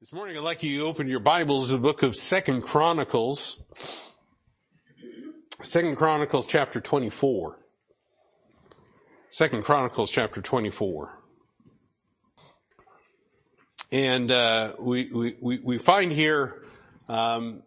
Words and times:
This 0.00 0.14
morning 0.14 0.34
I'd 0.34 0.42
like 0.42 0.62
you 0.62 0.78
to 0.78 0.86
open 0.86 1.08
your 1.08 1.20
Bibles 1.20 1.66
to 1.66 1.72
the 1.74 1.78
book 1.78 2.02
of 2.02 2.16
Second 2.16 2.62
Chronicles. 2.62 3.60
Second 5.60 5.96
Chronicles 5.96 6.46
chapter 6.46 6.80
24. 6.80 7.58
Second 9.28 9.62
Chronicles 9.62 10.10
chapter 10.10 10.40
24. 10.40 11.12
And, 13.92 14.30
uh, 14.30 14.72
we, 14.78 15.36
we, 15.38 15.58
we 15.58 15.76
find 15.76 16.12
here, 16.12 16.62
um, 17.06 17.62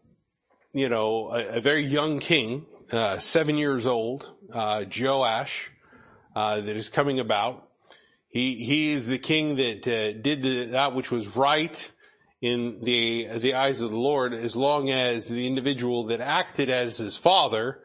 you 0.72 0.90
know, 0.90 1.30
a, 1.34 1.58
a, 1.58 1.62
very 1.62 1.84
young 1.84 2.18
king, 2.18 2.66
uh, 2.92 3.20
seven 3.20 3.58
years 3.58 3.86
old, 3.86 4.34
uh, 4.52 4.86
Joash, 4.92 5.70
uh, 6.36 6.62
that 6.62 6.76
is 6.76 6.90
coming 6.90 7.20
about. 7.20 7.70
He, 8.28 8.66
he 8.66 8.90
is 8.90 9.06
the 9.06 9.20
king 9.20 9.58
that, 9.58 9.88
uh, 9.88 10.20
did 10.20 10.42
the, 10.42 10.66
that 10.72 10.96
which 10.96 11.12
was 11.12 11.38
right, 11.38 11.92
in 12.44 12.80
the, 12.82 13.30
the 13.38 13.54
eyes 13.54 13.80
of 13.80 13.92
the 13.92 13.98
Lord 13.98 14.34
as 14.34 14.54
long 14.54 14.90
as 14.90 15.30
the 15.30 15.48
individual 15.48 16.08
that 16.08 16.20
acted 16.20 16.70
as 16.70 16.98
his 16.98 17.16
father 17.16 17.80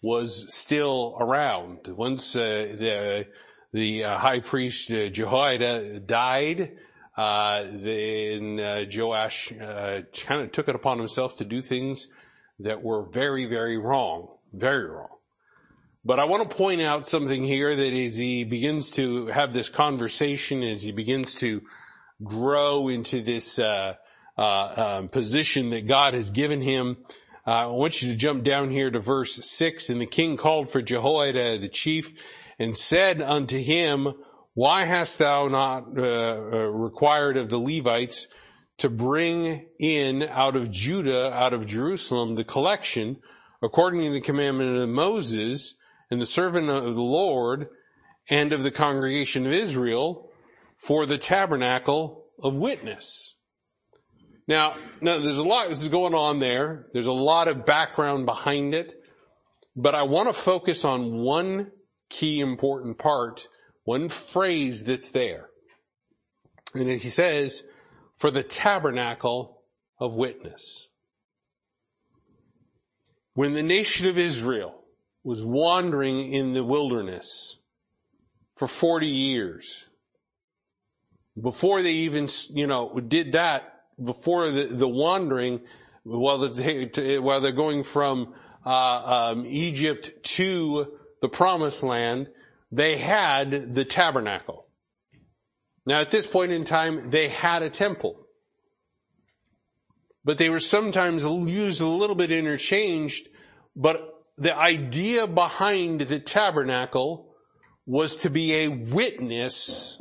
was 0.00 0.46
still 0.48 1.18
around. 1.20 1.86
Once 1.86 2.34
uh, 2.34 2.74
the 2.78 3.26
the 3.72 4.04
uh, 4.04 4.16
high 4.16 4.40
priest 4.40 4.90
uh, 4.90 5.10
Jehoiada 5.10 6.00
died, 6.00 6.78
uh, 7.14 7.64
then 7.64 8.58
uh, 8.58 8.84
Joash 8.90 9.52
uh, 9.52 10.00
kind 10.16 10.42
of 10.42 10.50
took 10.50 10.68
it 10.68 10.74
upon 10.74 10.98
himself 10.98 11.36
to 11.36 11.44
do 11.44 11.60
things 11.60 12.08
that 12.58 12.82
were 12.82 13.04
very, 13.04 13.44
very 13.44 13.76
wrong, 13.76 14.28
very 14.54 14.88
wrong. 14.88 15.18
But 16.06 16.18
I 16.18 16.24
want 16.24 16.48
to 16.48 16.56
point 16.56 16.80
out 16.80 17.06
something 17.06 17.44
here 17.44 17.76
that 17.76 17.92
as 17.92 18.16
he 18.16 18.44
begins 18.44 18.90
to 18.92 19.26
have 19.26 19.52
this 19.52 19.68
conversation, 19.68 20.62
as 20.62 20.82
he 20.82 20.90
begins 20.90 21.34
to 21.34 21.60
grow 22.22 22.88
into 22.88 23.22
this 23.22 23.58
uh, 23.58 23.94
uh, 24.36 24.98
um, 24.98 25.08
position 25.08 25.70
that 25.70 25.86
God 25.86 26.14
has 26.14 26.30
given 26.30 26.60
him. 26.62 26.98
Uh, 27.46 27.50
I 27.50 27.66
want 27.66 28.02
you 28.02 28.10
to 28.10 28.16
jump 28.16 28.44
down 28.44 28.70
here 28.70 28.90
to 28.90 29.00
verse 29.00 29.34
six. 29.48 29.90
And 29.90 30.00
the 30.00 30.06
king 30.06 30.36
called 30.36 30.70
for 30.70 30.82
Jehoiada 30.82 31.58
the 31.58 31.68
chief 31.68 32.12
and 32.58 32.76
said 32.76 33.22
unto 33.22 33.58
him, 33.58 34.12
Why 34.54 34.84
hast 34.84 35.18
thou 35.18 35.48
not 35.48 35.98
uh, 35.98 36.02
uh, 36.02 36.66
required 36.66 37.36
of 37.36 37.48
the 37.48 37.58
Levites 37.58 38.28
to 38.78 38.88
bring 38.88 39.66
in 39.78 40.22
out 40.22 40.56
of 40.56 40.70
Judah, 40.70 41.32
out 41.32 41.52
of 41.52 41.66
Jerusalem, 41.66 42.34
the 42.34 42.44
collection 42.44 43.18
according 43.62 44.02
to 44.02 44.10
the 44.10 44.20
commandment 44.20 44.78
of 44.78 44.88
Moses 44.88 45.74
and 46.10 46.20
the 46.20 46.26
servant 46.26 46.70
of 46.70 46.94
the 46.94 47.02
Lord 47.02 47.68
and 48.28 48.52
of 48.52 48.62
the 48.62 48.70
congregation 48.70 49.46
of 49.46 49.52
Israel 49.52 50.30
for 50.78 51.04
the 51.06 51.18
tabernacle 51.18 52.19
of 52.42 52.56
witness. 52.56 53.34
Now, 54.46 54.76
now 55.00 55.18
there's 55.18 55.38
a 55.38 55.44
lot 55.44 55.68
that's 55.68 55.86
going 55.88 56.14
on 56.14 56.38
there. 56.38 56.86
There's 56.92 57.06
a 57.06 57.12
lot 57.12 57.48
of 57.48 57.64
background 57.64 58.26
behind 58.26 58.74
it, 58.74 58.92
but 59.76 59.94
I 59.94 60.02
want 60.02 60.28
to 60.28 60.34
focus 60.34 60.84
on 60.84 61.18
one 61.18 61.70
key 62.08 62.40
important 62.40 62.98
part, 62.98 63.46
one 63.84 64.08
phrase 64.08 64.84
that's 64.84 65.12
there. 65.12 65.50
And 66.74 66.88
he 66.88 67.08
says, 67.08 67.62
for 68.16 68.30
the 68.30 68.42
tabernacle 68.42 69.62
of 69.98 70.14
witness. 70.14 70.88
When 73.34 73.54
the 73.54 73.62
nation 73.62 74.06
of 74.06 74.18
Israel 74.18 74.82
was 75.22 75.44
wandering 75.44 76.32
in 76.32 76.54
the 76.54 76.64
wilderness 76.64 77.58
for 78.56 78.66
40 78.66 79.06
years, 79.06 79.89
before 81.40 81.82
they 81.82 81.92
even, 81.92 82.28
you 82.50 82.66
know, 82.66 82.98
did 83.00 83.32
that, 83.32 83.82
before 84.02 84.50
the, 84.50 84.64
the 84.64 84.88
wandering, 84.88 85.60
while, 86.02 86.38
while 86.38 87.40
they're 87.40 87.52
going 87.52 87.82
from 87.84 88.34
uh, 88.64 89.32
um, 89.32 89.44
Egypt 89.46 90.22
to 90.22 90.92
the 91.20 91.28
promised 91.28 91.82
land, 91.82 92.28
they 92.72 92.96
had 92.96 93.74
the 93.74 93.84
tabernacle. 93.84 94.66
Now 95.86 96.00
at 96.00 96.10
this 96.10 96.26
point 96.26 96.52
in 96.52 96.64
time, 96.64 97.10
they 97.10 97.28
had 97.28 97.62
a 97.62 97.70
temple. 97.70 98.26
But 100.24 100.38
they 100.38 100.50
were 100.50 100.60
sometimes 100.60 101.24
used 101.24 101.80
a 101.80 101.86
little 101.86 102.16
bit 102.16 102.30
interchanged, 102.30 103.28
but 103.74 104.06
the 104.36 104.56
idea 104.56 105.26
behind 105.26 106.02
the 106.02 106.20
tabernacle 106.20 107.34
was 107.86 108.18
to 108.18 108.30
be 108.30 108.54
a 108.54 108.68
witness 108.68 109.98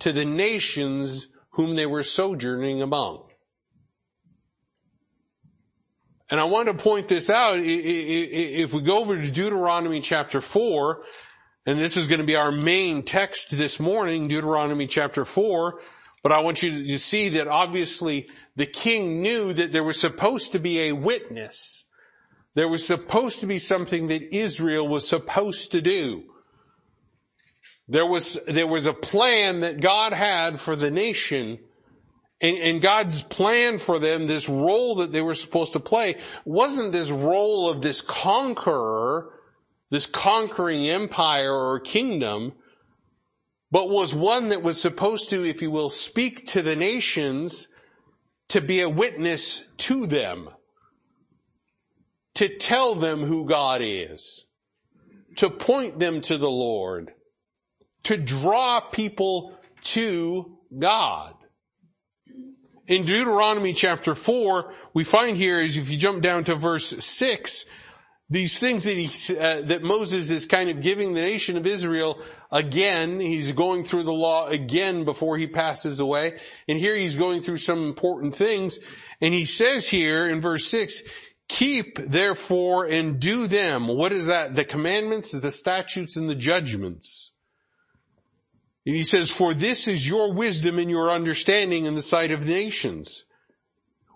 to 0.00 0.12
the 0.12 0.24
nations 0.24 1.28
whom 1.50 1.76
they 1.76 1.86
were 1.86 2.02
sojourning 2.02 2.82
among. 2.82 3.30
And 6.30 6.40
I 6.40 6.44
want 6.44 6.68
to 6.68 6.74
point 6.74 7.08
this 7.08 7.30
out. 7.30 7.58
If 7.58 8.72
we 8.72 8.80
go 8.80 8.98
over 8.98 9.20
to 9.20 9.30
Deuteronomy 9.30 10.00
chapter 10.00 10.40
4, 10.40 11.02
and 11.66 11.78
this 11.78 11.96
is 11.96 12.08
going 12.08 12.20
to 12.20 12.26
be 12.26 12.36
our 12.36 12.50
main 12.50 13.02
text 13.02 13.56
this 13.56 13.78
morning, 13.78 14.28
Deuteronomy 14.28 14.86
chapter 14.86 15.24
4, 15.24 15.80
but 16.22 16.32
I 16.32 16.40
want 16.40 16.62
you 16.62 16.84
to 16.84 16.98
see 16.98 17.28
that 17.30 17.46
obviously 17.46 18.28
the 18.56 18.66
king 18.66 19.20
knew 19.22 19.52
that 19.52 19.72
there 19.72 19.84
was 19.84 20.00
supposed 20.00 20.52
to 20.52 20.58
be 20.58 20.88
a 20.88 20.92
witness. 20.92 21.84
There 22.54 22.68
was 22.68 22.86
supposed 22.86 23.40
to 23.40 23.46
be 23.46 23.58
something 23.58 24.08
that 24.08 24.34
Israel 24.34 24.88
was 24.88 25.06
supposed 25.06 25.72
to 25.72 25.80
do. 25.80 26.24
There 27.88 28.06
was, 28.06 28.38
there 28.46 28.66
was 28.66 28.86
a 28.86 28.94
plan 28.94 29.60
that 29.60 29.80
God 29.80 30.12
had 30.12 30.60
for 30.60 30.74
the 30.74 30.90
nation 30.90 31.58
and, 32.40 32.58
and, 32.58 32.82
God's 32.82 33.22
plan 33.22 33.78
for 33.78 33.98
them, 33.98 34.26
this 34.26 34.48
role 34.48 34.96
that 34.96 35.12
they 35.12 35.22
were 35.22 35.34
supposed 35.34 35.72
to 35.74 35.80
play, 35.80 36.16
wasn't 36.44 36.92
this 36.92 37.10
role 37.10 37.70
of 37.70 37.80
this 37.80 38.00
conqueror, 38.00 39.30
this 39.90 40.06
conquering 40.06 40.86
empire 40.88 41.52
or 41.52 41.78
kingdom, 41.80 42.52
but 43.70 43.88
was 43.88 44.12
one 44.12 44.50
that 44.50 44.62
was 44.62 44.80
supposed 44.80 45.30
to, 45.30 45.44
if 45.44 45.62
you 45.62 45.70
will, 45.70 45.88
speak 45.88 46.44
to 46.46 46.60
the 46.60 46.76
nations 46.76 47.68
to 48.48 48.60
be 48.60 48.80
a 48.80 48.88
witness 48.88 49.64
to 49.78 50.06
them, 50.06 50.50
to 52.34 52.48
tell 52.48 52.94
them 52.94 53.20
who 53.20 53.46
God 53.46 53.80
is, 53.82 54.44
to 55.36 55.48
point 55.48 55.98
them 55.98 56.20
to 56.22 56.36
the 56.36 56.50
Lord, 56.50 57.14
to 58.04 58.16
draw 58.16 58.80
people 58.80 59.56
to 59.82 60.58
God. 60.78 61.34
In 62.86 63.04
Deuteronomy 63.04 63.72
chapter 63.72 64.14
4, 64.14 64.72
we 64.92 65.04
find 65.04 65.36
here 65.36 65.58
is 65.58 65.76
if 65.76 65.88
you 65.88 65.96
jump 65.96 66.22
down 66.22 66.44
to 66.44 66.54
verse 66.54 67.04
6, 67.04 67.64
these 68.28 68.58
things 68.58 68.84
that 68.84 68.96
he, 68.96 69.38
uh, 69.38 69.62
that 69.62 69.82
Moses 69.82 70.30
is 70.30 70.46
kind 70.46 70.68
of 70.68 70.80
giving 70.80 71.14
the 71.14 71.20
nation 71.20 71.56
of 71.56 71.66
Israel 71.66 72.20
again, 72.50 73.20
he's 73.20 73.52
going 73.52 73.84
through 73.84 74.02
the 74.02 74.12
law 74.12 74.48
again 74.48 75.04
before 75.04 75.38
he 75.38 75.46
passes 75.46 76.00
away. 76.00 76.38
And 76.68 76.78
here 76.78 76.94
he's 76.94 77.16
going 77.16 77.40
through 77.40 77.58
some 77.58 77.84
important 77.84 78.34
things. 78.34 78.78
And 79.20 79.32
he 79.32 79.44
says 79.46 79.88
here 79.88 80.26
in 80.26 80.40
verse 80.40 80.66
6, 80.66 81.02
keep 81.48 81.98
therefore 81.98 82.86
and 82.86 83.18
do 83.18 83.46
them. 83.46 83.88
What 83.88 84.12
is 84.12 84.26
that? 84.26 84.56
The 84.56 84.64
commandments, 84.64 85.32
the 85.32 85.50
statutes, 85.50 86.16
and 86.16 86.28
the 86.28 86.34
judgments 86.34 87.33
and 88.86 88.94
he 88.94 89.04
says, 89.04 89.30
for 89.30 89.54
this 89.54 89.88
is 89.88 90.06
your 90.06 90.32
wisdom 90.32 90.78
and 90.78 90.90
your 90.90 91.10
understanding 91.10 91.86
in 91.86 91.94
the 91.94 92.02
sight 92.02 92.30
of 92.30 92.46
nations, 92.46 93.24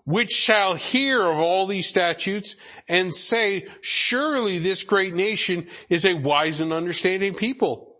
which 0.05 0.31
shall 0.31 0.75
hear 0.75 1.23
of 1.23 1.37
all 1.37 1.65
these 1.65 1.87
statutes 1.87 2.55
and 2.87 3.13
say, 3.13 3.67
surely 3.81 4.59
this 4.59 4.83
great 4.83 5.15
nation 5.15 5.67
is 5.89 6.05
a 6.05 6.15
wise 6.15 6.61
and 6.61 6.71
understanding 6.71 7.33
people. 7.33 7.95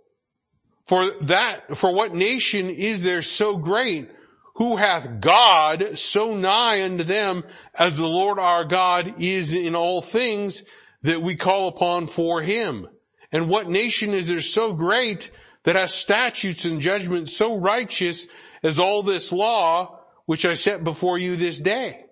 For 0.85 1.09
that, 1.21 1.77
for 1.77 1.93
what 1.93 2.15
nation 2.15 2.69
is 2.69 3.01
there 3.03 3.21
so 3.21 3.57
great 3.57 4.09
who 4.55 4.75
hath 4.75 5.21
God 5.21 5.97
so 5.97 6.35
nigh 6.35 6.83
unto 6.83 7.03
them 7.03 7.43
as 7.75 7.97
the 7.97 8.07
Lord 8.07 8.39
our 8.39 8.65
God 8.65 9.15
is 9.19 9.53
in 9.53 9.75
all 9.75 10.01
things 10.01 10.63
that 11.03 11.21
we 11.21 11.35
call 11.35 11.67
upon 11.67 12.07
for 12.07 12.41
him? 12.41 12.87
And 13.31 13.49
what 13.49 13.69
nation 13.69 14.09
is 14.11 14.27
there 14.27 14.41
so 14.41 14.73
great 14.73 15.29
that 15.69 15.75
has 15.75 15.93
statutes 15.93 16.65
and 16.65 16.81
judgments 16.81 17.31
so 17.31 17.55
righteous 17.55 18.25
as 18.63 18.79
all 18.79 19.03
this 19.03 19.31
law 19.31 19.99
which 20.25 20.43
I 20.43 20.55
set 20.55 20.83
before 20.83 21.19
you 21.19 21.35
this 21.35 21.59
day. 21.59 22.05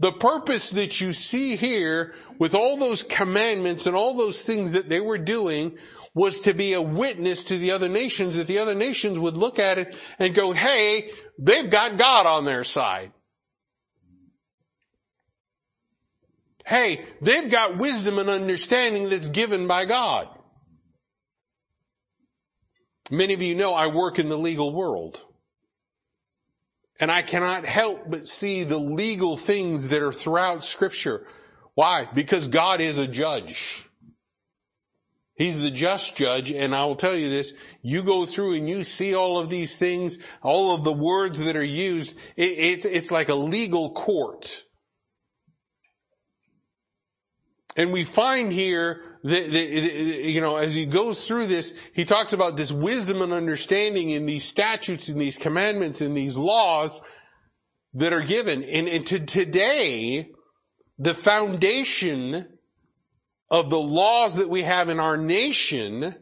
The 0.00 0.10
purpose 0.10 0.70
that 0.70 1.00
you 1.00 1.12
see 1.12 1.54
here 1.54 2.16
with 2.36 2.56
all 2.56 2.76
those 2.76 3.04
commandments 3.04 3.86
and 3.86 3.94
all 3.94 4.14
those 4.14 4.44
things 4.44 4.72
that 4.72 4.88
they 4.88 4.98
were 4.98 5.18
doing 5.18 5.78
was 6.12 6.40
to 6.40 6.54
be 6.54 6.72
a 6.72 6.82
witness 6.82 7.44
to 7.44 7.56
the 7.56 7.70
other 7.70 7.88
nations 7.88 8.34
that 8.34 8.48
the 8.48 8.58
other 8.58 8.74
nations 8.74 9.16
would 9.16 9.36
look 9.36 9.60
at 9.60 9.78
it 9.78 9.94
and 10.18 10.34
go, 10.34 10.50
hey, 10.50 11.12
they've 11.38 11.70
got 11.70 11.98
God 11.98 12.26
on 12.26 12.44
their 12.44 12.64
side. 12.64 13.12
Hey, 16.66 17.06
they've 17.22 17.48
got 17.48 17.78
wisdom 17.78 18.18
and 18.18 18.28
understanding 18.28 19.08
that's 19.08 19.28
given 19.28 19.68
by 19.68 19.84
God. 19.84 20.28
Many 23.10 23.34
of 23.34 23.42
you 23.42 23.54
know 23.54 23.74
I 23.74 23.86
work 23.88 24.18
in 24.18 24.28
the 24.28 24.38
legal 24.38 24.72
world. 24.72 25.24
And 27.00 27.10
I 27.10 27.22
cannot 27.22 27.64
help 27.64 28.10
but 28.10 28.26
see 28.26 28.64
the 28.64 28.78
legal 28.78 29.36
things 29.36 29.88
that 29.88 30.02
are 30.02 30.12
throughout 30.12 30.64
scripture. 30.64 31.26
Why? 31.74 32.08
Because 32.12 32.48
God 32.48 32.80
is 32.80 32.98
a 32.98 33.06
judge. 33.06 33.88
He's 35.36 35.60
the 35.60 35.70
just 35.70 36.16
judge, 36.16 36.50
and 36.50 36.74
I 36.74 36.84
will 36.86 36.96
tell 36.96 37.14
you 37.14 37.28
this, 37.28 37.54
you 37.80 38.02
go 38.02 38.26
through 38.26 38.54
and 38.54 38.68
you 38.68 38.82
see 38.82 39.14
all 39.14 39.38
of 39.38 39.48
these 39.48 39.78
things, 39.78 40.18
all 40.42 40.74
of 40.74 40.82
the 40.82 40.92
words 40.92 41.38
that 41.38 41.54
are 41.54 41.62
used, 41.62 42.16
it, 42.36 42.58
it's, 42.58 42.84
it's 42.84 43.10
like 43.12 43.28
a 43.28 43.36
legal 43.36 43.92
court. 43.92 44.64
And 47.76 47.92
we 47.92 48.02
find 48.02 48.52
here 48.52 49.07
that, 49.24 49.52
that, 49.52 49.64
you 49.64 50.40
know, 50.40 50.56
as 50.56 50.74
he 50.74 50.86
goes 50.86 51.26
through 51.26 51.46
this, 51.46 51.74
he 51.92 52.04
talks 52.04 52.32
about 52.32 52.56
this 52.56 52.70
wisdom 52.70 53.22
and 53.22 53.32
understanding 53.32 54.10
in 54.10 54.26
these 54.26 54.44
statutes 54.44 55.08
and 55.08 55.20
these 55.20 55.36
commandments 55.36 56.00
and 56.00 56.16
these 56.16 56.36
laws 56.36 57.00
that 57.94 58.12
are 58.12 58.22
given. 58.22 58.62
And, 58.62 58.88
and 58.88 59.06
to 59.06 59.20
today, 59.20 60.30
the 60.98 61.14
foundation 61.14 62.46
of 63.50 63.70
the 63.70 63.80
laws 63.80 64.36
that 64.36 64.48
we 64.48 64.62
have 64.62 64.88
in 64.88 65.00
our 65.00 65.16
nation 65.16 66.14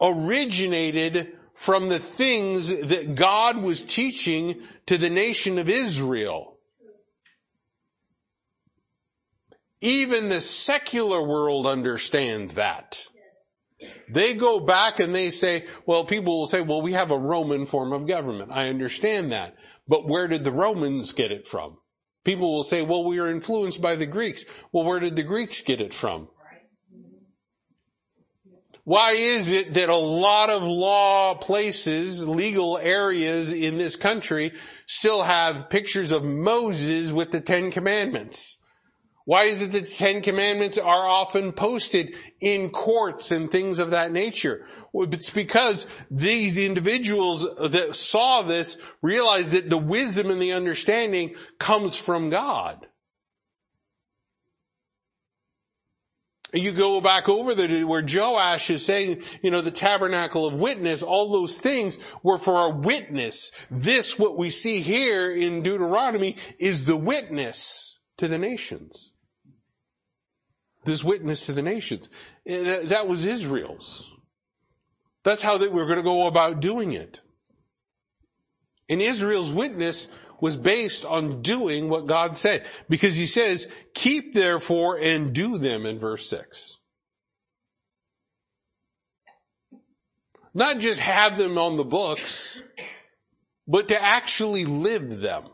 originated 0.00 1.32
from 1.54 1.88
the 1.88 1.98
things 1.98 2.68
that 2.68 3.14
God 3.14 3.58
was 3.58 3.82
teaching 3.82 4.62
to 4.86 4.96
the 4.96 5.10
nation 5.10 5.58
of 5.58 5.68
Israel. 5.68 6.56
Even 9.80 10.28
the 10.28 10.40
secular 10.40 11.26
world 11.26 11.66
understands 11.66 12.54
that. 12.54 13.06
They 14.12 14.34
go 14.34 14.60
back 14.60 15.00
and 15.00 15.14
they 15.14 15.30
say, 15.30 15.66
well, 15.86 16.04
people 16.04 16.38
will 16.38 16.46
say, 16.46 16.60
well, 16.60 16.82
we 16.82 16.92
have 16.92 17.10
a 17.10 17.18
Roman 17.18 17.64
form 17.64 17.92
of 17.92 18.06
government. 18.06 18.50
I 18.52 18.68
understand 18.68 19.32
that. 19.32 19.54
But 19.88 20.06
where 20.06 20.28
did 20.28 20.44
the 20.44 20.52
Romans 20.52 21.12
get 21.12 21.32
it 21.32 21.46
from? 21.46 21.78
People 22.24 22.54
will 22.54 22.62
say, 22.62 22.82
well, 22.82 23.04
we 23.04 23.18
are 23.18 23.30
influenced 23.30 23.80
by 23.80 23.96
the 23.96 24.06
Greeks. 24.06 24.44
Well, 24.72 24.84
where 24.84 25.00
did 25.00 25.16
the 25.16 25.22
Greeks 25.22 25.62
get 25.62 25.80
it 25.80 25.94
from? 25.94 26.28
Why 28.84 29.12
is 29.12 29.48
it 29.48 29.74
that 29.74 29.88
a 29.88 29.96
lot 29.96 30.50
of 30.50 30.62
law 30.62 31.34
places, 31.34 32.26
legal 32.26 32.76
areas 32.78 33.52
in 33.52 33.78
this 33.78 33.94
country 33.94 34.52
still 34.86 35.22
have 35.22 35.70
pictures 35.70 36.12
of 36.12 36.24
Moses 36.24 37.12
with 37.12 37.30
the 37.30 37.40
Ten 37.40 37.70
Commandments? 37.70 38.58
Why 39.30 39.44
is 39.44 39.62
it 39.62 39.70
that 39.70 39.84
the 39.84 39.88
Ten 39.88 40.22
Commandments 40.22 40.76
are 40.76 41.08
often 41.08 41.52
posted 41.52 42.16
in 42.40 42.70
courts 42.70 43.30
and 43.30 43.48
things 43.48 43.78
of 43.78 43.90
that 43.92 44.10
nature? 44.10 44.66
It's 44.92 45.30
because 45.30 45.86
these 46.10 46.58
individuals 46.58 47.42
that 47.42 47.94
saw 47.94 48.42
this 48.42 48.76
realized 49.02 49.52
that 49.52 49.70
the 49.70 49.78
wisdom 49.78 50.30
and 50.30 50.42
the 50.42 50.50
understanding 50.50 51.36
comes 51.60 51.94
from 51.96 52.30
God. 52.30 52.88
You 56.52 56.72
go 56.72 57.00
back 57.00 57.28
over 57.28 57.54
there 57.54 57.68
to 57.68 57.84
where 57.84 58.04
Joash 58.04 58.68
is 58.68 58.84
saying, 58.84 59.22
you 59.44 59.52
know, 59.52 59.60
the 59.60 59.70
tabernacle 59.70 60.44
of 60.44 60.56
witness, 60.56 61.04
all 61.04 61.30
those 61.30 61.56
things 61.56 61.98
were 62.24 62.38
for 62.38 62.66
a 62.66 62.76
witness. 62.76 63.52
This, 63.70 64.18
what 64.18 64.36
we 64.36 64.50
see 64.50 64.80
here 64.80 65.30
in 65.30 65.62
Deuteronomy, 65.62 66.36
is 66.58 66.84
the 66.84 66.96
witness 66.96 67.96
to 68.16 68.26
the 68.26 68.36
nations. 68.36 69.09
This 70.84 71.04
witness 71.04 71.46
to 71.46 71.52
the 71.52 71.62
nations. 71.62 72.08
That 72.46 73.06
was 73.06 73.26
Israel's. 73.26 74.10
That's 75.22 75.42
how 75.42 75.58
they 75.58 75.68
were 75.68 75.84
going 75.84 75.98
to 75.98 76.02
go 76.02 76.26
about 76.26 76.60
doing 76.60 76.92
it. 76.92 77.20
And 78.88 79.02
Israel's 79.02 79.52
witness 79.52 80.08
was 80.40 80.56
based 80.56 81.04
on 81.04 81.42
doing 81.42 81.90
what 81.90 82.06
God 82.06 82.34
said. 82.36 82.64
Because 82.88 83.14
he 83.14 83.26
says, 83.26 83.68
keep 83.92 84.32
therefore 84.32 84.98
and 84.98 85.34
do 85.34 85.58
them 85.58 85.84
in 85.84 85.98
verse 85.98 86.26
6. 86.30 86.78
Not 90.54 90.78
just 90.78 90.98
have 90.98 91.36
them 91.36 91.58
on 91.58 91.76
the 91.76 91.84
books, 91.84 92.62
but 93.68 93.88
to 93.88 94.02
actually 94.02 94.64
live 94.64 95.20
them. 95.20 95.49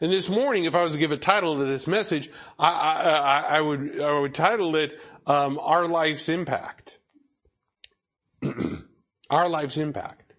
And 0.00 0.12
this 0.12 0.28
morning, 0.28 0.64
if 0.64 0.76
I 0.76 0.82
was 0.82 0.92
to 0.92 0.98
give 0.98 1.10
a 1.10 1.16
title 1.16 1.58
to 1.58 1.64
this 1.64 1.88
message, 1.88 2.30
I, 2.58 2.70
I, 2.70 3.56
I 3.56 3.60
would, 3.60 4.00
I 4.00 4.18
would 4.20 4.32
title 4.32 4.76
it, 4.76 4.98
um, 5.26 5.58
Our 5.60 5.86
Life's 5.86 6.28
Impact. 6.28 6.98
Our 9.30 9.48
Life's 9.48 9.76
Impact. 9.76 10.34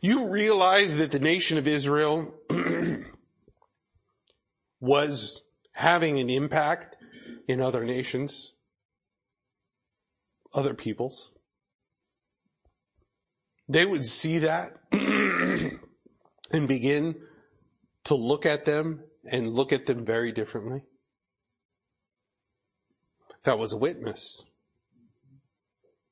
You 0.00 0.30
realize 0.30 0.96
that 0.96 1.12
the 1.12 1.18
nation 1.18 1.58
of 1.58 1.66
Israel 1.66 2.34
was 4.80 5.42
having 5.72 6.18
an 6.18 6.30
impact 6.30 6.96
in 7.46 7.60
other 7.60 7.84
nations, 7.84 8.54
other 10.54 10.72
peoples. 10.72 11.30
They 13.68 13.84
would 13.84 14.06
see 14.06 14.38
that 14.38 14.72
and 14.92 15.78
begin 16.66 17.16
to 18.06 18.14
look 18.14 18.46
at 18.46 18.64
them 18.64 19.02
and 19.30 19.52
look 19.52 19.72
at 19.72 19.86
them 19.86 20.04
very 20.04 20.32
differently. 20.32 20.82
That 23.44 23.58
was 23.58 23.72
a 23.72 23.76
witness. 23.76 24.42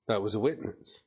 That 0.08 0.20
was 0.20 0.34
a 0.34 0.40
witness. 0.40 1.02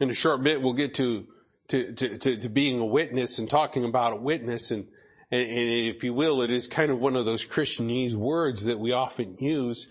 In 0.00 0.10
a 0.10 0.14
short 0.14 0.42
bit, 0.42 0.62
we'll 0.62 0.72
get 0.74 0.94
to, 0.94 1.26
to, 1.68 1.92
to, 1.92 2.18
to, 2.18 2.36
to 2.36 2.48
being 2.48 2.78
a 2.78 2.84
witness 2.84 3.38
and 3.38 3.50
talking 3.50 3.84
about 3.84 4.12
a 4.12 4.20
witness 4.20 4.70
and, 4.70 4.86
and, 5.30 5.50
and 5.50 5.70
if 5.70 6.04
you 6.04 6.14
will, 6.14 6.42
it 6.42 6.50
is 6.50 6.68
kind 6.68 6.92
of 6.92 7.00
one 7.00 7.16
of 7.16 7.24
those 7.24 7.44
Christianese 7.44 8.14
words 8.14 8.64
that 8.64 8.78
we 8.78 8.92
often 8.92 9.36
use. 9.40 9.88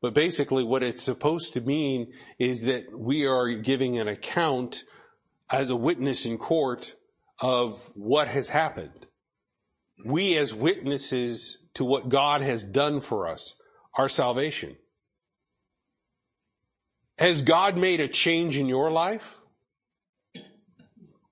But 0.00 0.14
basically 0.14 0.64
what 0.64 0.82
it's 0.82 1.02
supposed 1.02 1.52
to 1.54 1.60
mean 1.60 2.12
is 2.38 2.62
that 2.62 2.84
we 2.98 3.26
are 3.26 3.48
giving 3.52 3.98
an 3.98 4.08
account 4.08 4.84
as 5.50 5.68
a 5.68 5.76
witness 5.76 6.24
in 6.24 6.38
court 6.38 6.94
of 7.40 7.90
what 7.94 8.28
has 8.28 8.48
happened. 8.48 9.06
We 10.04 10.36
as 10.36 10.54
witnesses 10.54 11.58
to 11.74 11.84
what 11.84 12.08
God 12.08 12.42
has 12.42 12.64
done 12.64 13.00
for 13.00 13.28
us, 13.28 13.54
our 13.94 14.08
salvation. 14.08 14.76
Has 17.18 17.42
God 17.42 17.76
made 17.76 18.00
a 18.00 18.08
change 18.08 18.56
in 18.58 18.66
your 18.68 18.90
life? 18.90 19.38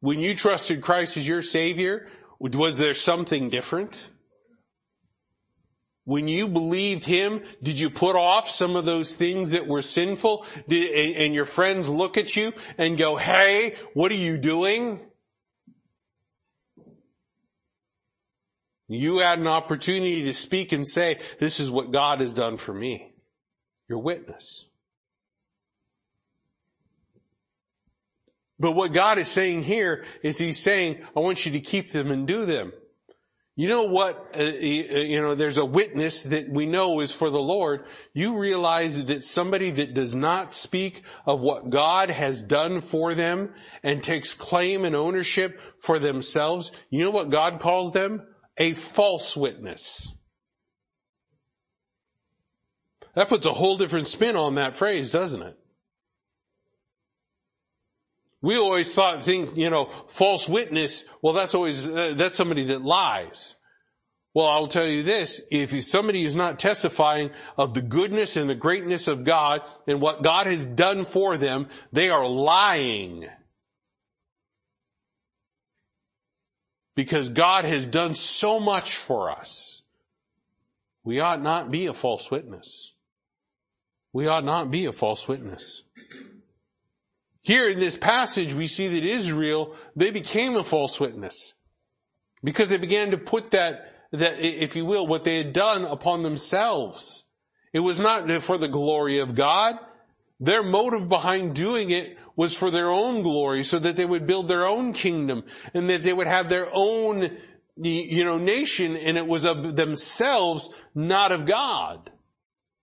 When 0.00 0.18
you 0.18 0.34
trusted 0.34 0.82
Christ 0.82 1.16
as 1.16 1.26
your 1.26 1.42
Savior, 1.42 2.08
was 2.38 2.78
there 2.78 2.94
something 2.94 3.48
different? 3.48 4.10
When 6.04 6.28
you 6.28 6.48
believed 6.48 7.04
Him, 7.04 7.42
did 7.62 7.78
you 7.78 7.88
put 7.88 8.14
off 8.14 8.48
some 8.48 8.76
of 8.76 8.84
those 8.84 9.16
things 9.16 9.50
that 9.50 9.66
were 9.66 9.80
sinful? 9.80 10.44
Did, 10.68 10.90
and, 10.92 11.16
and 11.16 11.34
your 11.34 11.46
friends 11.46 11.88
look 11.88 12.18
at 12.18 12.36
you 12.36 12.52
and 12.76 12.98
go, 12.98 13.16
hey, 13.16 13.76
what 13.94 14.12
are 14.12 14.16
you 14.16 14.36
doing? 14.36 15.00
You 18.94 19.18
had 19.18 19.38
an 19.38 19.46
opportunity 19.46 20.24
to 20.24 20.32
speak 20.32 20.72
and 20.72 20.86
say, 20.86 21.20
this 21.40 21.60
is 21.60 21.70
what 21.70 21.92
God 21.92 22.20
has 22.20 22.32
done 22.32 22.56
for 22.56 22.72
me. 22.72 23.12
Your 23.88 23.98
witness. 23.98 24.66
But 28.58 28.72
what 28.72 28.92
God 28.92 29.18
is 29.18 29.28
saying 29.28 29.62
here 29.64 30.04
is 30.22 30.38
He's 30.38 30.58
saying, 30.58 31.04
I 31.16 31.20
want 31.20 31.44
you 31.44 31.52
to 31.52 31.60
keep 31.60 31.90
them 31.90 32.10
and 32.10 32.26
do 32.26 32.46
them. 32.46 32.72
You 33.56 33.68
know 33.68 33.84
what, 33.84 34.34
uh, 34.36 34.42
uh, 34.42 34.48
you 34.48 35.22
know, 35.22 35.36
there's 35.36 35.58
a 35.58 35.64
witness 35.64 36.24
that 36.24 36.48
we 36.48 36.66
know 36.66 36.98
is 36.98 37.12
for 37.12 37.30
the 37.30 37.40
Lord. 37.40 37.84
You 38.12 38.38
realize 38.38 39.04
that 39.04 39.22
somebody 39.22 39.70
that 39.70 39.94
does 39.94 40.12
not 40.12 40.52
speak 40.52 41.02
of 41.24 41.40
what 41.40 41.70
God 41.70 42.10
has 42.10 42.42
done 42.42 42.80
for 42.80 43.14
them 43.14 43.54
and 43.84 44.02
takes 44.02 44.34
claim 44.34 44.84
and 44.84 44.96
ownership 44.96 45.60
for 45.78 46.00
themselves, 46.00 46.72
you 46.90 47.04
know 47.04 47.12
what 47.12 47.30
God 47.30 47.60
calls 47.60 47.92
them? 47.92 48.26
A 48.56 48.74
false 48.74 49.36
witness. 49.36 50.12
That 53.14 53.28
puts 53.28 53.46
a 53.46 53.52
whole 53.52 53.76
different 53.76 54.06
spin 54.06 54.36
on 54.36 54.56
that 54.56 54.74
phrase, 54.74 55.10
doesn't 55.10 55.42
it? 55.42 55.58
We 58.42 58.58
always 58.58 58.94
thought, 58.94 59.24
think, 59.24 59.56
you 59.56 59.70
know, 59.70 59.90
false 60.08 60.48
witness, 60.48 61.04
well 61.22 61.32
that's 61.32 61.54
always, 61.54 61.88
uh, 61.88 62.12
that's 62.14 62.34
somebody 62.34 62.64
that 62.64 62.82
lies. 62.82 63.54
Well, 64.34 64.46
I'll 64.46 64.66
tell 64.66 64.86
you 64.86 65.04
this, 65.04 65.40
if 65.50 65.84
somebody 65.84 66.24
is 66.24 66.34
not 66.34 66.58
testifying 66.58 67.30
of 67.56 67.72
the 67.72 67.82
goodness 67.82 68.36
and 68.36 68.50
the 68.50 68.56
greatness 68.56 69.06
of 69.06 69.24
God 69.24 69.62
and 69.86 70.00
what 70.00 70.24
God 70.24 70.48
has 70.48 70.66
done 70.66 71.04
for 71.04 71.36
them, 71.36 71.68
they 71.92 72.10
are 72.10 72.28
lying. 72.28 73.28
Because 76.94 77.28
God 77.28 77.64
has 77.64 77.86
done 77.86 78.14
so 78.14 78.60
much 78.60 78.96
for 78.96 79.30
us. 79.30 79.82
We 81.02 81.20
ought 81.20 81.42
not 81.42 81.70
be 81.70 81.86
a 81.86 81.94
false 81.94 82.30
witness. 82.30 82.92
We 84.12 84.26
ought 84.26 84.44
not 84.44 84.70
be 84.70 84.86
a 84.86 84.92
false 84.92 85.26
witness. 85.26 85.82
Here 87.42 87.68
in 87.68 87.78
this 87.78 87.98
passage, 87.98 88.54
we 88.54 88.66
see 88.66 88.88
that 88.88 89.04
Israel, 89.04 89.74
they 89.94 90.10
became 90.10 90.56
a 90.56 90.64
false 90.64 90.98
witness 90.98 91.54
because 92.42 92.70
they 92.70 92.78
began 92.78 93.10
to 93.10 93.18
put 93.18 93.50
that, 93.50 93.92
that, 94.12 94.40
if 94.40 94.76
you 94.76 94.86
will, 94.86 95.06
what 95.06 95.24
they 95.24 95.36
had 95.36 95.52
done 95.52 95.84
upon 95.84 96.22
themselves. 96.22 97.24
It 97.74 97.80
was 97.80 98.00
not 98.00 98.30
for 98.42 98.56
the 98.56 98.68
glory 98.68 99.18
of 99.18 99.34
God. 99.34 99.76
Their 100.40 100.62
motive 100.62 101.08
behind 101.08 101.54
doing 101.54 101.90
it 101.90 102.16
was 102.36 102.56
for 102.56 102.70
their 102.70 102.90
own 102.90 103.22
glory 103.22 103.64
so 103.64 103.78
that 103.78 103.96
they 103.96 104.04
would 104.04 104.26
build 104.26 104.48
their 104.48 104.66
own 104.66 104.92
kingdom 104.92 105.44
and 105.72 105.88
that 105.88 106.02
they 106.02 106.12
would 106.12 106.26
have 106.26 106.48
their 106.48 106.68
own, 106.72 107.36
you 107.76 108.24
know, 108.24 108.38
nation 108.38 108.96
and 108.96 109.16
it 109.16 109.26
was 109.26 109.44
of 109.44 109.76
themselves, 109.76 110.70
not 110.94 111.32
of 111.32 111.46
God. 111.46 112.10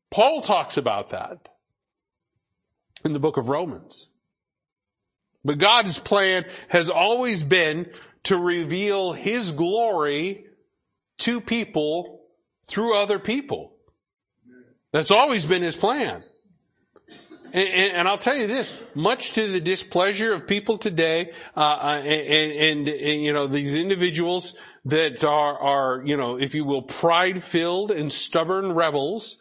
Paul 0.10 0.42
talks 0.42 0.78
about 0.78 1.10
that 1.10 1.50
in 3.04 3.14
the 3.14 3.20
book 3.20 3.38
of 3.38 3.50
Romans. 3.50 4.08
But 5.44 5.58
God's 5.58 5.98
plan 6.00 6.46
has 6.68 6.90
always 6.90 7.44
been 7.44 7.90
to 8.24 8.38
reveal 8.38 9.14
His 9.14 9.52
glory 9.52 10.46
to 11.20 11.42
people 11.42 12.22
through 12.68 12.96
other 12.96 13.20
people. 13.20 13.74
That's 14.92 15.12
always 15.12 15.46
been 15.46 15.64
His 15.64 15.76
plan. 15.76 16.22
And, 17.54 17.68
and, 17.68 17.94
and, 17.98 18.08
I'll 18.08 18.18
tell 18.18 18.38
you 18.38 18.48
this, 18.48 18.78
much 18.96 19.34
to 19.34 19.48
the 19.48 19.60
displeasure 19.60 20.34
of 20.34 20.48
people 20.48 20.78
today, 20.78 21.32
uh, 21.56 21.80
uh 21.82 22.02
and, 22.06 22.88
and, 22.88 23.22
you 23.22 23.34
know, 23.34 23.48
these 23.48 23.76
individuals 23.76 24.56
that 24.86 25.24
are, 25.26 25.60
are, 25.60 26.04
you 26.06 26.16
know, 26.16 26.40
if 26.40 26.56
you 26.56 26.64
will, 26.64 26.82
pride-filled 26.82 27.92
and 27.92 28.12
stubborn 28.12 28.72
rebels, 28.74 29.38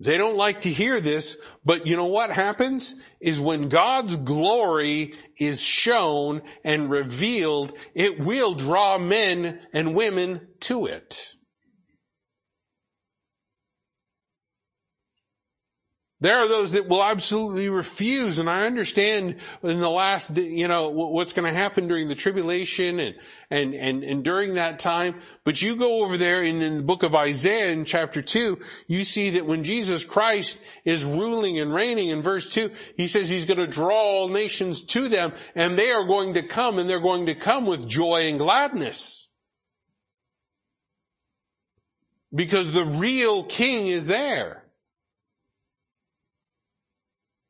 they 0.00 0.18
don't 0.18 0.36
like 0.36 0.62
to 0.62 0.68
hear 0.68 1.00
this, 1.00 1.38
but 1.64 1.86
you 1.86 1.96
know 1.96 2.06
what 2.06 2.30
happens? 2.30 2.94
Is 3.20 3.38
when 3.38 3.68
God's 3.68 4.16
glory 4.16 5.14
is 5.38 5.62
shown 5.62 6.42
and 6.64 6.90
revealed, 6.90 7.72
it 7.94 8.18
will 8.18 8.54
draw 8.54 8.98
men 8.98 9.60
and 9.72 9.94
women 9.94 10.48
to 10.60 10.86
it. 10.86 11.36
There 16.22 16.38
are 16.38 16.46
those 16.46 16.70
that 16.70 16.86
will 16.86 17.02
absolutely 17.02 17.68
refuse, 17.68 18.38
and 18.38 18.48
I 18.48 18.64
understand 18.66 19.38
in 19.64 19.80
the 19.80 19.90
last, 19.90 20.36
you 20.36 20.68
know, 20.68 20.90
what's 20.90 21.32
going 21.32 21.52
to 21.52 21.58
happen 21.58 21.88
during 21.88 22.06
the 22.06 22.14
tribulation 22.14 23.00
and, 23.00 23.16
and, 23.50 23.74
and, 23.74 24.04
and 24.04 24.22
during 24.22 24.54
that 24.54 24.78
time. 24.78 25.20
But 25.42 25.60
you 25.60 25.74
go 25.74 26.04
over 26.04 26.16
there 26.16 26.44
in, 26.44 26.62
in 26.62 26.76
the 26.76 26.82
book 26.84 27.02
of 27.02 27.16
Isaiah 27.16 27.72
in 27.72 27.84
chapter 27.84 28.22
2, 28.22 28.56
you 28.86 29.02
see 29.02 29.30
that 29.30 29.46
when 29.46 29.64
Jesus 29.64 30.04
Christ 30.04 30.60
is 30.84 31.04
ruling 31.04 31.58
and 31.58 31.74
reigning 31.74 32.10
in 32.10 32.22
verse 32.22 32.48
2, 32.50 32.70
he 32.96 33.08
says 33.08 33.28
he's 33.28 33.46
going 33.46 33.58
to 33.58 33.66
draw 33.66 33.92
all 33.92 34.28
nations 34.28 34.84
to 34.84 35.08
them, 35.08 35.32
and 35.56 35.76
they 35.76 35.90
are 35.90 36.04
going 36.04 36.34
to 36.34 36.44
come, 36.44 36.78
and 36.78 36.88
they're 36.88 37.00
going 37.00 37.26
to 37.26 37.34
come 37.34 37.66
with 37.66 37.88
joy 37.88 38.28
and 38.28 38.38
gladness. 38.38 39.28
Because 42.32 42.70
the 42.70 42.84
real 42.84 43.42
king 43.42 43.88
is 43.88 44.06
there. 44.06 44.61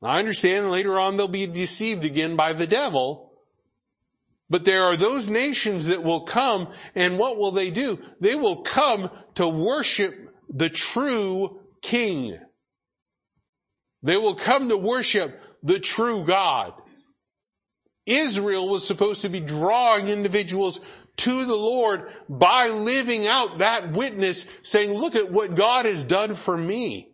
I 0.02 0.18
understand 0.18 0.70
later 0.70 0.98
on 0.98 1.16
they'll 1.16 1.28
be 1.28 1.46
deceived 1.46 2.04
again 2.04 2.36
by 2.36 2.52
the 2.52 2.66
devil. 2.66 3.32
But 4.50 4.64
there 4.64 4.82
are 4.82 4.96
those 4.96 5.30
nations 5.30 5.86
that 5.86 6.02
will 6.02 6.22
come 6.22 6.68
and 6.94 7.18
what 7.18 7.38
will 7.38 7.52
they 7.52 7.70
do? 7.70 7.98
They 8.20 8.34
will 8.34 8.62
come 8.62 9.10
to 9.34 9.48
worship 9.48 10.14
the 10.50 10.68
true 10.68 11.60
king. 11.80 12.38
They 14.02 14.16
will 14.16 14.34
come 14.34 14.68
to 14.68 14.76
worship 14.76 15.40
the 15.62 15.78
true 15.78 16.24
God. 16.24 16.74
Israel 18.04 18.68
was 18.68 18.86
supposed 18.86 19.22
to 19.22 19.28
be 19.28 19.40
drawing 19.40 20.08
individuals 20.08 20.80
to 21.18 21.44
the 21.44 21.54
Lord 21.54 22.10
by 22.28 22.68
living 22.68 23.26
out 23.26 23.58
that 23.58 23.92
witness 23.92 24.46
saying, 24.62 24.92
look 24.92 25.14
at 25.14 25.30
what 25.30 25.54
God 25.54 25.86
has 25.86 26.02
done 26.02 26.34
for 26.34 26.56
me. 26.56 27.11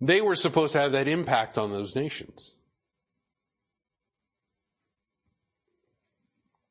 They 0.00 0.20
were 0.20 0.34
supposed 0.34 0.72
to 0.72 0.80
have 0.80 0.92
that 0.92 1.08
impact 1.08 1.58
on 1.58 1.70
those 1.70 1.94
nations. 1.94 2.54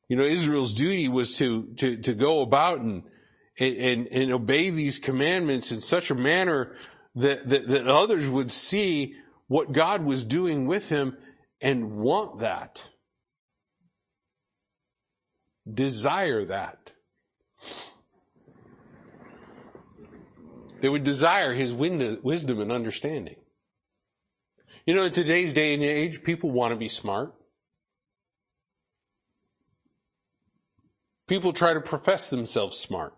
You 0.07 0.15
know, 0.15 0.24
Israel's 0.24 0.74
duty 0.74 1.07
was 1.07 1.38
to, 1.38 1.67
to, 1.77 1.95
to 1.98 2.13
go 2.15 2.41
about 2.41 2.79
and, 2.79 3.03
and, 3.59 4.07
and 4.07 4.31
obey 4.31 4.71
these 4.71 4.98
commandments 4.98 5.71
in 5.71 5.81
such 5.81 6.09
a 6.09 6.15
manner 6.15 6.75
that, 7.15 7.48
that, 7.48 7.67
that 7.67 7.88
others 7.88 8.27
would 8.27 8.50
see 8.50 9.15
what 9.48 9.71
God 9.71 10.03
was 10.03 10.24
doing 10.24 10.65
with 10.65 10.89
him 10.89 11.15
and 11.62 11.98
want 11.98 12.39
that. 12.39 12.83
Desire 15.71 16.45
that. 16.45 16.93
They 20.81 20.89
would 20.89 21.03
desire 21.03 21.53
his 21.53 21.74
wisdom 21.74 22.62
and 22.62 22.71
understanding. 22.71 23.36
You 24.86 24.95
know, 24.95 25.03
in 25.03 25.12
today's 25.12 25.53
day 25.53 25.74
and 25.74 25.83
age, 25.83 26.24
people 26.24 26.51
want 26.51 26.71
to 26.71 26.77
be 26.77 26.89
smart. 26.89 27.33
People 31.27 31.53
try 31.53 31.74
to 31.74 31.81
profess 31.81 32.29
themselves 32.29 32.77
smart. 32.77 33.13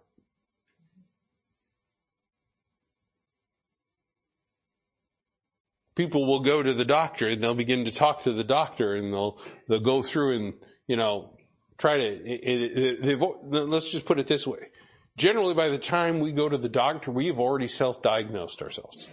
People 5.96 6.26
will 6.26 6.42
go 6.42 6.64
to 6.64 6.74
the 6.74 6.86
doctor 6.86 7.28
and 7.28 7.44
they'll 7.44 7.54
begin 7.54 7.86
to 7.86 7.92
talk 7.92 8.24
to 8.24 8.34
the 8.34 8.44
doctor 8.44 8.96
and 8.96 9.14
they'll, 9.14 9.40
they'll 9.68 9.80
go 9.80 10.02
through 10.02 10.36
and, 10.36 10.54
you 10.88 10.96
know, 10.96 11.38
try 11.78 11.98
to, 11.98 12.04
it, 12.04 12.78
it, 12.78 13.06
it, 13.06 13.70
let's 13.70 13.90
just 13.90 14.06
put 14.06 14.20
it 14.20 14.28
this 14.28 14.48
way. 14.48 14.72
Generally, 15.18 15.54
by 15.54 15.68
the 15.68 15.78
time 15.78 16.20
we 16.20 16.32
go 16.32 16.50
to 16.50 16.58
the 16.58 16.70
doctor, 16.70 17.12
we 17.12 17.28
have 17.28 17.40
already 17.40 17.68
self-diagnosed 17.68 18.62
ourselves. 18.62 19.10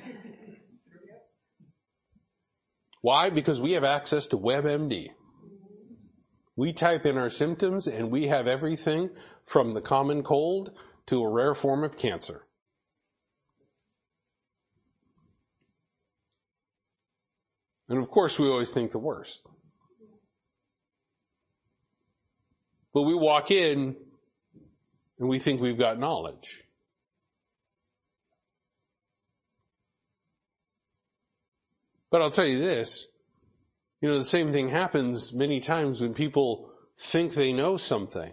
Why? 3.00 3.30
Because 3.30 3.60
we 3.60 3.72
have 3.72 3.84
access 3.84 4.26
to 4.28 4.36
WebMD. 4.36 5.08
We 6.56 6.72
type 6.72 7.06
in 7.06 7.16
our 7.16 7.30
symptoms 7.30 7.86
and 7.86 8.10
we 8.10 8.26
have 8.26 8.46
everything 8.46 9.10
from 9.46 9.74
the 9.74 9.80
common 9.80 10.22
cold 10.22 10.70
to 11.06 11.22
a 11.22 11.28
rare 11.28 11.54
form 11.54 11.84
of 11.84 11.96
cancer. 11.96 12.44
And 17.88 17.98
of 17.98 18.10
course, 18.10 18.38
we 18.38 18.48
always 18.48 18.70
think 18.70 18.90
the 18.90 18.98
worst. 18.98 19.42
But 22.92 23.02
we 23.02 23.14
walk 23.14 23.50
in 23.50 23.96
and 25.18 25.28
we 25.28 25.38
think 25.38 25.60
we've 25.60 25.78
got 25.78 25.98
knowledge. 25.98 26.64
But 32.10 32.22
I'll 32.22 32.30
tell 32.30 32.46
you 32.46 32.58
this, 32.58 33.06
you 34.00 34.08
know, 34.08 34.16
the 34.18 34.24
same 34.24 34.52
thing 34.52 34.68
happens 34.68 35.32
many 35.32 35.60
times 35.60 36.00
when 36.00 36.14
people 36.14 36.70
think 36.96 37.34
they 37.34 37.52
know 37.52 37.76
something. 37.76 38.32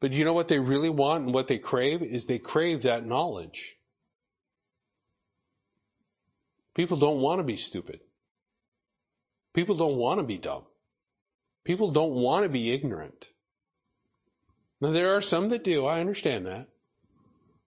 But 0.00 0.12
you 0.12 0.24
know 0.24 0.32
what 0.32 0.48
they 0.48 0.58
really 0.58 0.88
want 0.88 1.24
and 1.24 1.34
what 1.34 1.48
they 1.48 1.58
crave 1.58 2.02
is 2.02 2.24
they 2.24 2.38
crave 2.38 2.82
that 2.82 3.04
knowledge. 3.04 3.76
People 6.74 6.96
don't 6.96 7.20
want 7.20 7.40
to 7.40 7.44
be 7.44 7.56
stupid. 7.56 8.00
People 9.52 9.74
don't 9.74 9.96
want 9.96 10.20
to 10.20 10.24
be 10.24 10.38
dumb. 10.38 10.62
People 11.64 11.90
don't 11.90 12.12
want 12.12 12.44
to 12.44 12.48
be 12.48 12.72
ignorant. 12.72 13.28
Now 14.80 14.90
there 14.90 15.16
are 15.16 15.20
some 15.20 15.48
that 15.50 15.64
do, 15.64 15.86
I 15.86 16.00
understand 16.00 16.46
that. 16.46 16.68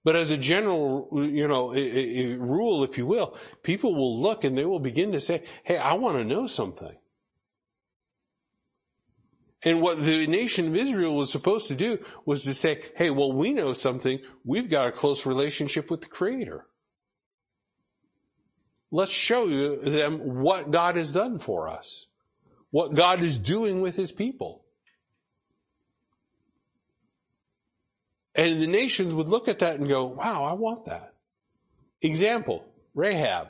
But 0.03 0.15
as 0.17 0.29
a 0.29 0.37
general, 0.37 1.07
you 1.13 1.47
know, 1.47 1.69
rule, 1.73 2.83
if 2.83 2.97
you 2.97 3.05
will, 3.05 3.37
people 3.61 3.95
will 3.95 4.19
look 4.19 4.43
and 4.43 4.57
they 4.57 4.65
will 4.65 4.79
begin 4.79 5.13
to 5.13 5.21
say, 5.21 5.43
hey, 5.63 5.77
I 5.77 5.93
want 5.93 6.17
to 6.17 6.25
know 6.25 6.45
something. 6.45 6.95
And 9.65 9.81
what 9.81 10.03
the 10.03 10.27
nation 10.27 10.67
of 10.67 10.75
Israel 10.75 11.15
was 11.15 11.31
supposed 11.31 11.69
to 11.69 11.75
do 11.75 11.99
was 12.25 12.43
to 12.43 12.53
say, 12.53 12.83
hey, 12.97 13.11
well, 13.11 13.31
we 13.31 13.53
know 13.53 13.71
something. 13.71 14.19
We've 14.43 14.69
got 14.69 14.87
a 14.87 14.91
close 14.91 15.25
relationship 15.25 15.89
with 15.89 16.01
the 16.01 16.07
Creator. 16.07 16.65
Let's 18.91 19.11
show 19.11 19.47
them 19.77 20.19
what 20.41 20.69
God 20.69 20.97
has 20.97 21.13
done 21.13 21.39
for 21.39 21.69
us. 21.69 22.07
What 22.71 22.93
God 22.93 23.21
is 23.21 23.39
doing 23.39 23.79
with 23.79 23.95
His 23.95 24.11
people. 24.11 24.62
And 28.35 28.61
the 28.61 28.67
nations 28.67 29.13
would 29.13 29.27
look 29.27 29.47
at 29.47 29.59
that 29.59 29.79
and 29.79 29.87
go, 29.87 30.05
wow, 30.05 30.43
I 30.43 30.53
want 30.53 30.85
that. 30.85 31.13
Example, 32.01 32.65
Rahab. 32.95 33.49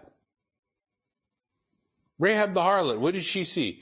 Rahab 2.19 2.53
the 2.53 2.61
harlot, 2.61 2.99
what 2.99 3.13
did 3.13 3.23
she 3.23 3.43
see? 3.43 3.81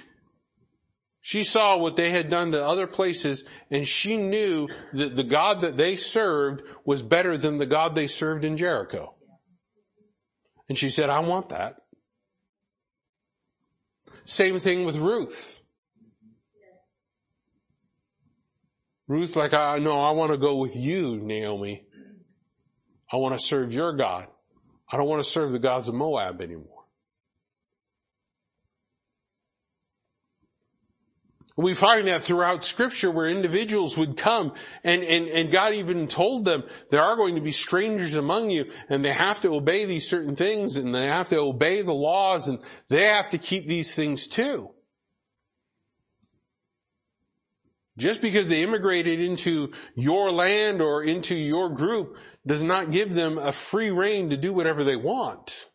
She 1.22 1.44
saw 1.44 1.78
what 1.78 1.96
they 1.96 2.10
had 2.10 2.30
done 2.30 2.52
to 2.52 2.66
other 2.66 2.88
places 2.88 3.46
and 3.70 3.88
she 3.88 4.18
knew 4.18 4.68
that 4.94 5.16
the 5.16 5.24
God 5.24 5.62
that 5.62 5.78
they 5.78 5.96
served 5.96 6.64
was 6.84 7.04
better 7.04 7.38
than 7.38 7.60
the 7.60 7.68
God 7.68 7.94
they 7.94 8.08
served 8.08 8.44
in 8.44 8.58
Jericho. 8.58 9.14
And 10.68 10.78
she 10.78 10.90
said, 10.90 11.10
I 11.10 11.20
want 11.20 11.50
that. 11.50 11.76
Same 14.26 14.58
thing 14.60 14.86
with 14.86 14.96
Ruth. 14.96 15.61
Ruth's 19.12 19.36
like, 19.36 19.54
I, 19.54 19.78
no, 19.80 20.00
I 20.00 20.12
want 20.12 20.32
to 20.32 20.38
go 20.38 20.56
with 20.56 20.74
you, 20.74 21.18
Naomi. 21.18 21.86
I 23.12 23.18
want 23.18 23.38
to 23.38 23.46
serve 23.46 23.74
your 23.74 23.92
God. 23.92 24.28
I 24.90 24.96
don't 24.96 25.08
want 25.08 25.22
to 25.22 25.30
serve 25.30 25.52
the 25.52 25.60
gods 25.60 25.90
of 25.90 25.96
Moab 25.96 26.42
anymore. 26.42 26.86
We 31.58 31.74
find 31.74 32.08
that 32.08 32.24
throughout 32.24 32.64
scripture 32.64 33.12
where 33.12 33.28
individuals 33.28 33.98
would 33.98 34.16
come 34.16 34.54
and, 34.86 35.04
and, 35.04 35.28
and 35.28 35.52
God 35.52 35.74
even 35.74 36.08
told 36.08 36.46
them 36.46 36.64
there 36.90 37.04
are 37.04 37.18
going 37.18 37.36
to 37.36 37.42
be 37.42 37.52
strangers 37.52 38.16
among 38.16 38.50
you 38.50 38.72
and 38.88 39.04
they 39.04 39.12
have 39.12 39.42
to 39.42 39.50
obey 39.50 39.84
these 39.84 40.10
certain 40.10 40.38
things 40.38 40.78
and 40.78 40.96
they 40.96 41.08
have 41.08 41.28
to 41.30 41.38
obey 41.38 41.82
the 41.82 41.94
laws 41.94 42.48
and 42.48 42.60
they 42.88 43.04
have 43.08 43.30
to 43.32 43.38
keep 43.38 43.68
these 43.68 43.94
things 43.94 44.30
too. 44.30 44.72
Just 48.02 48.20
because 48.20 48.48
they 48.48 48.64
immigrated 48.64 49.20
into 49.20 49.74
your 49.94 50.32
land 50.32 50.82
or 50.82 51.04
into 51.04 51.36
your 51.36 51.70
group 51.70 52.18
does 52.48 52.64
not 52.64 52.90
give 52.90 53.14
them 53.14 53.38
a 53.38 53.52
free 53.52 53.92
rein 53.92 54.32
to 54.32 54.38
do 54.38 54.52
whatever 54.54 54.84
they 54.84 54.96
want. 54.96 55.70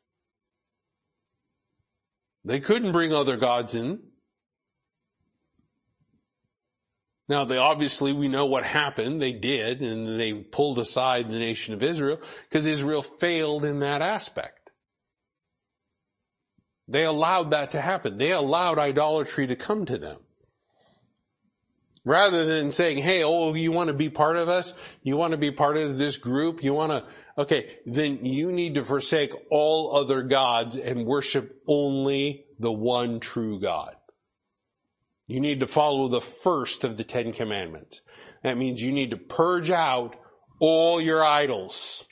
They 2.44 2.58
couldn't 2.58 2.90
bring 2.90 3.12
other 3.12 3.36
gods 3.36 3.76
in. 3.76 4.00
Now 7.28 7.44
they 7.44 7.58
obviously, 7.58 8.12
we 8.12 8.26
know 8.26 8.46
what 8.46 8.64
happened. 8.64 9.22
They 9.22 9.32
did, 9.32 9.80
and 9.80 10.20
they 10.20 10.32
pulled 10.34 10.80
aside 10.80 11.28
the 11.28 11.38
nation 11.38 11.74
of 11.74 11.82
Israel 11.84 12.18
because 12.48 12.66
Israel 12.66 13.02
failed 13.02 13.64
in 13.64 13.78
that 13.80 14.02
aspect. 14.02 14.72
They 16.88 17.04
allowed 17.04 17.52
that 17.52 17.70
to 17.70 17.80
happen. 17.80 18.18
They 18.18 18.32
allowed 18.32 18.80
idolatry 18.80 19.46
to 19.46 19.54
come 19.54 19.86
to 19.86 19.96
them. 19.96 20.25
Rather 22.06 22.44
than 22.44 22.70
saying, 22.70 22.98
hey, 22.98 23.24
oh, 23.24 23.52
you 23.54 23.72
want 23.72 23.88
to 23.88 23.94
be 23.94 24.08
part 24.08 24.36
of 24.36 24.48
us? 24.48 24.74
You 25.02 25.16
want 25.16 25.32
to 25.32 25.36
be 25.36 25.50
part 25.50 25.76
of 25.76 25.98
this 25.98 26.18
group? 26.18 26.62
You 26.62 26.72
want 26.72 26.92
to, 26.92 27.04
okay, 27.36 27.78
then 27.84 28.24
you 28.24 28.52
need 28.52 28.76
to 28.76 28.84
forsake 28.84 29.32
all 29.50 29.96
other 29.96 30.22
gods 30.22 30.76
and 30.76 31.04
worship 31.04 31.60
only 31.66 32.44
the 32.60 32.70
one 32.70 33.18
true 33.18 33.60
God. 33.60 33.96
You 35.26 35.40
need 35.40 35.58
to 35.58 35.66
follow 35.66 36.06
the 36.06 36.20
first 36.20 36.84
of 36.84 36.96
the 36.96 37.02
Ten 37.02 37.32
Commandments. 37.32 38.02
That 38.44 38.56
means 38.56 38.80
you 38.80 38.92
need 38.92 39.10
to 39.10 39.16
purge 39.16 39.72
out 39.72 40.14
all 40.60 41.00
your 41.00 41.24
idols. 41.24 42.06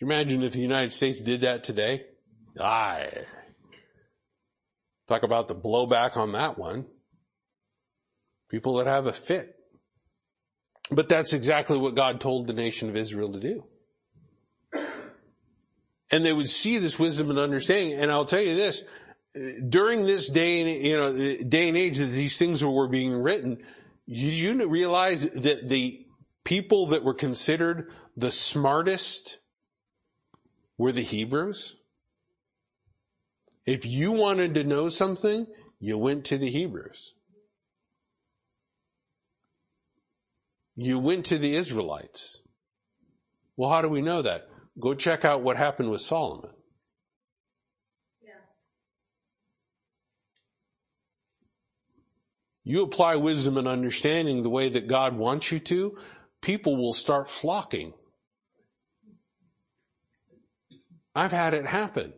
Imagine 0.00 0.44
if 0.44 0.52
the 0.52 0.60
United 0.60 0.92
States 0.92 1.20
did 1.20 1.40
that 1.40 1.64
today? 1.64 2.04
Aye. 2.60 3.24
Talk 5.08 5.22
about 5.22 5.48
the 5.48 5.54
blowback 5.54 6.16
on 6.16 6.32
that 6.32 6.58
one. 6.58 6.86
People 8.48 8.76
that 8.76 8.86
have 8.86 9.06
a 9.06 9.12
fit. 9.12 9.56
But 10.90 11.08
that's 11.08 11.32
exactly 11.32 11.78
what 11.78 11.94
God 11.94 12.20
told 12.20 12.46
the 12.46 12.52
nation 12.52 12.88
of 12.88 12.96
Israel 12.96 13.32
to 13.32 13.40
do 13.40 13.64
and 16.12 16.24
they 16.24 16.32
would 16.32 16.48
see 16.48 16.78
this 16.78 16.98
wisdom 16.98 17.30
and 17.30 17.38
understanding. 17.38 17.98
And 17.98 18.12
I'll 18.12 18.26
tell 18.26 18.42
you 18.42 18.54
this, 18.54 18.84
during 19.66 20.06
this 20.06 20.28
day 20.28 20.78
you 20.78 20.96
know, 20.96 21.10
the 21.10 21.42
day 21.42 21.68
and 21.68 21.76
age 21.76 21.96
that 21.98 22.04
these 22.04 22.38
things 22.38 22.62
were 22.62 22.86
being 22.86 23.14
written, 23.14 23.58
did 24.06 24.18
you 24.18 24.68
realize 24.68 25.22
that 25.30 25.68
the 25.68 26.06
people 26.44 26.88
that 26.88 27.02
were 27.02 27.14
considered 27.14 27.90
the 28.14 28.30
smartest 28.30 29.38
were 30.76 30.92
the 30.92 31.02
Hebrews? 31.02 31.76
If 33.64 33.86
you 33.86 34.12
wanted 34.12 34.54
to 34.54 34.64
know 34.64 34.88
something, 34.88 35.46
you 35.78 35.98
went 35.98 36.24
to 36.26 36.38
the 36.38 36.50
Hebrews. 36.50 37.14
You 40.74 40.98
went 40.98 41.26
to 41.26 41.38
the 41.38 41.54
Israelites. 41.54 42.42
Well, 43.56 43.70
how 43.70 43.82
do 43.82 43.88
we 43.88 44.02
know 44.02 44.22
that? 44.22 44.48
Go 44.80 44.94
check 44.94 45.24
out 45.24 45.42
what 45.42 45.56
happened 45.56 45.90
with 45.90 46.00
Solomon. 46.00 46.50
You 52.64 52.84
apply 52.84 53.16
wisdom 53.16 53.56
and 53.56 53.66
understanding 53.66 54.42
the 54.42 54.50
way 54.50 54.68
that 54.68 54.86
God 54.86 55.16
wants 55.16 55.50
you 55.50 55.58
to, 55.60 55.98
people 56.40 56.76
will 56.76 56.94
start 56.94 57.28
flocking. 57.28 57.92
I've 61.14 61.32
had 61.32 61.54
it 61.54 61.66
happen. 61.66 62.14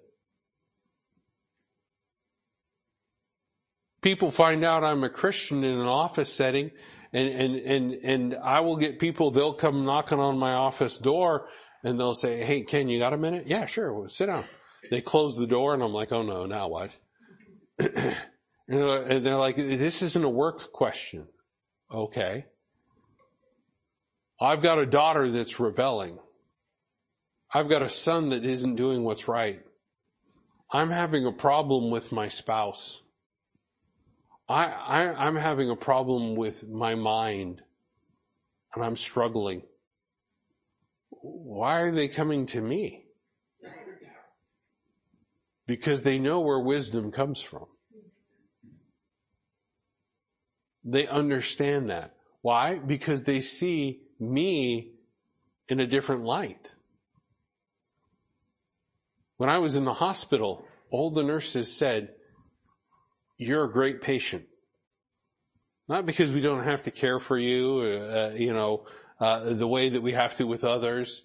People 4.05 4.31
find 4.31 4.67
out 4.67 4.85
I'm 4.85 5.03
a 5.03 5.09
Christian 5.09 5.65
in 5.65 5.81
an 5.81 5.87
office 5.87 6.31
setting 6.31 6.71
and, 7.15 7.27
and, 7.27 7.57
and, 7.57 7.93
and 8.03 8.35
I 8.35 8.61
will 8.61 8.77
get 8.77 8.99
people, 8.99 9.31
they'll 9.31 9.55
come 9.55 9.87
knocking 9.87 10.21
on 10.21 10.39
my 10.39 10.53
office 10.53 10.99
door 10.99 11.49
and 11.83 11.99
they'll 11.99 12.15
say, 12.15 12.45
Hey, 12.45 12.61
Ken, 12.61 12.89
you 12.89 12.99
got 12.99 13.15
a 13.15 13.17
minute? 13.17 13.45
Yeah, 13.47 13.65
sure. 13.65 13.95
Well, 13.95 14.11
sit 14.11 14.27
down. 14.27 14.45
They 14.91 15.01
close 15.01 15.39
the 15.39 15.47
door 15.47 15.73
and 15.73 15.83
I'm 15.83 15.95
like, 15.95 16.13
Oh 16.13 16.23
no, 16.23 16.45
now 16.45 16.69
what? 16.69 16.91
and 17.79 18.15
they're 18.69 19.37
like, 19.37 19.57
this 19.57 20.03
isn't 20.03 20.23
a 20.23 20.29
work 20.29 20.71
question. 20.75 21.27
Okay. 21.91 22.45
I've 24.39 24.61
got 24.61 24.79
a 24.79 24.85
daughter 24.85 25.31
that's 25.31 25.59
rebelling. 25.59 26.19
I've 27.55 27.71
got 27.71 27.81
a 27.81 27.89
son 27.89 28.29
that 28.29 28.45
isn't 28.45 28.77
doing 28.77 29.03
what's 29.03 29.29
right. 29.29 29.63
I'm 30.71 30.91
having 30.91 31.25
a 31.25 31.33
problem 31.33 31.91
with 31.91 32.13
my 32.13 32.29
spouse. 32.29 33.01
I, 34.49 34.65
I, 34.67 35.27
I'm 35.27 35.37
having 35.37 35.71
a 35.71 35.77
problem 35.77 36.37
with 36.37 36.69
my 36.69 36.95
mind 36.95 37.63
and 38.75 38.85
I'm 38.85 38.97
struggling 38.97 39.63
why 41.25 41.81
are 41.81 41.91
they 41.91 42.09
coming 42.09 42.45
to 42.47 42.61
me? 42.61 43.07
Because 45.67 46.03
they 46.03 46.19
know 46.19 46.41
where 46.41 46.61
wisdom 46.61 47.11
comes 47.11 47.41
from. 47.41 47.65
They 50.85 51.07
understand 51.07 51.89
that. 51.89 52.15
Why? 52.43 52.79
Because 52.79 53.25
they 53.25 53.41
see 53.41 54.03
me 54.21 54.93
in 55.69 55.81
a 55.81 55.87
different 55.87 56.25
light. 56.25 56.75
When 59.39 59.49
I 59.49 59.59
was 59.59 59.77
in 59.77 59.85
the 59.85 59.95
hospital, 59.95 60.67
all 60.91 61.11
the 61.11 61.25
nurses 61.25 61.75
said, 61.75 62.11
you're 63.45 63.65
a 63.65 63.73
great 63.73 64.01
patient. 64.01 64.47
Not 65.87 66.07
because 66.07 66.33
we 66.33 66.41
don't 66.41 66.65
have 66.65 66.83
to 66.85 66.91
care 66.91 67.21
for 67.21 67.39
you, 67.39 67.81
uh, 67.81 68.33
you 68.35 68.53
know, 68.53 68.87
uh, 69.21 69.53
the 69.53 69.69
way 69.69 69.91
that 69.91 70.01
we 70.01 70.13
have 70.13 70.35
to 70.37 70.47
with 70.47 70.65
others. 70.65 71.23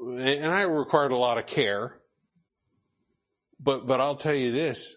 And 0.00 0.46
I 0.46 0.62
required 0.62 1.10
a 1.10 1.16
lot 1.16 1.38
of 1.38 1.46
care. 1.46 1.98
But, 3.60 3.88
but 3.88 4.00
I'll 4.00 4.14
tell 4.14 4.34
you 4.34 4.52
this, 4.52 4.94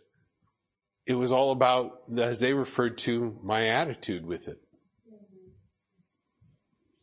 it 1.07 1.15
was 1.15 1.31
all 1.31 1.51
about, 1.51 2.03
as 2.15 2.37
they 2.37 2.53
referred 2.53 2.99
to, 2.99 3.39
my 3.41 3.69
attitude 3.69 4.23
with 4.23 4.47
it. 4.47 4.61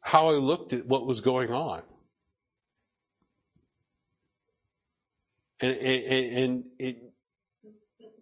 How 0.00 0.30
I 0.30 0.34
looked 0.34 0.72
at 0.72 0.86
what 0.86 1.06
was 1.06 1.20
going 1.20 1.52
on. 1.52 1.82
And, 5.60 5.76
and, 5.76 6.36
and 6.36 6.64
it 6.78 7.02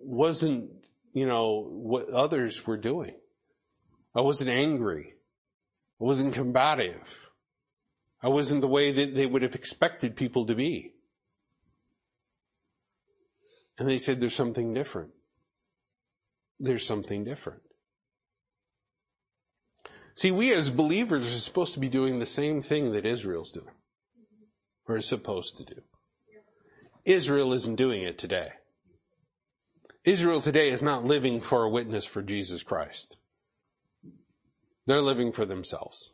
wasn't, 0.00 0.70
you 1.16 1.24
know, 1.24 1.66
what 1.66 2.10
others 2.10 2.66
were 2.66 2.76
doing. 2.76 3.14
I 4.14 4.20
wasn't 4.20 4.50
angry. 4.50 5.14
I 5.98 6.04
wasn't 6.04 6.34
combative. 6.34 7.30
I 8.22 8.28
wasn't 8.28 8.60
the 8.60 8.68
way 8.68 8.92
that 8.92 9.14
they 9.14 9.24
would 9.24 9.40
have 9.40 9.54
expected 9.54 10.14
people 10.14 10.44
to 10.44 10.54
be. 10.54 10.92
And 13.78 13.88
they 13.88 13.96
said, 13.96 14.20
there's 14.20 14.34
something 14.34 14.74
different. 14.74 15.12
There's 16.60 16.86
something 16.86 17.24
different. 17.24 17.62
See, 20.16 20.30
we 20.30 20.52
as 20.52 20.70
believers 20.70 21.26
are 21.34 21.40
supposed 21.40 21.72
to 21.74 21.80
be 21.80 21.88
doing 21.88 22.18
the 22.18 22.26
same 22.26 22.60
thing 22.60 22.92
that 22.92 23.06
Israel's 23.06 23.52
doing. 23.52 23.74
Or 24.86 24.98
is 24.98 25.06
supposed 25.06 25.56
to 25.56 25.64
do. 25.64 25.80
Israel 27.06 27.54
isn't 27.54 27.76
doing 27.76 28.02
it 28.02 28.18
today. 28.18 28.50
Israel 30.06 30.40
today 30.40 30.70
is 30.70 30.82
not 30.82 31.04
living 31.04 31.40
for 31.40 31.64
a 31.64 31.68
witness 31.68 32.04
for 32.04 32.22
Jesus 32.22 32.62
Christ. 32.62 33.18
They're 34.86 35.00
living 35.00 35.32
for 35.32 35.44
themselves. 35.44 36.12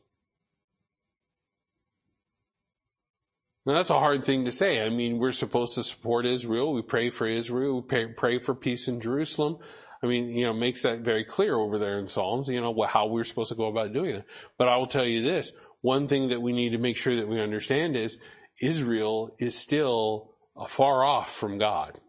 Now 3.66 3.74
that's 3.74 3.90
a 3.90 3.98
hard 3.98 4.24
thing 4.24 4.46
to 4.46 4.50
say. 4.50 4.84
I 4.84 4.88
mean, 4.88 5.18
we're 5.18 5.30
supposed 5.30 5.74
to 5.74 5.82
support 5.82 6.24
Israel. 6.24 6.72
We 6.72 6.80
pray 6.80 7.10
for 7.10 7.26
Israel. 7.26 7.76
We 7.76 7.82
pray, 7.82 8.06
pray 8.08 8.38
for 8.38 8.54
peace 8.54 8.88
in 8.88 9.00
Jerusalem. 9.00 9.58
I 10.02 10.06
mean, 10.06 10.30
you 10.30 10.44
know, 10.44 10.54
makes 10.54 10.82
that 10.82 11.00
very 11.00 11.24
clear 11.24 11.54
over 11.54 11.78
there 11.78 12.00
in 12.00 12.08
Psalms, 12.08 12.48
you 12.48 12.60
know, 12.60 12.74
how 12.88 13.06
we're 13.06 13.24
supposed 13.24 13.50
to 13.50 13.56
go 13.56 13.66
about 13.66 13.92
doing 13.92 14.16
it. 14.16 14.24
But 14.58 14.68
I 14.68 14.76
will 14.76 14.86
tell 14.86 15.06
you 15.06 15.22
this, 15.22 15.52
one 15.82 16.08
thing 16.08 16.30
that 16.30 16.40
we 16.42 16.52
need 16.52 16.70
to 16.70 16.78
make 16.78 16.96
sure 16.96 17.14
that 17.16 17.28
we 17.28 17.40
understand 17.40 17.96
is 17.96 18.18
Israel 18.60 19.36
is 19.38 19.54
still 19.54 20.32
far 20.66 21.04
off 21.04 21.32
from 21.32 21.58
God. 21.58 22.00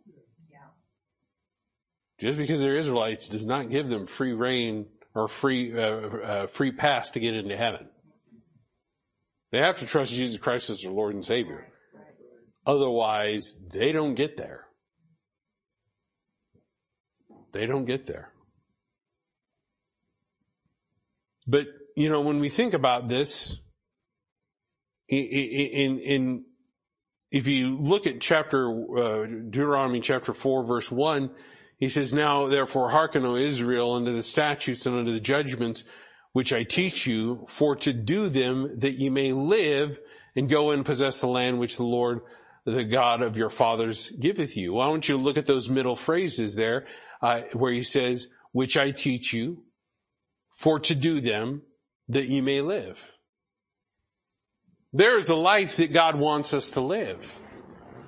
Just 2.24 2.38
because 2.38 2.62
they're 2.62 2.76
Israelites 2.76 3.28
does 3.28 3.46
not 3.46 3.70
give 3.70 3.90
them 3.90 4.06
free 4.06 4.32
rein 4.32 4.86
or 5.14 5.28
free, 5.28 5.78
uh, 5.78 5.82
uh, 5.82 6.48
free 6.48 6.72
pass 6.72 7.12
to 7.12 7.20
get 7.20 7.36
into 7.36 7.58
heaven. 7.58 7.90
They 9.52 9.58
have 9.58 9.80
to 9.80 9.86
trust 9.86 10.14
Jesus 10.14 10.40
Christ 10.40 10.70
as 10.70 10.80
their 10.80 10.94
Lord 10.94 11.16
and 11.16 11.26
Savior. 11.26 11.68
Otherwise, 12.66 13.58
they 13.74 13.92
don't 13.92 14.16
get 14.16 14.38
there. 14.38 14.68
They 17.52 17.66
don't 17.66 17.84
get 17.84 18.06
there. 18.06 18.32
But, 21.46 21.68
you 21.98 22.10
know, 22.10 22.22
when 22.22 22.40
we 22.40 22.48
think 22.48 22.74
about 22.74 23.10
this, 23.10 23.58
in, 25.10 25.26
in, 25.26 26.00
in 26.00 26.46
if 27.32 27.48
you 27.48 27.76
look 27.76 28.08
at 28.08 28.22
chapter, 28.22 28.70
uh, 28.98 29.26
Deuteronomy 29.26 30.00
chapter 30.00 30.34
4 30.34 30.64
verse 30.64 30.90
1, 30.90 31.30
he 31.84 31.90
says, 31.90 32.14
Now 32.14 32.48
therefore 32.48 32.90
hearken, 32.90 33.26
O 33.26 33.36
Israel, 33.36 33.94
unto 33.94 34.14
the 34.14 34.24
statutes 34.24 34.86
and 34.86 34.96
unto 34.96 35.12
the 35.12 35.20
judgments 35.20 35.84
which 36.32 36.52
I 36.52 36.64
teach 36.64 37.06
you, 37.06 37.46
for 37.48 37.76
to 37.78 37.94
do 37.94 38.28
them 38.28 38.80
that 38.80 38.94
ye 38.94 39.10
may 39.10 39.34
live 39.34 40.00
and 40.36 40.50
go 40.50 40.72
and 40.72 40.86
possess 40.86 41.22
the 41.22 41.28
land 41.28 41.60
which 41.60 41.78
the 41.78 41.84
Lord, 41.84 42.22
the 42.66 42.84
God 42.84 43.22
of 43.22 43.38
your 43.38 43.52
fathers 43.52 44.10
giveth 44.12 44.58
you. 44.58 44.74
Why 44.74 44.88
don't 44.88 45.08
you 45.08 45.18
look 45.18 45.38
at 45.38 45.46
those 45.46 45.70
middle 45.70 45.96
phrases 45.96 46.56
there, 46.56 46.88
uh, 47.22 47.42
where 47.54 47.72
he 47.72 47.84
says, 47.84 48.30
which 48.52 48.78
I 48.78 48.92
teach 48.92 49.32
you, 49.32 49.64
for 50.50 50.80
to 50.80 50.96
do 50.96 51.22
them 51.22 51.62
that 52.08 52.26
ye 52.26 52.42
may 52.42 52.62
live. 52.62 53.12
There 54.92 55.18
is 55.18 55.30
a 55.30 55.36
life 55.36 55.78
that 55.78 55.94
God 55.94 56.16
wants 56.16 56.54
us 56.54 56.72
to 56.72 56.82
live. 56.82 57.40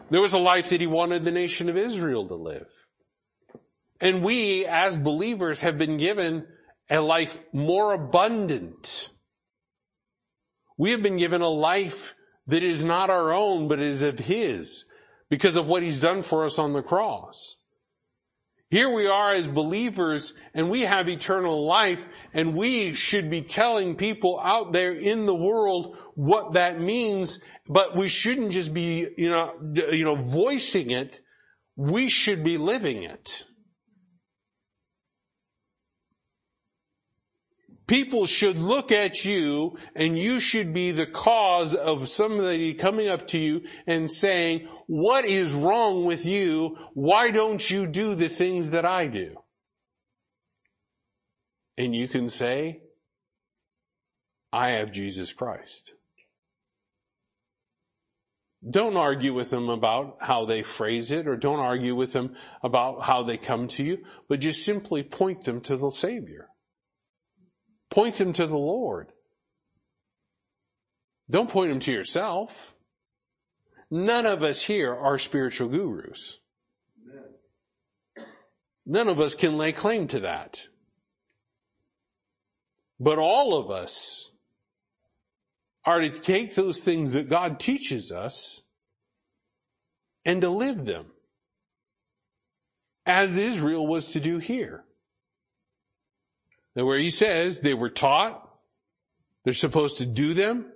There 0.09 0.21
was 0.21 0.33
a 0.33 0.39
life 0.39 0.69
that 0.69 0.81
he 0.81 0.87
wanted 0.87 1.25
the 1.25 1.31
nation 1.31 1.67
of 1.67 1.77
Israel 1.77 2.27
to 2.27 2.35
live. 2.35 2.67
And 4.01 4.23
we, 4.23 4.65
as 4.65 4.97
believers, 4.97 5.61
have 5.61 5.77
been 5.77 5.97
given 5.97 6.47
a 6.89 6.99
life 6.99 7.43
more 7.53 7.93
abundant. 7.93 9.09
We 10.77 10.91
have 10.91 11.01
been 11.01 11.17
given 11.17 11.41
a 11.41 11.49
life 11.49 12.15
that 12.47 12.63
is 12.63 12.83
not 12.83 13.09
our 13.09 13.33
own, 13.33 13.67
but 13.67 13.79
is 13.79 14.01
of 14.01 14.19
His 14.19 14.85
because 15.29 15.55
of 15.55 15.67
what 15.67 15.83
He's 15.83 15.99
done 15.99 16.21
for 16.21 16.45
us 16.45 16.59
on 16.59 16.73
the 16.73 16.83
cross. 16.83 17.55
Here 18.69 18.89
we 18.89 19.07
are 19.07 19.31
as 19.31 19.47
believers 19.47 20.33
and 20.53 20.69
we 20.69 20.81
have 20.81 21.07
eternal 21.07 21.65
life 21.65 22.05
and 22.33 22.55
we 22.55 22.93
should 22.93 23.29
be 23.29 23.41
telling 23.41 23.95
people 23.95 24.39
out 24.39 24.73
there 24.73 24.91
in 24.91 25.25
the 25.25 25.35
world 25.35 25.97
what 26.15 26.53
that 26.53 26.81
means, 26.81 27.39
but 27.69 27.95
we 27.95 28.09
shouldn't 28.09 28.51
just 28.51 28.73
be, 28.73 29.07
you 29.17 29.29
know, 29.29 29.53
you 29.91 30.03
know, 30.03 30.15
voicing 30.15 30.91
it. 30.91 31.21
We 31.77 32.09
should 32.09 32.43
be 32.43 32.57
living 32.57 33.03
it. 33.03 33.45
People 37.87 38.25
should 38.25 38.57
look 38.57 38.91
at 38.91 39.25
you 39.25 39.77
and 39.95 40.17
you 40.17 40.39
should 40.39 40.73
be 40.73 40.91
the 40.91 41.05
cause 41.05 41.75
of 41.75 42.07
somebody 42.07 42.73
coming 42.73 43.07
up 43.07 43.27
to 43.27 43.37
you 43.37 43.61
and 43.85 44.09
saying, 44.09 44.67
what 44.87 45.25
is 45.25 45.53
wrong 45.53 46.05
with 46.05 46.25
you? 46.25 46.77
Why 46.93 47.29
don't 47.29 47.69
you 47.69 47.85
do 47.85 48.15
the 48.15 48.29
things 48.29 48.71
that 48.71 48.85
I 48.85 49.07
do? 49.07 49.35
And 51.77 51.95
you 51.95 52.07
can 52.07 52.29
say, 52.29 52.81
I 54.51 54.69
have 54.69 54.91
Jesus 54.91 55.33
Christ. 55.33 55.93
Don't 58.67 58.97
argue 58.97 59.33
with 59.33 59.51
them 59.51 59.69
about 59.69 60.17
how 60.21 60.45
they 60.45 60.63
phrase 60.63 61.11
it 61.11 61.27
or 61.27 61.35
don't 61.37 61.59
argue 61.59 61.93
with 61.93 62.13
them 62.13 62.35
about 62.63 63.03
how 63.03 63.21
they 63.21 63.37
come 63.37 63.67
to 63.67 63.83
you, 63.83 63.99
but 64.27 64.39
just 64.39 64.65
simply 64.65 65.03
point 65.03 65.43
them 65.43 65.61
to 65.61 65.77
the 65.77 65.91
Savior. 65.91 66.47
Point 67.89 68.15
them 68.15 68.33
to 68.33 68.47
the 68.47 68.57
Lord. 68.57 69.11
Don't 71.29 71.49
point 71.49 71.69
them 71.69 71.79
to 71.81 71.91
yourself. 71.91 72.73
None 73.89 74.25
of 74.25 74.43
us 74.43 74.61
here 74.61 74.93
are 74.93 75.17
spiritual 75.17 75.69
gurus. 75.69 76.39
None 78.85 79.07
of 79.07 79.19
us 79.19 79.33
can 79.33 79.57
lay 79.57 79.71
claim 79.71 80.07
to 80.09 80.21
that. 80.21 80.67
But 82.99 83.17
all 83.17 83.57
of 83.57 83.71
us 83.71 84.31
are 85.83 86.01
to 86.01 86.09
take 86.09 86.55
those 86.55 86.83
things 86.83 87.11
that 87.11 87.29
God 87.29 87.59
teaches 87.59 88.11
us 88.11 88.61
and 90.23 90.41
to 90.41 90.49
live 90.49 90.85
them 90.85 91.05
as 93.05 93.37
Israel 93.37 93.85
was 93.85 94.09
to 94.09 94.19
do 94.19 94.39
here. 94.39 94.83
Where 96.75 96.99
he 96.99 97.09
says 97.09 97.61
they 97.61 97.73
were 97.73 97.89
taught, 97.89 98.41
they're 99.43 99.53
supposed 99.53 99.99
to 99.99 100.05
do 100.05 100.33
them, 100.33 100.71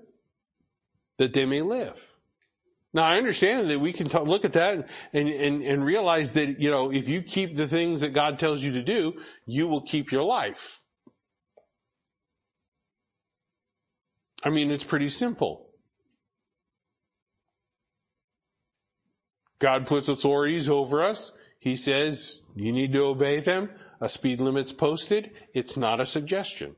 that 1.18 1.34
they 1.34 1.46
may 1.46 1.62
live. 1.62 2.02
Now 2.94 3.04
I 3.04 3.18
understand 3.18 3.70
that 3.70 3.80
we 3.80 3.92
can 3.92 4.08
talk, 4.10 4.26
look 4.26 4.46
at 4.46 4.54
that 4.54 4.88
and, 5.14 5.30
and, 5.30 5.62
and 5.62 5.86
realize 5.86 6.34
that, 6.34 6.60
you 6.60 6.72
know, 6.72 6.92
if 6.92 7.10
you 7.10 7.22
keep 7.22 7.56
the 7.56 7.68
things 7.68 8.00
that 8.00 8.14
God 8.14 8.40
tells 8.40 8.64
you 8.64 8.72
to 8.74 8.82
do, 8.82 9.22
you 9.46 9.68
will 9.68 9.82
keep 9.82 10.12
your 10.12 10.24
life. 10.24 10.80
I 14.42 14.50
mean, 14.50 14.72
it's 14.72 14.86
pretty 14.86 15.10
simple. 15.10 15.68
God 19.60 19.86
puts 19.86 20.08
authorities 20.08 20.70
over 20.70 21.04
us. 21.04 21.34
He 21.60 21.76
says, 21.76 22.42
you 22.56 22.72
need 22.72 22.94
to 22.94 23.04
obey 23.04 23.42
them 23.42 23.70
a 24.02 24.10
speed 24.10 24.40
limit's 24.42 24.72
posted, 24.72 25.32
it's 25.54 25.78
not 25.78 26.00
a 26.00 26.06
suggestion. 26.06 26.76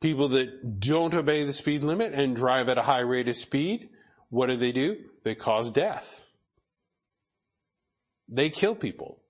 People 0.00 0.28
that 0.28 0.80
don't 0.80 1.14
obey 1.14 1.44
the 1.44 1.52
speed 1.52 1.84
limit 1.84 2.12
and 2.12 2.34
drive 2.34 2.68
at 2.68 2.78
a 2.78 2.82
high 2.82 3.00
rate 3.00 3.28
of 3.28 3.36
speed, 3.36 3.88
what 4.30 4.46
do 4.46 4.56
they 4.56 4.72
do? 4.72 4.96
They 5.24 5.34
cause 5.34 5.70
death. 5.70 6.20
They 8.28 8.50
kill 8.50 8.74
people. 8.74 9.20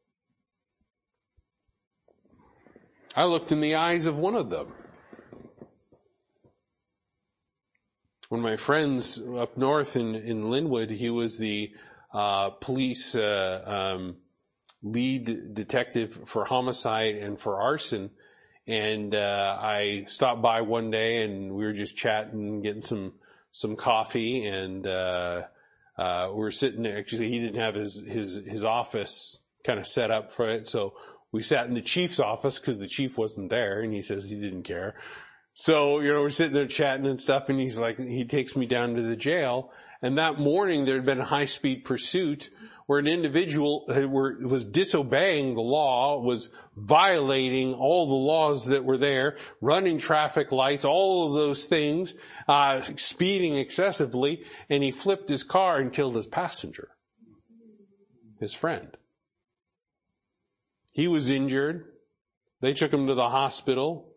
I 3.15 3.25
looked 3.25 3.53
in 3.53 3.61
the 3.61 3.75
eyes 3.75 4.07
of 4.07 4.19
one 4.19 4.35
of 4.35 4.49
them. 4.49 4.73
One 8.31 8.41
of 8.41 8.45
my 8.45 8.57
friends 8.57 9.21
up 9.37 9.59
north 9.59 9.95
in, 9.95 10.15
in 10.15 10.45
Lynnwood, 10.45 10.91
he 10.91 11.11
was 11.11 11.37
the 11.37 11.75
uh, 12.15 12.51
police 12.51 13.15
uh, 13.15 13.95
um, 13.97 14.17
lead 14.83 15.55
detective 15.55 16.23
for 16.27 16.45
homicide 16.45 17.17
and 17.17 17.39
for 17.39 17.61
arson. 17.61 18.11
And, 18.67 19.15
uh, 19.15 19.59
I 19.61 20.05
stopped 20.07 20.43
by 20.43 20.61
one 20.61 20.91
day 20.91 21.25
and 21.25 21.53
we 21.53 21.65
were 21.65 21.73
just 21.73 21.97
chatting, 21.97 22.63
getting 22.63 22.83
some, 22.83 23.15
some 23.51 23.77
coffee 23.77 24.47
and, 24.47 24.87
uh, 24.87 25.43
uh, 25.99 26.29
we 26.31 26.39
were 26.39 26.51
sitting 26.51 26.83
there. 26.83 26.99
Actually, 26.99 27.29
he 27.29 27.39
didn't 27.39 27.61
have 27.61 27.75
his, 27.75 28.01
his, 28.01 28.41
his 28.47 28.65
office 28.65 29.39
kind 29.65 29.79
of 29.79 29.87
set 29.87 30.11
up 30.11 30.33
for 30.33 30.49
it. 30.49 30.69
So 30.69 30.95
we 31.33 31.43
sat 31.43 31.67
in 31.67 31.75
the 31.75 31.83
chief's 31.83 32.21
office 32.21 32.59
because 32.59 32.79
the 32.79 32.87
chief 32.87 33.19
wasn't 33.19 33.51
there 33.51 33.81
and 33.81 33.93
he 33.93 34.03
says 34.03 34.25
he 34.25 34.37
didn't 34.37 34.63
care. 34.63 34.97
So, 35.55 36.01
you 36.01 36.13
know, 36.13 36.23
we're 36.23 36.31
sitting 36.31 36.55
there 36.55 36.67
chatting 36.67 37.07
and 37.07 37.21
stuff 37.21 37.49
and 37.49 37.61
he's 37.61 37.79
like, 37.79 37.99
he 37.99 38.25
takes 38.25 38.57
me 38.57 38.67
down 38.67 38.95
to 38.95 39.03
the 39.03 39.17
jail. 39.17 39.71
And 40.01 40.19
that 40.19 40.39
morning 40.39 40.85
there 40.85 40.97
had 40.97 41.07
been 41.07 41.21
a 41.21 41.25
high 41.25 41.45
speed 41.45 41.85
pursuit 41.85 42.51
where 42.93 42.99
an 42.99 43.07
individual 43.07 43.87
was 43.89 44.67
disobeying 44.67 45.55
the 45.55 45.63
law, 45.63 46.21
was 46.21 46.51
violating 46.77 47.73
all 47.73 48.07
the 48.07 48.13
laws 48.13 48.67
that 48.67 48.85
were 48.85 48.99
there, 48.99 49.39
running 49.63 49.97
traffic 49.97 50.53
lights, 50.53 50.85
all 50.85 51.27
of 51.27 51.33
those 51.33 51.65
things, 51.65 52.13
uh, 52.49 52.83
speeding 52.97 53.57
excessively, 53.57 54.45
and 54.69 54.83
he 54.83 54.91
flipped 54.91 55.31
his 55.31 55.43
car 55.43 55.79
and 55.79 55.95
killed 55.95 56.15
his 56.15 56.27
passenger, 56.27 56.91
his 58.41 58.53
friend. 58.53 58.95
He 60.93 61.09
was 61.09 61.31
injured. 61.31 61.87
They 62.61 62.75
took 62.75 62.93
him 62.93 63.07
to 63.07 63.15
the 63.15 63.31
hospital. 63.31 64.13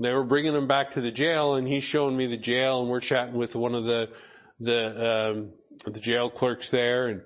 They 0.00 0.12
were 0.12 0.24
bringing 0.24 0.56
him 0.56 0.66
back 0.66 0.90
to 0.92 1.00
the 1.00 1.12
jail, 1.12 1.54
and 1.54 1.68
he's 1.68 1.84
showing 1.84 2.16
me 2.16 2.26
the 2.26 2.36
jail, 2.36 2.80
and 2.80 2.90
we're 2.90 2.98
chatting 2.98 3.34
with 3.34 3.54
one 3.54 3.76
of 3.76 3.84
the 3.84 4.10
the 4.58 5.30
um, 5.30 5.52
the 5.86 6.00
jail 6.00 6.30
clerks 6.30 6.70
there, 6.70 7.06
and 7.06 7.22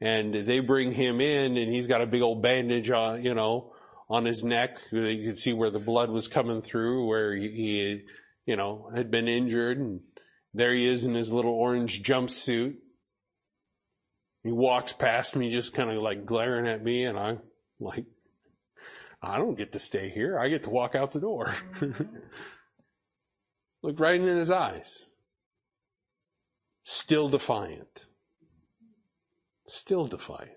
and 0.00 0.34
they 0.34 0.60
bring 0.60 0.92
him 0.92 1.20
in 1.20 1.56
and 1.56 1.70
he's 1.70 1.86
got 1.86 2.02
a 2.02 2.06
big 2.06 2.22
old 2.22 2.42
bandage 2.42 2.90
on, 2.90 3.24
you 3.24 3.34
know, 3.34 3.72
on 4.08 4.24
his 4.24 4.44
neck. 4.44 4.78
You 4.90 5.24
could 5.24 5.38
see 5.38 5.52
where 5.52 5.70
the 5.70 5.78
blood 5.78 6.10
was 6.10 6.28
coming 6.28 6.60
through, 6.60 7.06
where 7.06 7.34
he, 7.34 7.48
he, 7.48 8.02
you 8.46 8.56
know, 8.56 8.90
had 8.94 9.10
been 9.10 9.28
injured 9.28 9.78
and 9.78 10.00
there 10.52 10.72
he 10.72 10.88
is 10.88 11.04
in 11.04 11.14
his 11.14 11.32
little 11.32 11.52
orange 11.52 12.02
jumpsuit. 12.02 12.76
He 14.42 14.52
walks 14.52 14.92
past 14.92 15.36
me 15.36 15.50
just 15.50 15.72
kind 15.72 15.90
of 15.90 16.02
like 16.02 16.26
glaring 16.26 16.66
at 16.66 16.84
me 16.84 17.04
and 17.04 17.18
I'm 17.18 17.40
like, 17.80 18.04
I 19.22 19.38
don't 19.38 19.56
get 19.56 19.72
to 19.72 19.78
stay 19.78 20.10
here. 20.10 20.38
I 20.38 20.48
get 20.48 20.64
to 20.64 20.70
walk 20.70 20.94
out 20.94 21.12
the 21.12 21.20
door. 21.20 21.54
Looked 23.82 24.00
right 24.00 24.20
in 24.20 24.26
his 24.26 24.50
eyes. 24.50 25.04
still 26.82 27.30
defiant. 27.30 28.06
Still 29.66 30.06
defiant. 30.06 30.50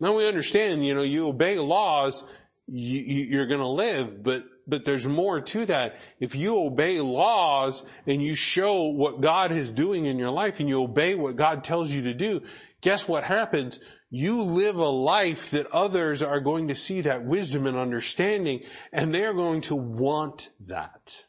Now 0.00 0.16
we 0.16 0.26
understand, 0.26 0.86
you 0.86 0.94
know, 0.94 1.02
you 1.02 1.28
obey 1.28 1.58
laws, 1.58 2.24
you, 2.66 3.38
are 3.40 3.46
going 3.46 3.60
to 3.60 3.68
live, 3.68 4.22
but, 4.22 4.44
but 4.66 4.84
there's 4.84 5.06
more 5.06 5.40
to 5.40 5.66
that. 5.66 5.96
If 6.20 6.34
you 6.34 6.58
obey 6.58 7.00
laws 7.00 7.84
and 8.06 8.22
you 8.22 8.34
show 8.34 8.84
what 8.84 9.20
God 9.20 9.52
is 9.52 9.70
doing 9.70 10.06
in 10.06 10.18
your 10.18 10.30
life 10.30 10.58
and 10.58 10.68
you 10.68 10.82
obey 10.82 11.14
what 11.14 11.36
God 11.36 11.64
tells 11.64 11.90
you 11.90 12.02
to 12.02 12.14
do, 12.14 12.42
guess 12.80 13.06
what 13.06 13.24
happens? 13.24 13.78
You 14.08 14.42
live 14.42 14.76
a 14.76 14.88
life 14.88 15.50
that 15.50 15.66
others 15.66 16.22
are 16.22 16.40
going 16.40 16.68
to 16.68 16.74
see 16.74 17.02
that 17.02 17.24
wisdom 17.24 17.66
and 17.66 17.76
understanding 17.76 18.62
and 18.92 19.12
they're 19.12 19.34
going 19.34 19.60
to 19.62 19.76
want 19.76 20.50
that. 20.66 21.26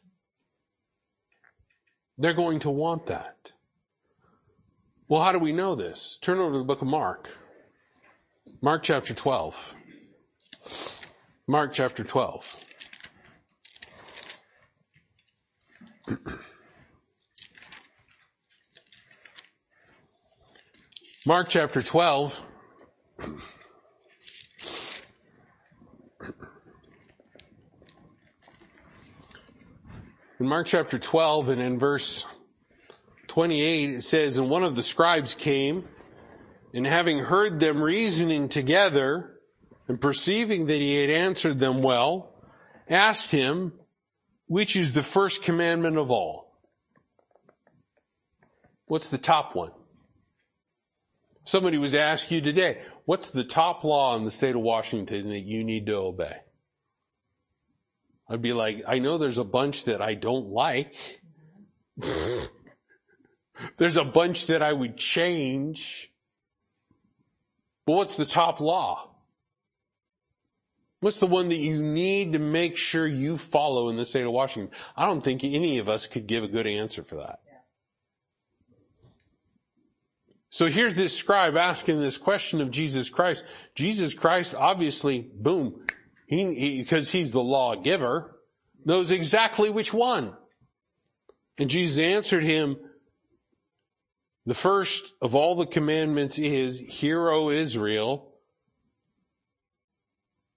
They're 2.16 2.32
going 2.32 2.60
to 2.60 2.70
want 2.70 3.06
that. 3.06 3.52
Well, 5.12 5.20
how 5.20 5.32
do 5.32 5.38
we 5.38 5.52
know 5.52 5.74
this? 5.74 6.16
Turn 6.22 6.38
over 6.38 6.52
to 6.52 6.58
the 6.58 6.64
book 6.64 6.80
of 6.80 6.88
Mark. 6.88 7.28
Mark 8.62 8.82
chapter 8.82 9.12
12. 9.12 9.74
Mark 11.46 11.74
chapter 11.74 12.02
12. 12.02 12.64
Mark 21.26 21.50
chapter 21.50 21.82
12. 21.82 22.42
In 30.40 30.46
Mark 30.48 30.66
chapter 30.66 30.98
12 30.98 31.50
and 31.50 31.60
in 31.60 31.78
verse 31.78 32.26
28 33.32 33.90
it 33.92 34.02
says, 34.02 34.36
And 34.36 34.50
one 34.50 34.62
of 34.62 34.74
the 34.74 34.82
scribes 34.82 35.32
came 35.32 35.88
and 36.74 36.86
having 36.86 37.18
heard 37.18 37.60
them 37.60 37.82
reasoning 37.82 38.50
together 38.50 39.38
and 39.88 39.98
perceiving 39.98 40.66
that 40.66 40.82
he 40.82 40.96
had 40.96 41.08
answered 41.08 41.58
them 41.58 41.80
well, 41.80 42.34
asked 42.90 43.30
him, 43.30 43.72
which 44.48 44.76
is 44.76 44.92
the 44.92 45.02
first 45.02 45.42
commandment 45.42 45.96
of 45.96 46.10
all? 46.10 46.60
What's 48.84 49.08
the 49.08 49.16
top 49.16 49.56
one? 49.56 49.72
Somebody 51.42 51.78
was 51.78 51.92
to 51.92 52.00
ask 52.00 52.30
you 52.30 52.42
today, 52.42 52.82
what's 53.06 53.30
the 53.30 53.44
top 53.44 53.82
law 53.82 54.14
in 54.14 54.24
the 54.24 54.30
state 54.30 54.54
of 54.54 54.60
Washington 54.60 55.30
that 55.30 55.40
you 55.40 55.64
need 55.64 55.86
to 55.86 55.94
obey? 55.94 56.36
I'd 58.28 58.42
be 58.42 58.52
like, 58.52 58.82
I 58.86 58.98
know 58.98 59.16
there's 59.16 59.38
a 59.38 59.44
bunch 59.44 59.84
that 59.84 60.02
I 60.02 60.16
don't 60.16 60.48
like. 60.48 60.94
there's 63.76 63.96
a 63.96 64.04
bunch 64.04 64.46
that 64.46 64.62
I 64.62 64.72
would 64.72 64.96
change. 64.96 66.10
But 67.86 67.94
what's 67.94 68.16
the 68.16 68.24
top 68.24 68.60
law? 68.60 69.10
What's 71.00 71.18
the 71.18 71.26
one 71.26 71.48
that 71.48 71.56
you 71.56 71.82
need 71.82 72.34
to 72.34 72.38
make 72.38 72.76
sure 72.76 73.06
you 73.06 73.36
follow 73.36 73.88
in 73.88 73.96
the 73.96 74.04
state 74.04 74.24
of 74.24 74.30
Washington? 74.30 74.72
I 74.96 75.06
don't 75.06 75.22
think 75.22 75.42
any 75.42 75.78
of 75.78 75.88
us 75.88 76.06
could 76.06 76.28
give 76.28 76.44
a 76.44 76.48
good 76.48 76.66
answer 76.66 77.02
for 77.02 77.16
that. 77.16 77.40
So 80.48 80.66
here's 80.66 80.94
this 80.94 81.16
scribe 81.16 81.56
asking 81.56 82.00
this 82.00 82.18
question 82.18 82.60
of 82.60 82.70
Jesus 82.70 83.08
Christ. 83.08 83.44
Jesus 83.74 84.14
Christ, 84.14 84.54
obviously, 84.54 85.28
boom, 85.34 85.84
he, 86.26 86.54
he, 86.54 86.82
because 86.82 87.10
he's 87.10 87.32
the 87.32 87.42
lawgiver, 87.42 88.38
knows 88.84 89.10
exactly 89.10 89.70
which 89.70 89.92
one. 89.92 90.36
And 91.58 91.70
Jesus 91.70 91.98
answered 91.98 92.44
him, 92.44 92.76
the 94.44 94.54
first 94.54 95.14
of 95.20 95.34
all 95.34 95.54
the 95.54 95.66
commandments 95.66 96.38
is, 96.38 96.78
Hear, 96.78 97.30
O 97.30 97.50
Israel, 97.50 98.32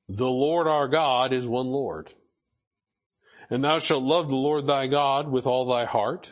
the 0.08 0.30
Lord 0.30 0.68
our 0.68 0.88
God 0.88 1.34
is 1.34 1.48
one 1.48 1.68
Lord. 1.68 2.14
And 3.50 3.64
thou 3.64 3.80
shalt 3.80 4.04
love 4.04 4.28
the 4.28 4.36
Lord 4.36 4.66
thy 4.66 4.88
God 4.88 5.30
with 5.30 5.46
all 5.46 5.66
thy 5.66 5.86
heart, 5.86 6.32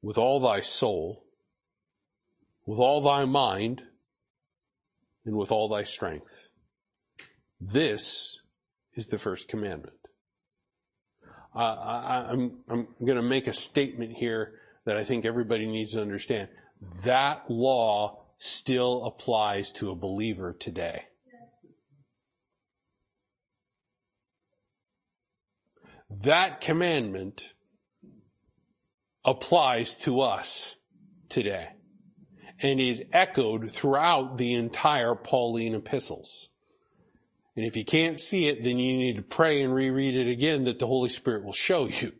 with 0.00 0.16
all 0.16 0.38
thy 0.38 0.60
soul, 0.60 1.24
with 2.66 2.78
all 2.78 3.00
thy 3.00 3.24
mind, 3.24 3.82
and 5.24 5.36
with 5.36 5.50
all 5.50 5.68
thy 5.68 5.82
strength. 5.82 6.48
This 7.60 8.40
is 8.94 9.08
the 9.08 9.18
first 9.18 9.48
commandment. 9.48 9.96
Uh, 11.54 11.58
I, 11.58 12.26
I'm, 12.30 12.58
I'm 12.68 12.88
going 13.04 13.16
to 13.16 13.22
make 13.22 13.46
a 13.46 13.52
statement 13.52 14.12
here 14.16 14.54
that 14.84 14.96
I 14.96 15.04
think 15.04 15.24
everybody 15.24 15.66
needs 15.66 15.94
to 15.94 16.02
understand. 16.02 16.48
That 17.04 17.48
law 17.50 18.24
still 18.38 19.04
applies 19.04 19.72
to 19.72 19.90
a 19.90 19.94
believer 19.94 20.52
today. 20.52 21.04
That 26.10 26.60
commandment 26.60 27.54
applies 29.24 29.94
to 29.96 30.20
us 30.20 30.76
today 31.28 31.70
and 32.60 32.78
is 32.78 33.02
echoed 33.12 33.70
throughout 33.70 34.36
the 34.36 34.54
entire 34.54 35.14
Pauline 35.14 35.74
epistles. 35.74 36.50
And 37.56 37.64
if 37.64 37.76
you 37.76 37.84
can't 37.84 38.20
see 38.20 38.46
it, 38.48 38.62
then 38.62 38.78
you 38.78 38.96
need 38.96 39.16
to 39.16 39.22
pray 39.22 39.62
and 39.62 39.74
reread 39.74 40.14
it 40.14 40.28
again 40.28 40.64
that 40.64 40.78
the 40.78 40.86
Holy 40.86 41.08
Spirit 41.08 41.44
will 41.44 41.52
show 41.52 41.86
you. 41.86 42.12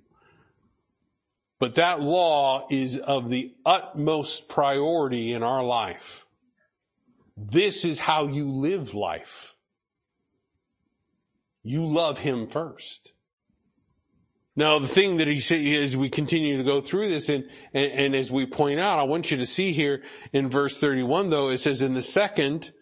But 1.65 1.77
that 1.77 2.03
law 2.03 2.67
is 2.69 2.99
of 2.99 3.31
the 3.31 3.55
utmost 3.65 4.51
priority 4.51 5.33
in 5.33 5.43
our 5.43 5.65
life. 5.65 6.27
This 7.39 7.87
is 7.87 7.99
how 7.99 8.27
you 8.27 8.51
live 8.51 8.93
life. 8.93 9.55
You 11.63 11.87
love 11.87 12.19
Him 12.19 12.49
first. 12.49 13.15
Now, 14.55 14.79
the 14.79 14.87
thing 14.87 15.17
that 15.17 15.27
he 15.27 15.41
says 15.41 15.65
as 15.65 15.97
we 15.97 16.11
continue 16.11 16.59
to 16.59 16.65
go 16.65 16.83
through 16.83 17.09
this 17.09 17.31
and, 17.31 17.45
and, 17.73 17.93
and, 17.93 18.15
as 18.15 18.31
we 18.31 18.45
point 18.45 18.79
out, 18.79 18.99
I 18.99 19.05
want 19.05 19.31
you 19.31 19.39
to 19.39 19.47
see 19.47 19.73
here 19.73 20.03
in 20.35 20.51
verse 20.51 20.79
31 20.79 21.31
though, 21.31 21.49
it 21.49 21.61
says, 21.61 21.81
in 21.81 21.95
the 21.95 22.03
second 22.03 22.73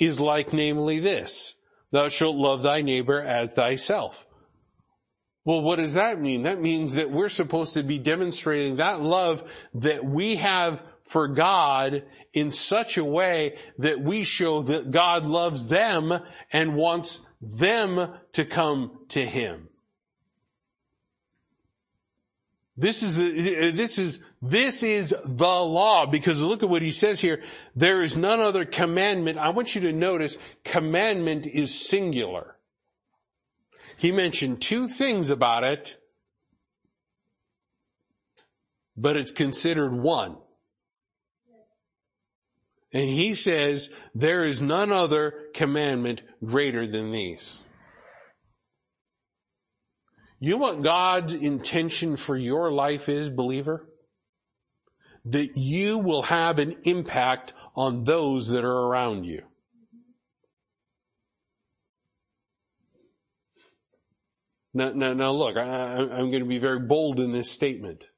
is 0.00 0.18
like 0.18 0.52
namely 0.52 0.98
this, 0.98 1.54
thou 1.92 2.08
shalt 2.08 2.34
love 2.34 2.64
thy 2.64 2.82
neighbor 2.82 3.20
as 3.20 3.54
thyself. 3.54 4.23
Well, 5.44 5.62
what 5.62 5.76
does 5.76 5.94
that 5.94 6.20
mean? 6.20 6.42
That 6.42 6.60
means 6.60 6.94
that 6.94 7.10
we're 7.10 7.28
supposed 7.28 7.74
to 7.74 7.82
be 7.82 7.98
demonstrating 7.98 8.76
that 8.76 9.02
love 9.02 9.44
that 9.74 10.04
we 10.04 10.36
have 10.36 10.82
for 11.02 11.28
God 11.28 12.04
in 12.32 12.50
such 12.50 12.96
a 12.96 13.04
way 13.04 13.58
that 13.78 14.00
we 14.00 14.24
show 14.24 14.62
that 14.62 14.90
God 14.90 15.26
loves 15.26 15.68
them 15.68 16.18
and 16.50 16.76
wants 16.76 17.20
them 17.42 18.10
to 18.32 18.44
come 18.46 18.98
to 19.08 19.24
Him. 19.24 19.68
This 22.76 23.02
is 23.04 23.14
the, 23.14 23.70
this 23.70 23.98
is, 23.98 24.20
this 24.42 24.82
is 24.82 25.14
the 25.24 25.46
law 25.46 26.06
because 26.06 26.42
look 26.42 26.64
at 26.64 26.68
what 26.68 26.82
he 26.82 26.90
says 26.90 27.20
here. 27.20 27.42
There 27.76 28.02
is 28.02 28.16
none 28.16 28.40
other 28.40 28.64
commandment. 28.64 29.38
I 29.38 29.50
want 29.50 29.76
you 29.76 29.82
to 29.82 29.92
notice 29.92 30.38
commandment 30.64 31.46
is 31.46 31.72
singular. 31.72 32.53
He 33.96 34.12
mentioned 34.12 34.60
two 34.60 34.88
things 34.88 35.30
about 35.30 35.64
it, 35.64 35.96
but 38.96 39.16
it's 39.16 39.30
considered 39.30 39.94
one. 39.94 40.36
And 42.92 43.08
he 43.08 43.34
says 43.34 43.90
there 44.14 44.44
is 44.44 44.62
none 44.62 44.92
other 44.92 45.34
commandment 45.52 46.22
greater 46.44 46.86
than 46.86 47.10
these. 47.10 47.58
You 50.38 50.52
know 50.52 50.58
what 50.58 50.82
God's 50.82 51.34
intention 51.34 52.16
for 52.16 52.36
your 52.36 52.70
life 52.70 53.08
is, 53.08 53.30
believer? 53.30 53.88
That 55.24 55.56
you 55.56 55.98
will 55.98 56.22
have 56.22 56.58
an 56.58 56.76
impact 56.84 57.52
on 57.74 58.04
those 58.04 58.48
that 58.48 58.64
are 58.64 58.86
around 58.88 59.24
you. 59.24 59.42
Now, 64.74 64.90
now, 64.90 65.14
now 65.14 65.30
look, 65.30 65.56
I, 65.56 65.96
I'm 65.96 66.30
going 66.30 66.42
to 66.42 66.48
be 66.48 66.58
very 66.58 66.80
bold 66.80 67.20
in 67.20 67.32
this 67.32 67.50
statement. 67.50 68.08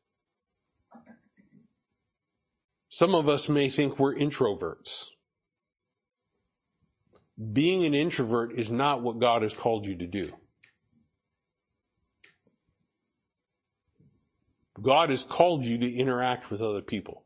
Some 2.88 3.14
of 3.14 3.28
us 3.28 3.48
may 3.48 3.68
think 3.68 3.98
we're 3.98 4.14
introverts. 4.14 5.08
Being 7.52 7.84
an 7.84 7.92
introvert 7.92 8.58
is 8.58 8.70
not 8.70 9.02
what 9.02 9.18
God 9.18 9.42
has 9.42 9.52
called 9.52 9.84
you 9.84 9.96
to 9.96 10.06
do. 10.06 10.32
God 14.80 15.10
has 15.10 15.24
called 15.24 15.64
you 15.64 15.76
to 15.78 15.94
interact 15.94 16.50
with 16.50 16.62
other 16.62 16.80
people. 16.80 17.24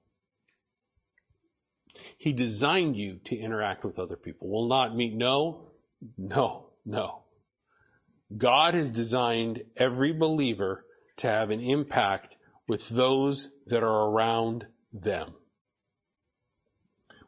He 2.18 2.32
designed 2.32 2.96
you 2.96 3.20
to 3.26 3.36
interact 3.36 3.84
with 3.84 3.98
other 3.98 4.16
people. 4.16 4.48
Will 4.48 4.68
not 4.68 4.96
meet 4.96 5.14
no, 5.14 5.70
no, 6.18 6.70
no. 6.84 7.22
God 8.36 8.74
has 8.74 8.90
designed 8.90 9.62
every 9.76 10.12
believer 10.12 10.84
to 11.16 11.26
have 11.26 11.50
an 11.50 11.60
impact 11.60 12.36
with 12.68 12.88
those 12.88 13.50
that 13.66 13.82
are 13.82 14.10
around 14.10 14.66
them. 14.92 15.34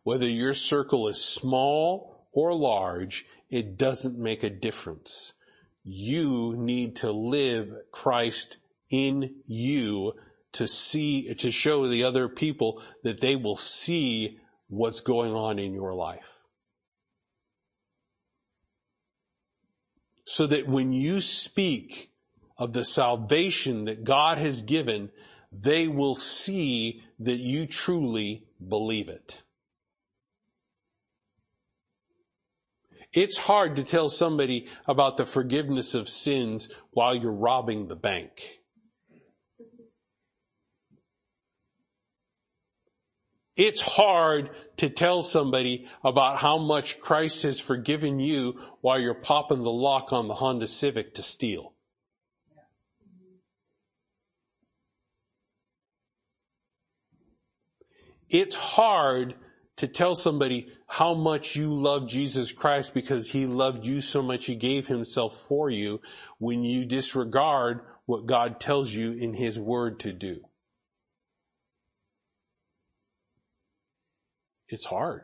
Whether 0.04 0.28
your 0.28 0.54
circle 0.54 1.08
is 1.08 1.22
small 1.22 2.26
or 2.32 2.54
large, 2.54 3.26
it 3.50 3.76
doesn't 3.76 4.18
make 4.18 4.42
a 4.42 4.50
difference. 4.50 5.32
You 5.84 6.54
need 6.56 6.96
to 6.96 7.10
live 7.12 7.72
Christ 7.90 8.56
in 8.90 9.36
you 9.46 10.12
to 10.52 10.68
see, 10.68 11.34
to 11.34 11.50
show 11.50 11.88
the 11.88 12.04
other 12.04 12.28
people 12.28 12.82
that 13.02 13.20
they 13.20 13.36
will 13.36 13.56
see 13.56 14.38
what's 14.68 15.00
going 15.00 15.34
on 15.34 15.58
in 15.58 15.72
your 15.72 15.94
life. 15.94 16.31
So 20.24 20.46
that 20.46 20.68
when 20.68 20.92
you 20.92 21.20
speak 21.20 22.12
of 22.56 22.72
the 22.72 22.84
salvation 22.84 23.86
that 23.86 24.04
God 24.04 24.38
has 24.38 24.62
given, 24.62 25.10
they 25.50 25.88
will 25.88 26.14
see 26.14 27.02
that 27.18 27.38
you 27.38 27.66
truly 27.66 28.46
believe 28.66 29.08
it. 29.08 29.42
It's 33.12 33.36
hard 33.36 33.76
to 33.76 33.82
tell 33.82 34.08
somebody 34.08 34.68
about 34.86 35.18
the 35.18 35.26
forgiveness 35.26 35.92
of 35.94 36.08
sins 36.08 36.70
while 36.92 37.14
you're 37.14 37.30
robbing 37.30 37.88
the 37.88 37.96
bank. 37.96 38.61
It's 43.56 43.82
hard 43.82 44.50
to 44.78 44.88
tell 44.88 45.22
somebody 45.22 45.86
about 46.02 46.38
how 46.38 46.58
much 46.58 47.00
Christ 47.00 47.42
has 47.42 47.60
forgiven 47.60 48.18
you 48.18 48.58
while 48.80 48.98
you're 48.98 49.14
popping 49.14 49.62
the 49.62 49.70
lock 49.70 50.12
on 50.12 50.26
the 50.26 50.34
Honda 50.34 50.66
Civic 50.66 51.14
to 51.14 51.22
steal. 51.22 51.74
It's 58.30 58.54
hard 58.54 59.34
to 59.76 59.86
tell 59.86 60.14
somebody 60.14 60.68
how 60.86 61.12
much 61.12 61.54
you 61.54 61.74
love 61.74 62.08
Jesus 62.08 62.52
Christ 62.52 62.94
because 62.94 63.28
he 63.28 63.44
loved 63.44 63.84
you 63.84 64.00
so 64.00 64.22
much 64.22 64.46
he 64.46 64.54
gave 64.54 64.86
himself 64.86 65.38
for 65.48 65.68
you 65.68 66.00
when 66.38 66.64
you 66.64 66.86
disregard 66.86 67.80
what 68.06 68.24
God 68.24 68.58
tells 68.58 68.90
you 68.90 69.12
in 69.12 69.34
his 69.34 69.58
word 69.58 70.00
to 70.00 70.14
do. 70.14 70.40
It's 74.72 74.86
hard. 74.86 75.22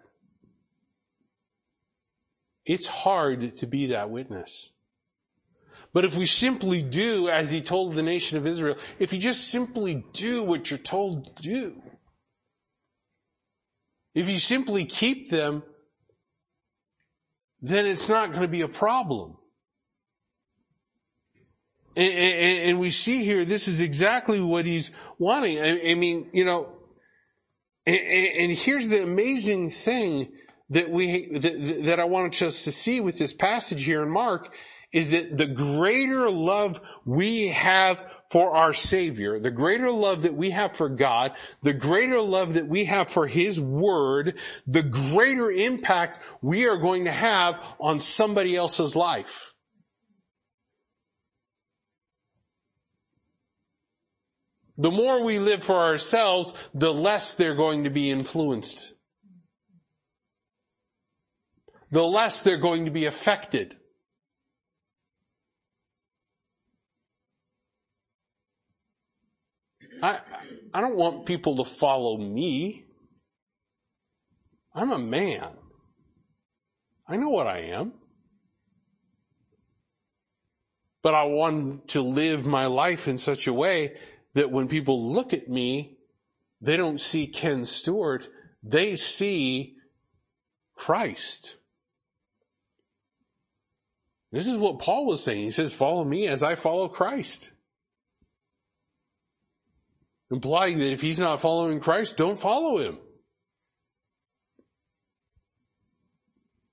It's 2.66 2.86
hard 2.86 3.56
to 3.56 3.66
be 3.66 3.86
that 3.86 4.10
witness. 4.10 4.70
But 5.94 6.04
if 6.04 6.18
we 6.18 6.26
simply 6.26 6.82
do 6.82 7.30
as 7.30 7.50
he 7.50 7.62
told 7.62 7.94
the 7.94 8.02
nation 8.02 8.36
of 8.36 8.46
Israel, 8.46 8.76
if 8.98 9.14
you 9.14 9.18
just 9.18 9.50
simply 9.50 10.04
do 10.12 10.44
what 10.44 10.70
you're 10.70 10.78
told 10.78 11.34
to 11.34 11.42
do, 11.42 11.82
if 14.14 14.28
you 14.28 14.38
simply 14.38 14.84
keep 14.84 15.30
them, 15.30 15.62
then 17.62 17.86
it's 17.86 18.08
not 18.08 18.30
going 18.30 18.42
to 18.42 18.48
be 18.48 18.60
a 18.60 18.68
problem. 18.68 19.38
And, 21.96 22.12
and, 22.12 22.58
and, 22.70 22.78
we 22.78 22.90
see 22.90 23.24
here, 23.24 23.44
this 23.44 23.66
is 23.66 23.80
exactly 23.80 24.40
what 24.40 24.66
he's 24.66 24.92
wanting. 25.18 25.58
I, 25.58 25.90
I 25.90 25.94
mean, 25.94 26.28
you 26.32 26.44
know, 26.44 26.77
and, 27.88 28.36
and, 28.36 28.52
here's 28.52 28.88
the 28.88 29.02
amazing 29.02 29.70
thing 29.70 30.28
that 30.70 30.90
we, 30.90 31.38
that, 31.38 31.84
that 31.84 32.00
I 32.00 32.04
want 32.04 32.40
us 32.42 32.64
to 32.64 32.72
see 32.72 33.00
with 33.00 33.18
this 33.18 33.32
passage 33.32 33.84
here 33.84 34.02
in 34.02 34.10
Mark 34.10 34.52
is 34.92 35.10
that 35.10 35.36
the 35.36 35.46
greater 35.46 36.30
love 36.30 36.80
we 37.04 37.48
have 37.48 38.02
for 38.30 38.54
our 38.54 38.72
Savior, 38.72 39.38
the 39.38 39.50
greater 39.50 39.90
love 39.90 40.22
that 40.22 40.34
we 40.34 40.50
have 40.50 40.76
for 40.76 40.88
God, 40.88 41.32
the 41.62 41.74
greater 41.74 42.20
love 42.20 42.54
that 42.54 42.68
we 42.68 42.84
have 42.86 43.10
for 43.10 43.26
His 43.26 43.60
Word, 43.60 44.38
the 44.66 44.82
greater 44.82 45.50
impact 45.50 46.20
we 46.40 46.66
are 46.68 46.78
going 46.78 47.04
to 47.04 47.10
have 47.10 47.56
on 47.80 48.00
somebody 48.00 48.56
else's 48.56 48.96
life. 48.96 49.47
The 54.78 54.92
more 54.92 55.24
we 55.24 55.40
live 55.40 55.64
for 55.64 55.74
ourselves, 55.74 56.54
the 56.72 56.94
less 56.94 57.34
they're 57.34 57.56
going 57.56 57.84
to 57.84 57.90
be 57.90 58.12
influenced. 58.12 58.94
The 61.90 62.04
less 62.04 62.42
they're 62.42 62.58
going 62.58 62.84
to 62.84 62.92
be 62.92 63.06
affected. 63.06 63.76
I, 70.00 70.20
I 70.72 70.80
don't 70.80 70.94
want 70.94 71.26
people 71.26 71.56
to 71.56 71.64
follow 71.64 72.16
me. 72.16 72.84
I'm 74.72 74.92
a 74.92 74.98
man. 74.98 75.50
I 77.08 77.16
know 77.16 77.30
what 77.30 77.48
I 77.48 77.62
am. 77.62 77.94
But 81.02 81.14
I 81.14 81.24
want 81.24 81.88
to 81.88 82.02
live 82.02 82.46
my 82.46 82.66
life 82.66 83.08
in 83.08 83.18
such 83.18 83.48
a 83.48 83.52
way 83.52 83.96
that 84.38 84.50
when 84.50 84.68
people 84.68 85.12
look 85.12 85.32
at 85.32 85.48
me, 85.48 85.98
they 86.60 86.76
don't 86.76 87.00
see 87.00 87.26
Ken 87.26 87.66
Stewart, 87.66 88.28
they 88.62 88.96
see 88.96 89.76
Christ. 90.74 91.56
This 94.32 94.46
is 94.46 94.56
what 94.56 94.78
Paul 94.78 95.06
was 95.06 95.22
saying. 95.22 95.40
He 95.40 95.50
says, 95.50 95.74
follow 95.74 96.04
me 96.04 96.26
as 96.26 96.42
I 96.42 96.54
follow 96.54 96.88
Christ 96.88 97.50
implying 100.30 100.78
that 100.78 100.92
if 100.92 101.00
he's 101.00 101.18
not 101.18 101.40
following 101.40 101.80
Christ, 101.80 102.16
don't 102.16 102.38
follow 102.38 102.78
him. 102.78 102.98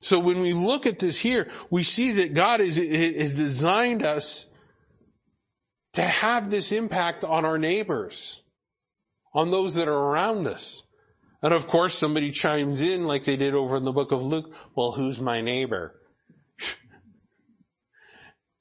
So 0.01 0.19
when 0.19 0.39
we 0.39 0.54
look 0.54 0.86
at 0.86 0.99
this 0.99 1.19
here, 1.19 1.49
we 1.69 1.84
see 1.84 2.12
that 2.12 2.34
God 2.34 2.62
is, 2.62 2.78
is 2.78 3.34
designed 3.34 4.04
us 4.04 4.45
to 5.95 6.03
have 6.03 6.49
this 6.49 6.71
impact 6.71 7.23
on 7.23 7.45
our 7.45 7.58
neighbors, 7.58 8.41
on 9.34 9.51
those 9.51 9.75
that 9.75 9.88
are 9.88 9.93
around 9.93 10.47
us. 10.47 10.84
And 11.41 11.53
of 11.53 11.67
course, 11.67 11.95
somebody 11.95 12.31
chimes 12.31 12.81
in 12.81 13.05
like 13.05 13.23
they 13.23 13.38
did 13.38 13.53
over 13.53 13.75
in 13.75 13.84
the 13.84 13.91
book 13.91 14.12
of 14.12 14.23
Luke, 14.23 14.53
well, 14.75 14.91
who's 14.91 15.19
my 15.19 15.41
neighbor? 15.41 15.99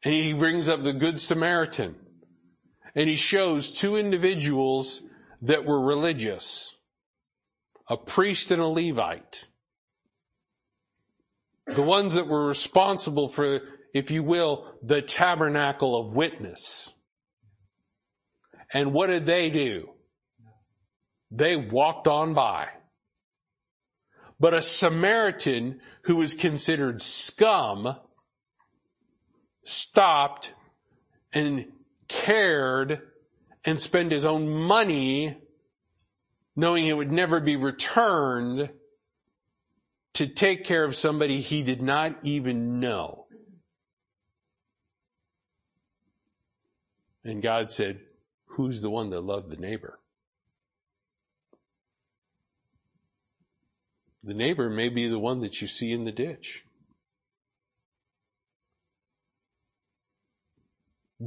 and 0.04 0.14
he 0.14 0.32
brings 0.32 0.68
up 0.68 0.82
the 0.82 0.92
Good 0.92 1.20
Samaritan 1.20 1.96
and 2.94 3.08
he 3.08 3.16
shows 3.16 3.72
two 3.72 3.96
individuals 3.96 5.02
that 5.42 5.64
were 5.64 5.80
religious. 5.80 6.76
A 7.88 7.96
priest 7.96 8.50
and 8.50 8.62
a 8.62 8.66
Levite. 8.66 9.48
The 11.66 11.82
ones 11.82 12.14
that 12.14 12.28
were 12.28 12.46
responsible 12.46 13.28
for, 13.28 13.60
if 13.92 14.10
you 14.10 14.22
will, 14.22 14.72
the 14.82 15.02
tabernacle 15.02 15.96
of 15.96 16.14
witness. 16.14 16.93
And 18.74 18.92
what 18.92 19.06
did 19.06 19.24
they 19.24 19.50
do? 19.50 19.90
They 21.30 21.56
walked 21.56 22.08
on 22.08 22.34
by. 22.34 22.68
But 24.40 24.52
a 24.52 24.60
Samaritan 24.60 25.80
who 26.02 26.16
was 26.16 26.34
considered 26.34 27.00
scum 27.00 27.96
stopped 29.62 30.54
and 31.32 31.66
cared 32.08 33.00
and 33.64 33.80
spent 33.80 34.10
his 34.10 34.24
own 34.24 34.48
money 34.48 35.38
knowing 36.56 36.86
it 36.86 36.96
would 36.96 37.12
never 37.12 37.40
be 37.40 37.56
returned 37.56 38.70
to 40.14 40.26
take 40.26 40.64
care 40.64 40.84
of 40.84 40.94
somebody 40.94 41.40
he 41.40 41.62
did 41.62 41.80
not 41.80 42.16
even 42.24 42.80
know. 42.80 43.26
And 47.24 47.42
God 47.42 47.70
said, 47.70 48.00
who's 48.54 48.80
the 48.80 48.90
one 48.90 49.10
that 49.10 49.20
loved 49.20 49.50
the 49.50 49.56
neighbor? 49.56 49.98
The 54.22 54.34
neighbor 54.34 54.70
may 54.70 54.88
be 54.88 55.08
the 55.08 55.18
one 55.18 55.40
that 55.40 55.60
you 55.60 55.66
see 55.66 55.92
in 55.92 56.04
the 56.04 56.12
ditch. 56.12 56.64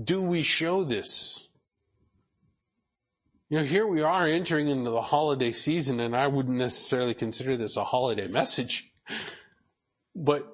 Do 0.03 0.21
we 0.21 0.41
show 0.41 0.83
this? 0.83 1.47
You 3.49 3.59
know, 3.59 3.63
here 3.63 3.87
we 3.87 4.01
are 4.01 4.27
entering 4.27 4.67
into 4.67 4.89
the 4.89 5.01
holiday 5.01 5.51
season 5.51 5.99
and 5.99 6.15
I 6.15 6.27
wouldn't 6.27 6.57
necessarily 6.57 7.13
consider 7.13 7.55
this 7.55 7.77
a 7.77 7.83
holiday 7.83 8.27
message, 8.27 8.91
but 10.15 10.45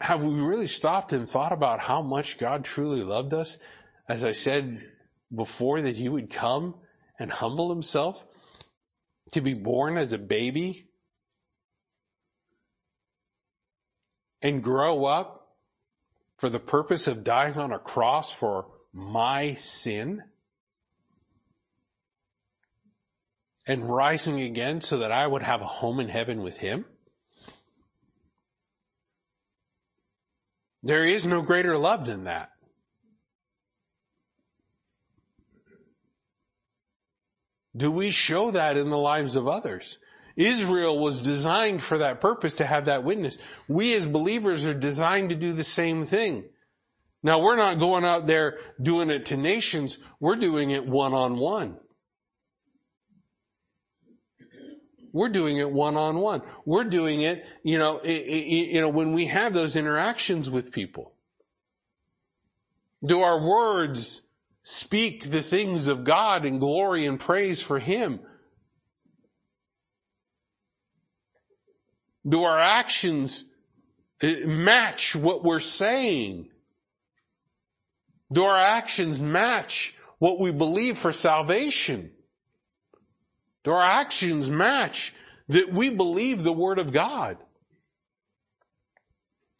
have 0.00 0.24
we 0.24 0.40
really 0.40 0.66
stopped 0.66 1.12
and 1.12 1.28
thought 1.28 1.52
about 1.52 1.80
how 1.80 2.00
much 2.00 2.38
God 2.38 2.64
truly 2.64 3.02
loved 3.02 3.34
us? 3.34 3.58
As 4.08 4.24
I 4.24 4.32
said 4.32 4.91
before 5.34 5.80
that 5.82 5.96
he 5.96 6.08
would 6.08 6.30
come 6.30 6.74
and 7.18 7.30
humble 7.30 7.70
himself 7.70 8.24
to 9.32 9.40
be 9.40 9.54
born 9.54 9.96
as 9.96 10.12
a 10.12 10.18
baby 10.18 10.88
and 14.42 14.62
grow 14.62 15.04
up 15.04 15.56
for 16.38 16.48
the 16.48 16.60
purpose 16.60 17.06
of 17.06 17.24
dying 17.24 17.56
on 17.56 17.72
a 17.72 17.78
cross 17.78 18.32
for 18.32 18.66
my 18.92 19.54
sin? 19.54 20.22
and 23.66 23.88
rising 23.88 24.40
again 24.40 24.80
so 24.80 24.98
that 24.98 25.12
I 25.12 25.26
would 25.26 25.42
have 25.42 25.60
a 25.60 25.66
home 25.66 26.00
in 26.00 26.08
heaven 26.08 26.42
with 26.42 26.58
him? 26.58 26.84
There 30.82 31.04
is 31.04 31.24
no 31.24 31.42
greater 31.42 31.78
love 31.78 32.06
than 32.06 32.24
that. 32.24 32.51
Do 37.76 37.90
we 37.90 38.10
show 38.10 38.50
that 38.50 38.76
in 38.76 38.90
the 38.90 38.98
lives 38.98 39.36
of 39.36 39.48
others? 39.48 39.98
Israel 40.36 40.98
was 40.98 41.20
designed 41.20 41.82
for 41.82 41.98
that 41.98 42.20
purpose 42.20 42.54
to 42.56 42.66
have 42.66 42.86
that 42.86 43.04
witness. 43.04 43.38
We 43.68 43.94
as 43.94 44.06
believers 44.06 44.64
are 44.64 44.74
designed 44.74 45.30
to 45.30 45.36
do 45.36 45.52
the 45.52 45.64
same 45.64 46.04
thing. 46.04 46.44
Now 47.22 47.40
we're 47.40 47.56
not 47.56 47.78
going 47.78 48.04
out 48.04 48.26
there 48.26 48.58
doing 48.80 49.10
it 49.10 49.26
to 49.26 49.36
nations. 49.36 49.98
We're 50.20 50.36
doing 50.36 50.70
it 50.70 50.86
one 50.86 51.14
on 51.14 51.36
one. 51.36 51.78
We're 55.12 55.28
doing 55.28 55.58
it 55.58 55.70
one 55.70 55.96
on 55.96 56.18
one. 56.18 56.40
We're 56.64 56.84
doing 56.84 57.20
it, 57.20 57.44
you 57.62 57.78
know, 57.78 58.02
you 58.02 58.80
know, 58.80 58.88
when 58.88 59.12
we 59.12 59.26
have 59.26 59.52
those 59.52 59.76
interactions 59.76 60.48
with 60.48 60.72
people. 60.72 61.12
Do 63.04 63.20
our 63.20 63.40
words 63.40 64.22
speak 64.62 65.30
the 65.30 65.42
things 65.42 65.86
of 65.86 66.04
God 66.04 66.44
and 66.44 66.60
glory 66.60 67.06
and 67.06 67.18
praise 67.18 67.60
for 67.60 67.78
Him? 67.78 68.20
Do 72.26 72.44
our 72.44 72.60
actions 72.60 73.44
eh, 74.20 74.46
match 74.46 75.16
what 75.16 75.42
we're 75.42 75.60
saying? 75.60 76.48
Do 78.32 78.44
our 78.44 78.58
actions 78.58 79.20
match 79.20 79.94
what 80.18 80.38
we 80.38 80.52
believe 80.52 80.96
for 80.96 81.12
salvation? 81.12 82.12
Do 83.64 83.72
our 83.72 83.82
actions 83.82 84.48
match 84.48 85.14
that 85.48 85.72
we 85.72 85.90
believe 85.90 86.42
the 86.42 86.52
Word 86.52 86.78
of 86.78 86.92
God? 86.92 87.38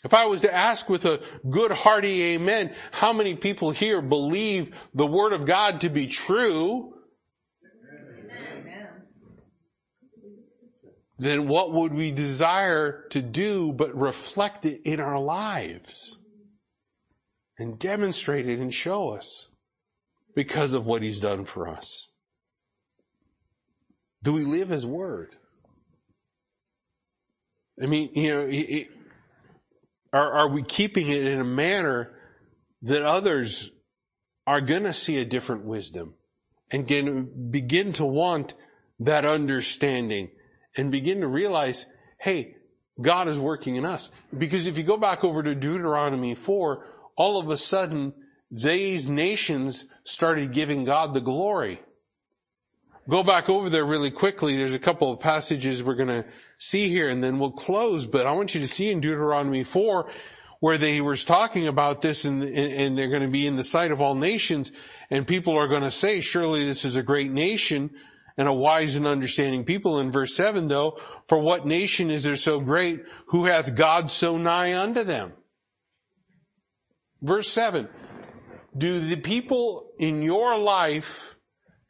If 0.05 0.15
I 0.15 0.27
was 0.27 0.41
to 0.41 0.53
ask 0.53 0.89
with 0.89 1.05
a 1.05 1.21
good 1.49 1.71
hearty 1.71 2.35
amen, 2.35 2.75
how 2.91 3.13
many 3.13 3.37
people 3.37 3.71
here 3.71 4.03
believe 4.03 4.75
the 4.95 5.07
Word 5.07 5.33
of 5.33 5.47
God 5.47 5.83
to 5.83 5.91
be 5.91 6.09
true? 6.09 6.95
Then 11.19 11.47
what 11.47 11.73
would 11.73 11.95
we 11.95 12.11
desire 12.11 13.07
to 13.11 13.23
do 13.23 13.73
but 13.73 13.97
reflect 13.97 14.65
it 14.65 14.83
in 14.85 14.99
our 14.99 15.21
lives? 15.21 16.19
And 17.59 17.79
demonstrate 17.79 18.49
it 18.49 18.59
and 18.59 18.75
show 18.75 19.11
us 19.11 19.49
because 20.35 20.73
of 20.73 20.87
what 20.87 21.03
He's 21.03 21.21
done 21.21 21.45
for 21.45 21.69
us. 21.69 22.09
Do 24.25 24.33
we 24.33 24.43
live 24.43 24.71
His 24.71 24.85
Word? 24.85 25.37
I 27.81 27.87
mean, 27.87 28.11
you 28.15 28.31
know, 28.31 28.47
it, 28.49 28.89
are, 30.13 30.33
are 30.33 30.49
we 30.49 30.63
keeping 30.63 31.09
it 31.09 31.25
in 31.25 31.41
a 31.41 31.45
manner 31.45 32.13
that 32.83 33.03
others 33.03 33.71
are 34.47 34.61
going 34.61 34.83
to 34.83 34.93
see 34.93 35.19
a 35.19 35.25
different 35.25 35.65
wisdom 35.65 36.15
and 36.71 36.89
can 36.89 37.51
begin 37.51 37.93
to 37.95 38.05
want 38.05 38.55
that 38.99 39.25
understanding 39.25 40.31
and 40.77 40.91
begin 40.91 41.21
to 41.21 41.29
realize, 41.29 41.87
hey, 42.19 42.57
God 43.01 43.29
is 43.29 43.39
working 43.39 43.77
in 43.77 43.85
us. 43.85 44.11
Because 44.37 44.67
if 44.67 44.77
you 44.77 44.85
go 44.85 44.97
back 44.97 45.25
over 45.25 45.43
to 45.43 45.55
Deuteronomy 45.55 46.35
4, 46.35 46.85
all 47.17 47.39
of 47.39 47.49
a 47.49 47.57
sudden, 47.57 48.13
these 48.51 49.09
nations 49.09 49.87
started 50.05 50.53
giving 50.53 50.85
God 50.85 51.15
the 51.15 51.21
glory 51.21 51.81
go 53.09 53.23
back 53.23 53.49
over 53.49 53.69
there 53.69 53.85
really 53.85 54.11
quickly. 54.11 54.57
There's 54.57 54.75
a 54.75 54.79
couple 54.79 55.13
of 55.13 55.21
passages 55.21 55.83
we're 55.83 55.95
going 55.95 56.09
to 56.09 56.25
see 56.59 56.89
here 56.89 57.09
and 57.09 57.23
then 57.23 57.39
we'll 57.39 57.53
close, 57.53 58.07
but 58.07 58.27
I 58.27 58.33
want 58.33 58.55
you 58.55 58.61
to 58.61 58.69
see 58.69 58.91
in 58.91 59.01
Deuteronomy 59.01 59.65
4 59.65 60.11
where 60.61 60.79
they 60.79 61.01
was 61.01 61.25
talking 61.25 61.67
about 61.67 62.01
this 62.01 62.25
and, 62.25 62.43
and 62.45 62.97
they're 62.97 63.09
going 63.09 63.23
to 63.23 63.29
be 63.29 63.47
in 63.47 63.57
the 63.57 63.65
sight 63.65 63.91
of 63.91 64.01
all 64.01 64.15
nations 64.15 64.71
and 65.11 65.27
people 65.27 65.57
are 65.57 65.69
going 65.69 65.83
to 65.83 65.91
say, 65.91 66.21
surely 66.21 66.65
this 66.65 66.85
is 66.85 66.95
a 66.95 67.03
great 67.03 67.33
nation 67.33 67.91
and 68.37 68.49
a 68.49 68.53
wise 68.53 68.97
and 68.97 69.07
understanding 69.07 69.65
people. 69.65 69.99
In 69.99 70.11
verse 70.11 70.35
7 70.37 70.69
though, 70.69 70.99
for 71.27 71.39
what 71.39 71.67
nation 71.67 72.11
is 72.11 72.23
there 72.23 72.37
so 72.37 72.61
great 72.61 73.03
who 73.27 73.47
hath 73.47 73.75
God 73.75 74.11
so 74.11 74.39
nigh 74.39 74.79
unto 74.79 75.03
them? 75.03 75.33
Verse 77.21 77.49
7, 77.49 77.89
do 78.77 79.01
the 79.01 79.17
people 79.17 79.93
in 79.99 80.23
your 80.23 80.59
life 80.59 81.37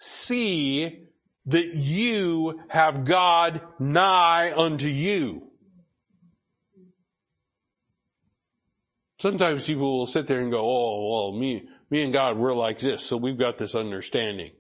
see 0.02 1.08
that 1.46 1.74
you 1.74 2.60
have 2.68 3.04
God 3.04 3.60
nigh 3.78 4.52
unto 4.56 4.86
you. 4.86 5.48
Sometimes 9.18 9.66
people 9.66 9.98
will 9.98 10.06
sit 10.06 10.26
there 10.26 10.40
and 10.40 10.50
go, 10.50 10.60
oh, 10.60 11.08
well, 11.10 11.32
me, 11.38 11.68
me 11.90 12.02
and 12.02 12.12
God, 12.12 12.36
we're 12.36 12.54
like 12.54 12.78
this, 12.78 13.02
so 13.02 13.16
we've 13.16 13.38
got 13.38 13.58
this 13.58 13.74
understanding. 13.74 14.50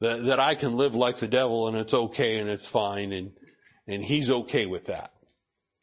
That, 0.00 0.24
that 0.24 0.40
I 0.40 0.56
can 0.56 0.76
live 0.76 0.94
like 0.94 1.18
the 1.18 1.28
devil 1.28 1.68
and 1.68 1.76
it's 1.76 1.94
okay 1.94 2.38
and 2.38 2.50
it's 2.50 2.66
fine 2.66 3.12
and, 3.12 3.30
and 3.86 4.02
he's 4.02 4.28
okay 4.28 4.66
with 4.66 4.86
that. 4.86 5.12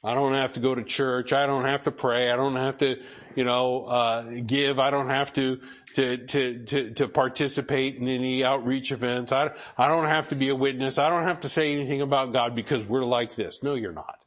I 0.03 0.15
don't 0.15 0.33
have 0.33 0.53
to 0.53 0.59
go 0.59 0.73
to 0.73 0.83
church. 0.83 1.31
I 1.31 1.45
don't 1.45 1.65
have 1.65 1.83
to 1.83 1.91
pray. 1.91 2.31
I 2.31 2.35
don't 2.35 2.55
have 2.55 2.79
to, 2.79 2.99
you 3.35 3.43
know, 3.43 3.85
uh, 3.85 4.23
give. 4.45 4.79
I 4.79 4.89
don't 4.89 5.09
have 5.09 5.31
to, 5.33 5.61
to, 5.95 6.17
to, 6.17 6.63
to, 6.65 6.91
to 6.91 7.07
participate 7.07 7.95
in 7.95 8.07
any 8.07 8.43
outreach 8.43 8.91
events. 8.91 9.31
I, 9.31 9.51
I 9.77 9.87
don't 9.87 10.05
have 10.05 10.29
to 10.29 10.35
be 10.35 10.49
a 10.49 10.55
witness. 10.55 10.97
I 10.97 11.09
don't 11.09 11.23
have 11.23 11.41
to 11.41 11.49
say 11.49 11.73
anything 11.73 12.01
about 12.01 12.33
God 12.33 12.55
because 12.55 12.85
we're 12.85 13.05
like 13.05 13.35
this. 13.35 13.61
No, 13.63 13.75
you're 13.75 13.91
not. 13.91 14.19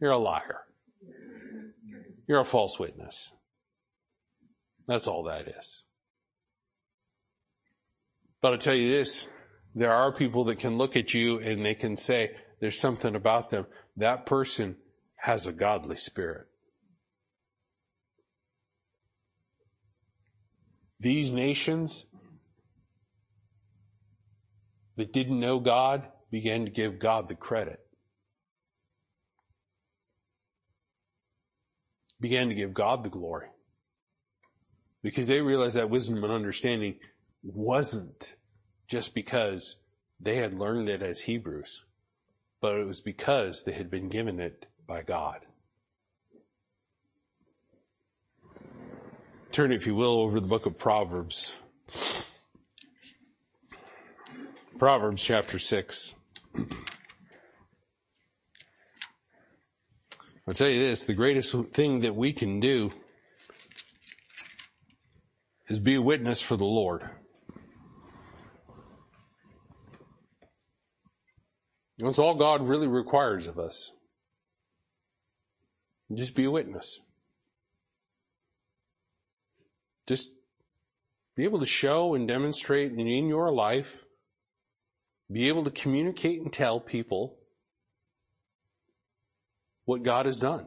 You're 0.00 0.12
a 0.12 0.18
liar. 0.18 0.62
You're 2.26 2.40
a 2.40 2.44
false 2.44 2.78
witness. 2.78 3.32
That's 4.86 5.06
all 5.06 5.24
that 5.24 5.48
is. 5.48 5.82
But 8.40 8.52
I'll 8.52 8.58
tell 8.58 8.74
you 8.74 8.90
this, 8.90 9.26
there 9.74 9.92
are 9.92 10.12
people 10.12 10.44
that 10.44 10.58
can 10.58 10.78
look 10.78 10.96
at 10.96 11.14
you 11.14 11.38
and 11.38 11.64
they 11.64 11.74
can 11.74 11.96
say, 11.96 12.32
there's 12.60 12.78
something 12.78 13.14
about 13.14 13.48
them. 13.50 13.66
That 13.96 14.26
person 14.26 14.76
has 15.16 15.46
a 15.46 15.52
godly 15.52 15.96
spirit. 15.96 16.46
These 20.98 21.30
nations 21.30 22.06
that 24.96 25.12
didn't 25.12 25.40
know 25.40 25.60
God 25.60 26.08
began 26.30 26.64
to 26.64 26.70
give 26.70 26.98
God 26.98 27.28
the 27.28 27.34
credit. 27.34 27.80
Began 32.18 32.48
to 32.48 32.54
give 32.54 32.72
God 32.72 33.04
the 33.04 33.10
glory. 33.10 33.48
Because 35.02 35.26
they 35.26 35.40
realized 35.40 35.76
that 35.76 35.90
wisdom 35.90 36.24
and 36.24 36.32
understanding 36.32 36.96
wasn't 37.42 38.36
just 38.88 39.14
because 39.14 39.76
they 40.18 40.36
had 40.36 40.58
learned 40.58 40.88
it 40.88 41.02
as 41.02 41.20
Hebrews, 41.20 41.84
but 42.60 42.78
it 42.78 42.86
was 42.86 43.02
because 43.02 43.64
they 43.64 43.72
had 43.72 43.90
been 43.90 44.08
given 44.08 44.40
it 44.40 44.66
by 44.86 45.02
God. 45.02 45.40
Turn, 49.52 49.72
if 49.72 49.86
you 49.86 49.94
will, 49.94 50.20
over 50.20 50.38
the 50.40 50.46
book 50.46 50.66
of 50.66 50.76
Proverbs. 50.76 51.54
Proverbs 54.78 55.22
chapter 55.22 55.58
6. 55.58 56.14
I'll 60.46 60.54
tell 60.54 60.68
you 60.68 60.80
this, 60.80 61.04
the 61.04 61.14
greatest 61.14 61.54
thing 61.72 62.00
that 62.00 62.14
we 62.14 62.32
can 62.32 62.60
do 62.60 62.92
is 65.68 65.80
be 65.80 65.94
a 65.94 66.02
witness 66.02 66.40
for 66.42 66.56
the 66.56 66.64
Lord. 66.64 67.08
That's 71.98 72.18
all 72.18 72.34
God 72.34 72.62
really 72.62 72.86
requires 72.86 73.46
of 73.46 73.58
us. 73.58 73.90
Just 76.14 76.34
be 76.34 76.44
a 76.44 76.50
witness. 76.50 77.00
Just 80.06 80.30
be 81.34 81.44
able 81.44 81.58
to 81.58 81.66
show 81.66 82.14
and 82.14 82.26
demonstrate 82.26 82.92
in 82.92 83.28
your 83.28 83.52
life, 83.52 84.04
be 85.30 85.48
able 85.48 85.64
to 85.64 85.70
communicate 85.70 86.40
and 86.40 86.52
tell 86.52 86.80
people 86.80 87.36
what 89.84 90.02
God 90.02 90.26
has 90.26 90.38
done. 90.38 90.66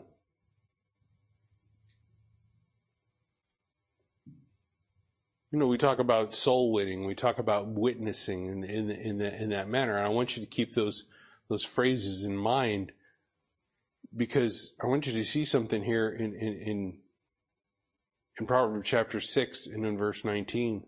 You 5.51 5.57
know, 5.57 5.65
we 5.65 5.79
talk 5.79 5.97
about 5.97 6.35
soul 6.35 6.71
winning, 6.71 7.05
we 7.05 7.15
talk 7.15 7.39
about 7.39 7.67
witnessing 7.67 8.45
in, 8.45 8.63
in, 8.63 8.91
in, 8.91 9.17
the, 9.17 9.41
in 9.41 9.49
that 9.49 9.67
manner. 9.67 9.97
And 9.97 10.05
I 10.05 10.09
want 10.09 10.37
you 10.37 10.43
to 10.43 10.49
keep 10.49 10.75
those, 10.75 11.05
those 11.47 11.63
phrases 11.63 12.23
in 12.23 12.37
mind 12.37 12.91
because 14.15 14.73
I 14.81 14.85
want 14.85 15.07
you 15.07 15.13
to 15.13 15.23
see 15.23 15.43
something 15.43 15.83
here 15.83 16.09
in, 16.09 16.35
in, 16.35 16.53
in 16.53 16.97
in 18.39 18.45
Proverbs 18.45 18.87
chapter 18.87 19.19
6 19.19 19.67
and 19.67 19.85
in 19.85 19.97
verse 19.97 20.23
19. 20.23 20.83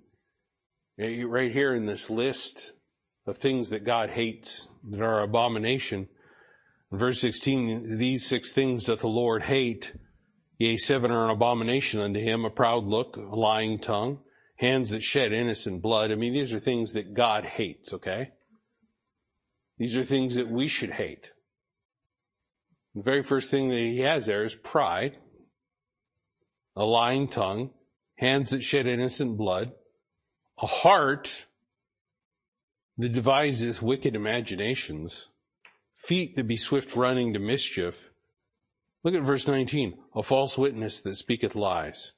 Right 0.98 1.52
here 1.52 1.74
in 1.74 1.86
this 1.86 2.10
list 2.10 2.74
of 3.26 3.38
things 3.38 3.70
that 3.70 3.86
God 3.86 4.10
hates 4.10 4.70
that 4.90 5.02
are 5.02 5.20
an 5.20 5.30
abomination. 5.30 6.08
In 6.92 6.98
verse 6.98 7.20
16, 7.22 7.98
these 7.98 8.26
six 8.26 8.52
things 8.52 8.86
doth 8.86 9.02
the 9.02 9.08
Lord 9.08 9.44
hate. 9.44 9.94
Yea, 10.58 10.78
seven 10.78 11.12
are 11.12 11.26
an 11.26 11.32
abomination 11.32 12.00
unto 12.00 12.20
him, 12.20 12.46
a 12.46 12.50
proud 12.50 12.86
look, 12.86 13.18
a 13.18 13.22
lying 13.22 13.80
tongue, 13.80 14.20
hands 14.58 14.92
that 14.92 15.02
shed 15.02 15.34
innocent 15.34 15.82
blood. 15.82 16.12
I 16.12 16.16
mean, 16.16 16.34
these 16.34 16.54
are 16.54 16.60
things 16.60 16.94
that 16.94 17.14
God 17.14 17.46
hates, 17.46 17.94
okay? 17.94 18.32
These 19.78 19.98
are 19.98 20.04
things 20.04 20.36
that 20.36 20.50
we 20.50 20.68
should 20.68 20.92
hate. 20.92 21.32
The 22.94 23.02
very 23.02 23.24
first 23.24 23.50
thing 23.50 23.70
that 23.70 23.76
he 23.76 24.02
has 24.02 24.28
there 24.28 24.44
is 24.44 24.54
pride, 24.54 25.18
a 26.76 26.86
lying 26.86 27.28
tongue, 27.28 27.72
hands 28.16 28.52
that 28.52 28.64
shed 28.64 28.88
innocent 28.88 29.38
blood, 29.38 29.72
a 30.62 30.68
heart 30.68 31.48
that 32.98 33.14
deviseth 33.14 33.82
wicked 33.82 34.16
imaginations, 34.16 35.30
feet 35.94 36.36
that 36.36 36.48
be 36.48 36.58
swift 36.58 36.96
running 36.96 37.34
to 37.34 37.40
mischief. 37.40 38.12
Look 39.04 39.16
at 39.16 39.24
verse 39.24 39.48
19. 39.48 39.98
A 40.16 40.24
false 40.24 40.58
witness 40.58 41.02
that 41.02 41.16
speaketh 41.16 41.56
lies, 41.56 42.14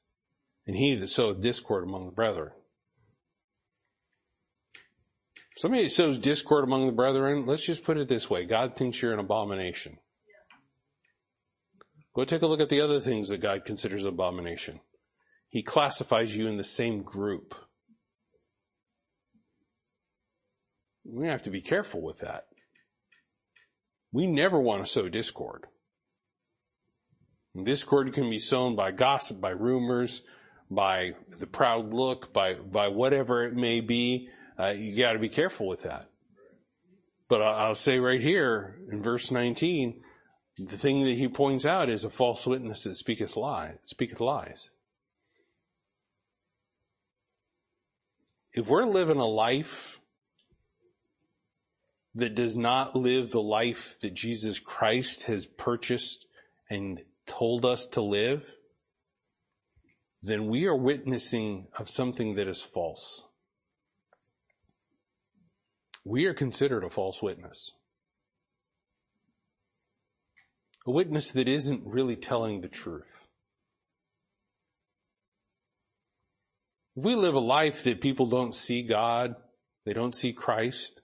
and 0.67 0.75
he 0.75 0.95
that 0.95 1.07
soweth 1.07 1.41
discord 1.41 1.85
among 1.85 2.05
the 2.05 2.11
brethren. 2.11 2.51
Somebody 5.55 5.83
that 5.83 5.91
sows 5.91 6.17
discord 6.17 6.63
among 6.63 6.87
the 6.87 6.91
brethren, 6.91 7.45
let's 7.45 7.65
just 7.65 7.83
put 7.83 7.97
it 7.97 8.07
this 8.07 8.29
way. 8.29 8.45
God 8.45 8.75
thinks 8.75 9.01
you're 9.01 9.13
an 9.13 9.19
abomination. 9.19 9.99
Go 12.15 12.25
take 12.25 12.43
a 12.43 12.47
look 12.47 12.59
at 12.59 12.69
the 12.69 12.81
other 12.81 12.99
things 12.99 13.29
that 13.29 13.41
God 13.41 13.65
considers 13.65 14.05
abomination. 14.05 14.79
He 15.49 15.63
classifies 15.63 16.35
you 16.35 16.47
in 16.47 16.57
the 16.57 16.63
same 16.63 17.01
group. 17.01 17.55
We 21.05 21.27
have 21.27 21.43
to 21.43 21.49
be 21.49 21.61
careful 21.61 22.01
with 22.01 22.19
that. 22.19 22.45
We 24.11 24.27
never 24.27 24.59
want 24.59 24.85
to 24.85 24.91
sow 24.91 25.09
discord. 25.09 25.65
And 27.55 27.65
discord 27.65 28.13
can 28.13 28.29
be 28.29 28.39
sown 28.39 28.75
by 28.75 28.91
gossip, 28.91 29.41
by 29.41 29.49
rumors, 29.49 30.21
by 30.69 31.13
the 31.39 31.47
proud 31.47 31.93
look, 31.93 32.31
by, 32.31 32.55
by 32.55 32.87
whatever 32.87 33.43
it 33.43 33.55
may 33.55 33.81
be. 33.81 34.29
Uh, 34.57 34.73
you 34.75 34.95
got 34.95 35.13
to 35.13 35.19
be 35.19 35.29
careful 35.29 35.67
with 35.67 35.83
that. 35.83 36.09
But 37.27 37.41
I'll 37.41 37.75
say 37.75 37.99
right 37.99 38.21
here 38.21 38.79
in 38.91 39.01
verse 39.01 39.31
19, 39.31 40.01
the 40.57 40.77
thing 40.77 41.03
that 41.03 41.15
he 41.15 41.27
points 41.27 41.65
out 41.65 41.89
is 41.89 42.03
a 42.03 42.09
false 42.09 42.45
witness 42.45 42.83
that 42.83 42.95
speaketh 42.95 43.35
lies, 43.35 43.77
speaketh 43.83 44.19
lies. 44.19 44.69
If 48.53 48.67
we're 48.69 48.85
living 48.85 49.17
a 49.17 49.25
life 49.25 49.99
that 52.15 52.35
does 52.35 52.55
not 52.55 52.95
live 52.95 53.31
the 53.31 53.41
life 53.41 53.97
that 54.01 54.13
Jesus 54.13 54.59
Christ 54.59 55.23
has 55.23 55.47
purchased 55.47 56.27
and 56.69 57.01
told 57.25 57.65
us 57.65 57.87
to 57.87 58.01
live, 58.01 58.51
then 60.21 60.47
we 60.47 60.67
are 60.67 60.75
witnessing 60.75 61.67
of 61.77 61.89
something 61.89 62.35
that 62.35 62.47
is 62.47 62.61
false. 62.61 63.23
We 66.05 66.25
are 66.25 66.33
considered 66.33 66.83
a 66.83 66.89
false 66.89 67.23
witness. 67.23 67.71
A 70.85 70.91
witness 70.91 71.31
that 71.31 71.47
isn't 71.47 71.85
really 71.85 72.15
telling 72.15 72.61
the 72.61 72.67
truth. 72.67 73.27
If 76.95 77.05
we 77.05 77.15
live 77.15 77.35
a 77.35 77.39
life 77.39 77.83
that 77.85 78.01
people 78.01 78.25
don't 78.25 78.53
see 78.53 78.83
God, 78.83 79.35
they 79.85 79.93
don't 79.93 80.13
see 80.13 80.33
Christ, 80.33 81.01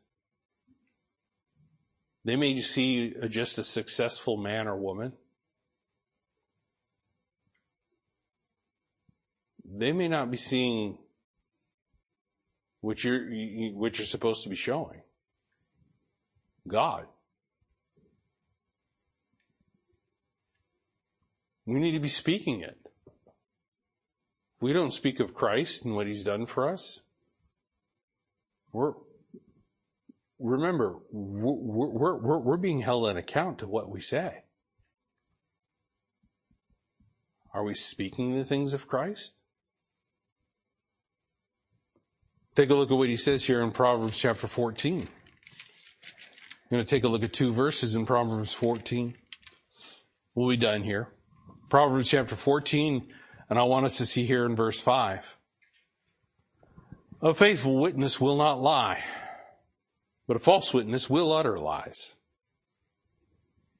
they 2.25 2.35
may 2.35 2.57
see 2.57 3.15
just 3.29 3.57
a 3.57 3.63
successful 3.63 4.37
man 4.37 4.67
or 4.67 4.77
woman. 4.77 5.13
They 9.65 9.93
may 9.93 10.07
not 10.07 10.29
be 10.29 10.37
seeing 10.37 10.97
what 12.81 13.03
you're, 13.03 13.25
what 13.73 13.97
you're 13.97 14.05
supposed 14.05 14.43
to 14.43 14.49
be 14.49 14.55
showing. 14.55 15.01
God. 16.67 17.05
We 21.69 21.79
need 21.79 21.91
to 21.91 21.99
be 21.99 22.09
speaking 22.09 22.61
it. 22.61 22.77
We 24.59 24.73
don't 24.73 24.91
speak 24.91 25.19
of 25.19 25.35
Christ 25.35 25.85
and 25.85 25.93
what 25.93 26.07
He's 26.07 26.23
done 26.23 26.47
for 26.47 26.67
us. 26.67 27.01
We're, 28.71 28.93
remember, 30.39 30.97
we're, 31.11 32.17
we're, 32.17 32.39
we're 32.39 32.57
being 32.57 32.81
held 32.81 33.07
an 33.07 33.17
account 33.17 33.59
to 33.59 33.67
what 33.67 33.87
we 33.87 34.01
say. 34.01 34.45
Are 37.53 37.63
we 37.63 37.75
speaking 37.75 38.35
the 38.35 38.45
things 38.45 38.73
of 38.73 38.87
Christ? 38.87 39.33
Take 42.55 42.71
a 42.71 42.75
look 42.75 42.89
at 42.91 42.97
what 42.97 43.09
he 43.09 43.15
says 43.15 43.45
here 43.45 43.61
in 43.61 43.71
Proverbs 43.71 44.19
chapter 44.19 44.47
14. 44.47 45.01
I'm 45.01 45.07
going 46.71 46.83
to 46.83 46.89
take 46.89 47.03
a 47.03 47.07
look 47.07 47.23
at 47.23 47.31
two 47.31 47.53
verses 47.53 47.95
in 47.95 48.05
Proverbs 48.05 48.53
14. 48.53 49.15
We'll 50.35 50.49
be 50.49 50.57
done 50.57 50.83
here. 50.83 51.09
Proverbs 51.69 52.09
chapter 52.09 52.35
14, 52.35 53.07
and 53.49 53.59
I 53.59 53.63
want 53.63 53.85
us 53.85 53.97
to 53.97 54.05
see 54.05 54.25
here 54.25 54.45
in 54.45 54.55
verse 54.55 54.79
5. 54.79 55.23
A 57.21 57.33
faithful 57.33 57.77
witness 57.77 58.19
will 58.19 58.37
not 58.37 58.59
lie 58.59 59.03
but 60.29 60.35
a 60.35 60.39
false 60.39 60.75
witness 60.75 61.09
will 61.09 61.33
utter 61.33 61.57
lies. 61.57 62.13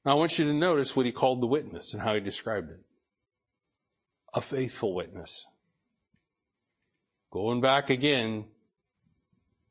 Now 0.04 0.10
I 0.10 0.14
want 0.14 0.36
you 0.36 0.46
to 0.46 0.52
notice 0.52 0.96
what 0.96 1.06
he 1.06 1.12
called 1.12 1.40
the 1.40 1.46
witness 1.46 1.94
and 1.94 2.02
how 2.02 2.12
he 2.14 2.18
described 2.18 2.72
it. 2.72 2.80
A 4.34 4.40
faithful 4.40 4.92
witness. 4.92 5.46
Going 7.30 7.60
back 7.60 7.88
again 7.88 8.46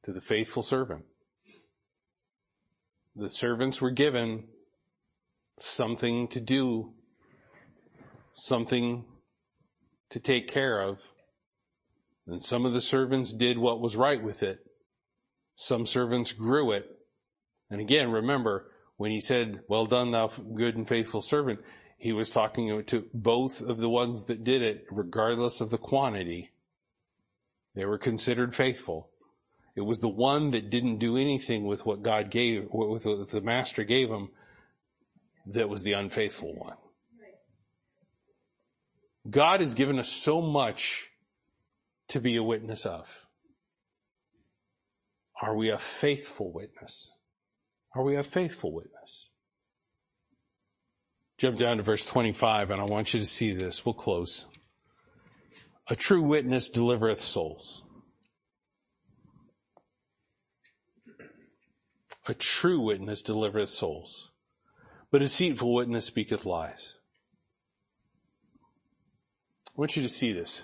to 0.03 0.13
the 0.13 0.22
faithful 0.22 0.63
servant. 0.63 1.03
The 3.13 3.30
servants 3.30 3.82
were 3.82 3.91
given 3.91 4.45
something 5.57 6.30
to 6.30 6.39
do, 6.39 6.93
something 8.39 9.05
to 10.09 10.19
take 10.19 10.47
care 10.47 10.81
of. 10.81 10.99
And 12.27 12.43
some 12.43 12.65
of 12.65 12.73
the 12.73 12.81
servants 12.81 13.33
did 13.33 13.57
what 13.57 13.81
was 13.81 13.95
right 13.95 14.21
with 14.21 14.43
it. 14.43 14.59
Some 15.55 15.85
servants 15.85 16.31
grew 16.33 16.71
it. 16.71 16.85
And 17.69 17.81
again, 17.81 18.11
remember, 18.11 18.71
when 18.97 19.11
he 19.11 19.19
said, 19.19 19.61
well 19.67 19.85
done, 19.85 20.11
thou 20.11 20.27
good 20.27 20.75
and 20.75 20.87
faithful 20.87 21.21
servant, 21.21 21.59
he 21.97 22.13
was 22.13 22.29
talking 22.29 22.83
to 22.85 23.05
both 23.13 23.61
of 23.61 23.79
the 23.79 23.89
ones 23.89 24.25
that 24.25 24.43
did 24.43 24.61
it, 24.61 24.85
regardless 24.89 25.59
of 25.59 25.69
the 25.69 25.77
quantity. 25.77 26.51
They 27.75 27.85
were 27.85 27.97
considered 27.97 28.55
faithful. 28.55 29.09
It 29.75 29.81
was 29.81 29.99
the 29.99 30.09
one 30.09 30.51
that 30.51 30.69
didn't 30.69 30.97
do 30.97 31.17
anything 31.17 31.65
with 31.65 31.85
what 31.85 32.01
God 32.01 32.29
gave, 32.29 32.67
with 32.71 33.05
what 33.05 33.29
the 33.29 33.41
master 33.41 33.83
gave 33.83 34.09
him, 34.09 34.29
that 35.45 35.69
was 35.69 35.83
the 35.83 35.93
unfaithful 35.93 36.55
one. 36.55 36.77
God 39.30 39.59
has 39.59 39.73
given 39.73 39.99
us 39.99 40.09
so 40.09 40.41
much 40.41 41.09
to 42.09 42.19
be 42.19 42.36
a 42.36 42.43
witness 42.43 42.86
of. 42.86 43.09
Are 45.41 45.55
we 45.55 45.69
a 45.69 45.77
faithful 45.77 46.51
witness? 46.51 47.11
Are 47.95 48.03
we 48.03 48.15
a 48.15 48.23
faithful 48.23 48.73
witness? 48.73 49.30
Jump 51.38 51.57
down 51.57 51.77
to 51.77 51.84
verse 51.84 52.03
25 52.03 52.71
and 52.71 52.82
I 52.82 52.86
want 52.86 53.13
you 53.13 53.19
to 53.19 53.25
see 53.25 53.53
this. 53.53 53.86
We'll 53.86 53.93
close. 53.93 54.45
A 55.88 55.95
true 55.95 56.21
witness 56.21 56.69
delivereth 56.69 57.19
souls. 57.19 57.84
A 62.27 62.34
true 62.36 62.80
witness 62.80 63.23
delivereth 63.23 63.69
souls, 63.69 64.32
but 65.09 65.21
a 65.21 65.25
deceitful 65.25 65.73
witness 65.73 66.05
speaketh 66.05 66.45
lies. 66.45 66.98
I 69.80 69.82
want 69.82 69.95
you 69.95 70.03
to 70.03 70.09
see 70.09 70.34
this. 70.34 70.61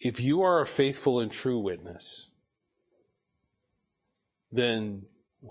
If 0.00 0.18
you 0.18 0.40
are 0.40 0.62
a 0.62 0.66
faithful 0.66 1.20
and 1.20 1.30
true 1.30 1.58
witness, 1.58 2.28
then 4.50 5.02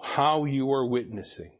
how 0.01 0.45
you 0.45 0.72
are 0.72 0.84
witnessing, 0.84 1.51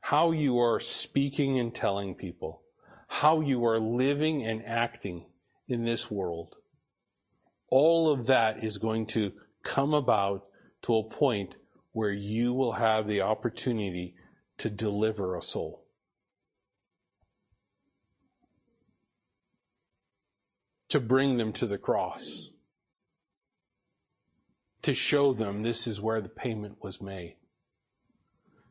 how 0.00 0.30
you 0.30 0.58
are 0.58 0.80
speaking 0.80 1.58
and 1.58 1.74
telling 1.74 2.14
people, 2.14 2.62
how 3.08 3.42
you 3.42 3.66
are 3.66 3.78
living 3.78 4.42
and 4.42 4.64
acting 4.64 5.26
in 5.68 5.84
this 5.84 6.10
world, 6.10 6.56
all 7.68 8.10
of 8.10 8.24
that 8.28 8.64
is 8.64 8.78
going 8.78 9.04
to 9.08 9.34
come 9.62 9.92
about 9.92 10.46
to 10.80 10.96
a 10.96 11.04
point 11.04 11.56
where 11.92 12.12
you 12.12 12.54
will 12.54 12.72
have 12.72 13.06
the 13.06 13.20
opportunity 13.20 14.14
to 14.56 14.70
deliver 14.70 15.36
a 15.36 15.42
soul. 15.42 15.84
To 20.90 21.00
bring 21.00 21.36
them 21.36 21.52
to 21.54 21.66
the 21.66 21.78
cross 21.78 22.50
to 24.82 24.94
show 24.94 25.32
them 25.32 25.62
this 25.62 25.86
is 25.86 26.00
where 26.00 26.20
the 26.20 26.28
payment 26.28 26.82
was 26.82 27.00
made. 27.00 27.36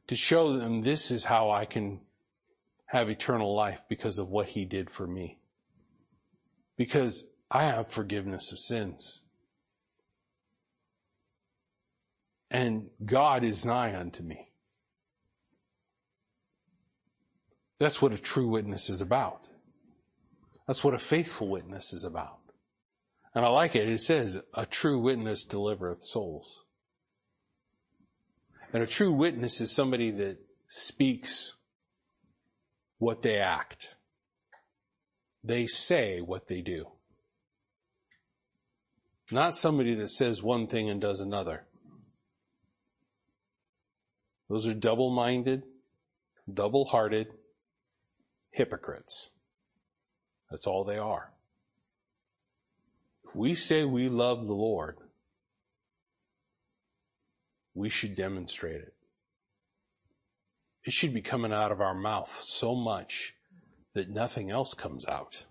To 0.07 0.15
show 0.15 0.57
them 0.57 0.81
this 0.81 1.11
is 1.11 1.25
how 1.25 1.51
I 1.51 1.65
can 1.65 1.99
have 2.85 3.09
eternal 3.09 3.53
life 3.53 3.83
because 3.89 4.17
of 4.17 4.29
what 4.29 4.47
he 4.47 4.65
did 4.65 4.89
for 4.89 5.05
me. 5.05 5.37
Because 6.77 7.27
I 7.51 7.65
have 7.65 7.89
forgiveness 7.89 8.51
of 8.51 8.59
sins. 8.59 9.21
And 12.49 12.89
God 13.05 13.43
is 13.43 13.65
nigh 13.65 13.95
unto 13.95 14.23
me. 14.23 14.49
That's 17.77 18.01
what 18.01 18.13
a 18.13 18.17
true 18.17 18.47
witness 18.47 18.89
is 18.89 19.01
about. 19.01 19.49
That's 20.67 20.83
what 20.83 20.93
a 20.93 20.99
faithful 20.99 21.47
witness 21.47 21.93
is 21.93 22.03
about. 22.03 22.39
And 23.33 23.45
I 23.45 23.49
like 23.49 23.75
it. 23.75 23.87
It 23.87 24.01
says, 24.01 24.41
a 24.53 24.65
true 24.65 24.99
witness 24.99 25.45
delivereth 25.45 26.03
souls. 26.03 26.63
And 28.73 28.83
a 28.83 28.87
true 28.87 29.13
witness 29.13 29.61
is 29.61 29.71
somebody 29.71 30.11
that 30.11 30.37
speaks 30.67 31.53
what 32.97 33.21
they 33.21 33.37
act. 33.37 33.95
They 35.43 35.67
say 35.67 36.19
what 36.19 36.47
they 36.47 36.61
do. 36.61 36.87
Not 39.31 39.55
somebody 39.55 39.93
that 39.95 40.09
says 40.09 40.43
one 40.43 40.67
thing 40.67 40.89
and 40.89 40.99
does 40.99 41.21
another. 41.21 41.65
Those 44.49 44.67
are 44.67 44.73
double-minded, 44.73 45.63
double-hearted 46.51 47.27
hypocrites. 48.51 49.31
That's 50.49 50.67
all 50.67 50.83
they 50.83 50.97
are. 50.97 51.31
If 53.27 53.35
we 53.35 53.55
say 53.55 53.83
we 53.83 54.09
love 54.09 54.45
the 54.45 54.53
Lord, 54.53 54.97
we 57.73 57.89
should 57.89 58.15
demonstrate 58.15 58.81
it. 58.81 58.93
It 60.83 60.93
should 60.93 61.13
be 61.13 61.21
coming 61.21 61.51
out 61.51 61.71
of 61.71 61.81
our 61.81 61.93
mouth 61.93 62.29
so 62.43 62.73
much 62.73 63.35
that 63.93 64.09
nothing 64.09 64.51
else 64.51 64.73
comes 64.73 65.05
out. 65.05 65.45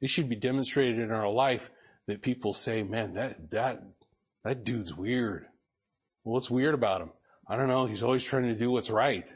It 0.00 0.10
should 0.10 0.28
be 0.28 0.36
demonstrated 0.36 0.98
in 0.98 1.12
our 1.12 1.28
life 1.28 1.70
that 2.06 2.22
people 2.22 2.54
say, 2.54 2.82
man, 2.82 3.14
that, 3.14 3.50
that, 3.50 3.82
that 4.42 4.64
dude's 4.64 4.94
weird. 4.94 5.46
Well, 6.24 6.34
what's 6.34 6.50
weird 6.50 6.74
about 6.74 7.02
him? 7.02 7.10
I 7.46 7.56
don't 7.56 7.68
know. 7.68 7.86
He's 7.86 8.02
always 8.02 8.24
trying 8.24 8.48
to 8.48 8.54
do 8.54 8.70
what's 8.70 8.90
right. 8.90 9.26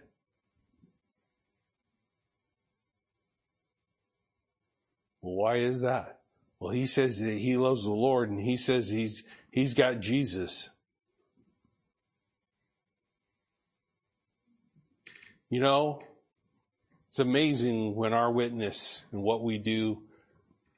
Well, 5.24 5.36
why 5.36 5.56
is 5.56 5.80
that? 5.80 6.20
Well, 6.60 6.72
he 6.72 6.86
says 6.86 7.18
that 7.20 7.38
he 7.38 7.56
loves 7.56 7.84
the 7.84 7.92
Lord 7.92 8.28
and 8.28 8.38
he 8.38 8.58
says 8.58 8.90
he's, 8.90 9.24
he's 9.50 9.72
got 9.72 10.00
Jesus. 10.00 10.68
You 15.48 15.60
know, 15.60 16.02
it's 17.08 17.20
amazing 17.20 17.94
when 17.94 18.12
our 18.12 18.30
witness 18.30 19.06
and 19.12 19.22
what 19.22 19.42
we 19.42 19.56
do 19.56 20.02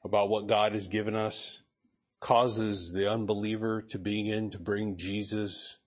about 0.05 0.29
what 0.29 0.47
God 0.47 0.71
has 0.71 0.87
given 0.87 1.13
us 1.15 1.61
causes 2.21 2.93
the 2.93 3.11
unbeliever 3.11 3.81
to 3.89 3.99
begin 3.99 4.49
to 4.51 4.59
bring 4.59 4.95
Jesus 4.95 5.77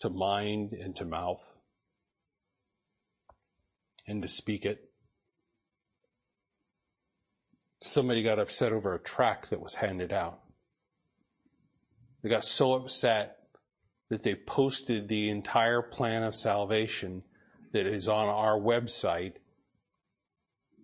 to 0.00 0.10
mind 0.10 0.74
and 0.74 0.94
to 0.96 1.06
mouth 1.06 1.42
and 4.06 4.20
to 4.20 4.28
speak 4.28 4.66
it. 4.66 4.87
Somebody 7.80 8.22
got 8.22 8.38
upset 8.38 8.72
over 8.72 8.94
a 8.94 8.98
tract 8.98 9.50
that 9.50 9.60
was 9.60 9.74
handed 9.74 10.12
out. 10.12 10.40
They 12.22 12.28
got 12.28 12.44
so 12.44 12.72
upset 12.72 13.38
that 14.10 14.22
they 14.22 14.34
posted 14.34 15.08
the 15.08 15.28
entire 15.28 15.82
plan 15.82 16.22
of 16.22 16.34
salvation 16.34 17.22
that 17.72 17.86
is 17.86 18.08
on 18.08 18.26
our 18.26 18.58
website. 18.58 19.34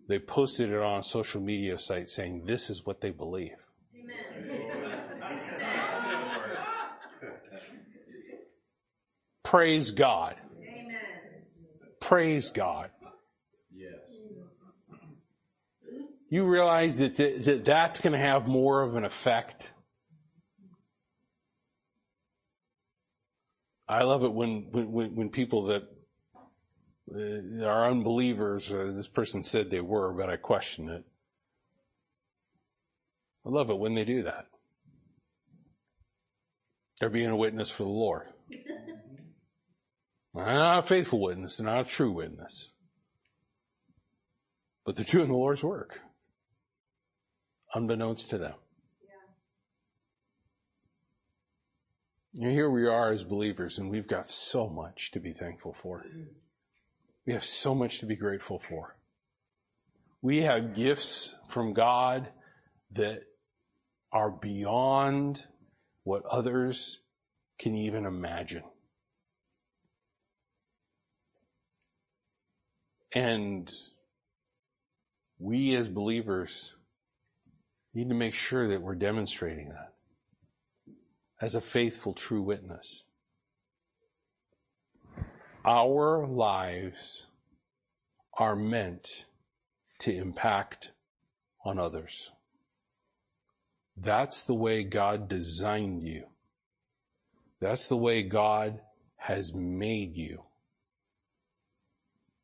They 0.09 0.19
posted 0.19 0.71
it 0.71 0.81
on 0.81 1.01
a 1.01 1.03
social 1.03 1.41
media 1.41 1.79
site 1.79 2.09
saying 2.09 2.43
this 2.45 2.71
is 2.71 2.85
what 2.85 3.01
they 3.01 3.11
believe. 3.11 3.57
Praise 9.43 9.91
God. 9.93 10.37
Amen. 10.61 10.97
Praise 12.01 12.51
God. 12.51 12.91
You 16.35 16.47
realize 16.47 16.99
that, 16.99 17.15
th- 17.15 17.45
that 17.45 17.65
that's 17.65 18.01
going 18.01 18.13
to 18.13 18.19
have 18.19 18.49
more 18.49 18.83
of 18.83 18.97
an 18.97 19.05
effect. 19.05 19.73
I 23.87 24.03
love 24.03 24.25
it 24.25 24.33
when, 24.33 24.67
when, 24.73 25.15
when 25.15 25.29
people 25.31 25.67
that 25.67 25.85
uh, 27.15 27.65
are 27.65 27.89
unbelievers, 27.89 28.73
uh, 28.73 28.91
this 28.93 29.07
person 29.07 29.45
said 29.45 29.71
they 29.71 29.81
were, 29.81 30.13
but 30.13 30.29
I 30.29 30.35
question 30.35 30.89
it. 30.89 31.05
I 33.47 33.51
love 33.51 33.71
it 33.71 33.79
when 33.79 33.95
they 33.95 34.05
do 34.05 34.25
that. 34.25 34.47
They're 36.99 37.11
being 37.11 37.31
a 37.31 37.37
witness 37.37 37.71
for 37.71 37.85
the 37.85 37.91
Lord. 37.91 38.27
They're 40.35 40.45
not 40.47 40.83
a 40.83 40.87
faithful 40.89 41.21
witness, 41.21 41.59
they're 41.59 41.67
not 41.67 41.87
a 41.87 41.89
true 41.89 42.11
witness. 42.11 42.73
But 44.85 44.97
they're 44.97 45.05
doing 45.05 45.29
the 45.29 45.35
Lord's 45.35 45.63
work. 45.63 46.01
Unbeknownst 47.75 48.31
to 48.31 48.39
them. 48.39 48.55
Yeah. 52.35 52.45
And 52.45 52.53
here 52.53 52.71
we 52.71 52.87
are 52.87 53.13
as 53.13 53.25
believers, 53.25 53.79
and 53.79 53.91
we've 53.91 54.07
got 54.07 54.31
so 54.31 54.69
much 54.69 55.11
to 55.13 55.21
be 55.21 55.33
thankful 55.33 55.75
for. 55.83 56.05
We 57.27 57.33
have 57.33 57.45
so 57.45 57.75
much 57.75 57.99
to 58.01 58.07
be 58.07 58.17
grateful 58.17 58.61
for. 58.61 58.97
We 60.23 60.43
have 60.43 60.75
gifts 60.75 61.35
from 61.49 61.73
God 61.73 62.29
that 62.93 63.25
are 64.13 64.31
beyond 64.31 65.45
what 66.05 66.25
others 66.27 67.01
can 67.59 67.75
even 67.75 68.07
imagine. 68.07 68.63
And 73.13 73.73
we 75.39 75.75
as 75.77 75.89
believers 75.89 76.77
need 77.95 78.09
to 78.09 78.15
make 78.15 78.35
sure 78.35 78.69
that 78.69 78.83
we're 78.83 78.95
demonstrating 78.95 79.69
that 79.69 79.93
as 81.41 81.55
a 81.55 81.61
faithful, 81.61 82.13
true 82.13 82.43
witness 82.43 83.05
our 85.65 86.27
lives 86.27 87.27
are 88.39 88.57
meant 88.57 89.27
to 89.99 90.15
impact 90.15 90.93
on 91.65 91.79
others. 91.79 92.33
That's 93.97 94.43
the 94.43 94.55
way 94.55 94.85
God 94.85 95.29
designed 95.29 96.03
you. 96.03 96.25
That's 97.61 97.89
the 97.89 97.97
way 97.97 98.23
God 98.23 98.81
has 99.17 99.55
made 99.55 100.17
you. 100.17 100.43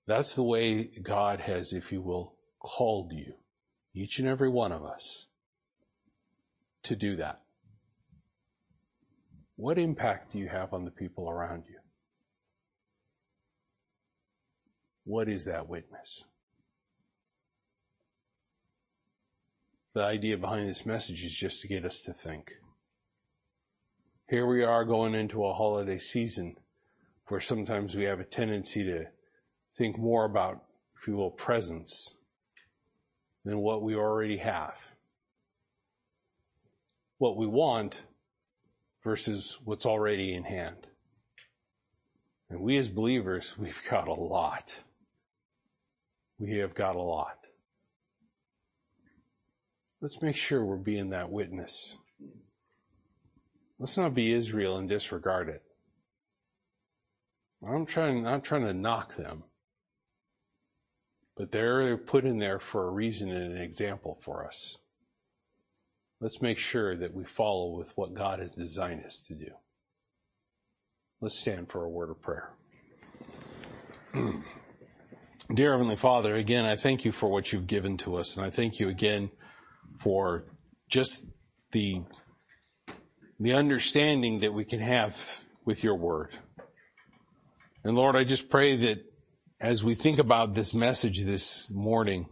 That's 0.07 0.35
the 0.35 0.43
way 0.43 0.85
God 0.85 1.41
has, 1.41 1.73
if 1.73 1.93
you 1.93 2.01
will, 2.01 2.35
called 2.59 3.13
you, 3.13 3.35
each 3.95 4.19
and 4.19 4.27
every 4.27 4.49
one 4.49 4.73
of 4.73 4.85
us, 4.85 5.27
to 6.85 6.97
do 6.97 7.17
that. 7.17 7.41
What 9.57 9.79
impact 9.79 10.33
do 10.33 10.39
you 10.39 10.49
have 10.49 10.73
on 10.73 10.85
the 10.85 10.91
people 10.91 11.29
around 11.29 11.65
you? 11.69 11.77
What 15.05 15.29
is 15.29 15.45
that 15.45 15.69
witness? 15.69 16.25
The 19.95 20.03
idea 20.03 20.39
behind 20.39 20.69
this 20.69 20.87
message 20.87 21.25
is 21.25 21.37
just 21.37 21.61
to 21.63 21.69
get 21.69 21.85
us 21.85 21.99
to 22.01 22.13
think. 22.13 22.53
Here 24.29 24.47
we 24.47 24.63
are 24.63 24.85
going 24.85 25.15
into 25.15 25.45
a 25.45 25.53
holiday 25.53 25.99
season 25.99 26.55
where 27.27 27.41
sometimes 27.41 27.97
we 27.97 28.05
have 28.05 28.21
a 28.21 28.25
tendency 28.25 28.85
to 28.85 29.07
think 29.77 29.99
more 29.99 30.25
about, 30.25 30.63
if 30.99 31.09
you 31.09 31.17
will, 31.17 31.33
presents 31.33 32.15
than 33.45 33.59
what 33.59 33.83
we 33.83 33.97
already 33.97 34.37
have. 34.37 34.75
What 37.21 37.37
we 37.37 37.47
want 37.47 38.03
versus 39.05 39.61
what's 39.65 39.87
already 39.87 40.35
in 40.35 40.43
hand. 40.43 40.89
And 42.49 42.61
we 42.61 42.77
as 42.77 42.89
believers, 42.89 43.57
we've 43.59 43.83
got 43.89 44.09
a 44.09 44.15
lot 44.15 44.83
we 46.41 46.59
have 46.59 46.75
got 46.75 46.97
a 46.97 47.03
lot. 47.03 47.37
Let's 50.01 50.23
make 50.23 50.37
sure 50.37 50.65
we're 50.65 50.77
being 50.77 51.11
that 51.11 51.31
witness. 51.31 51.97
Let's 53.79 53.99
not 53.99 54.15
be 54.15 54.33
Israel 54.33 54.79
and 54.79 54.89
disregard 54.89 55.51
it. 55.51 55.63
I'm 57.67 57.85
trying, 57.85 58.23
not 58.23 58.43
trying 58.43 58.65
to 58.65 58.73
knock 58.73 59.17
them, 59.17 59.45
but 61.37 61.53
they're 61.53 61.99
put 61.99 62.25
in 62.25 62.39
there 62.39 62.59
for 62.59 62.89
a 62.89 62.91
reason 62.91 63.31
and 63.31 63.57
an 63.57 63.63
example 63.63 64.19
for 64.23 64.47
us. 64.47 64.79
Let's 66.21 66.43
make 66.43 66.59
sure 66.59 66.97
that 66.97 67.15
we 67.15 67.25
follow 67.25 67.77
with 67.77 67.97
what 67.97 68.15
God 68.15 68.41
has 68.41 68.51
designed 68.51 69.05
us 69.05 69.19
to 69.29 69.35
do. 69.35 69.51
Let's 71.21 71.39
stand 71.39 71.69
for 71.71 71.85
a 71.85 71.91
word 71.91 72.11
of 72.11 72.21
prayer. 72.21 72.51
Dear 75.55 75.73
Heavenly 75.73 75.97
Father, 75.97 76.37
again, 76.37 76.65
I 76.65 76.77
thank 76.77 77.05
you 77.05 77.13
for 77.13 77.29
what 77.29 77.53
you've 77.53 77.67
given 77.67 77.97
to 77.99 78.17
us, 78.17 78.37
and 78.37 78.45
I 78.45 78.51
thank 78.51 78.79
you 78.79 78.89
again 78.89 79.31
for 79.99 80.45
just 80.89 81.27
the, 81.73 82.03
the 83.39 83.55
understanding 83.55 84.41
that 84.41 84.55
we 84.55 84.65
can 84.65 84.81
have 84.81 85.45
with 85.65 85.83
your 85.83 85.97
word. 85.97 86.37
And 87.83 87.97
Lord, 87.97 88.15
I 88.15 88.25
just 88.25 88.51
pray 88.51 88.77
that 88.77 89.05
as 89.61 89.83
we 89.83 89.95
think 89.95 90.19
about 90.19 90.55
this 90.55 90.75
message 90.75 91.25
this 91.25 91.69
morning, 91.71 92.29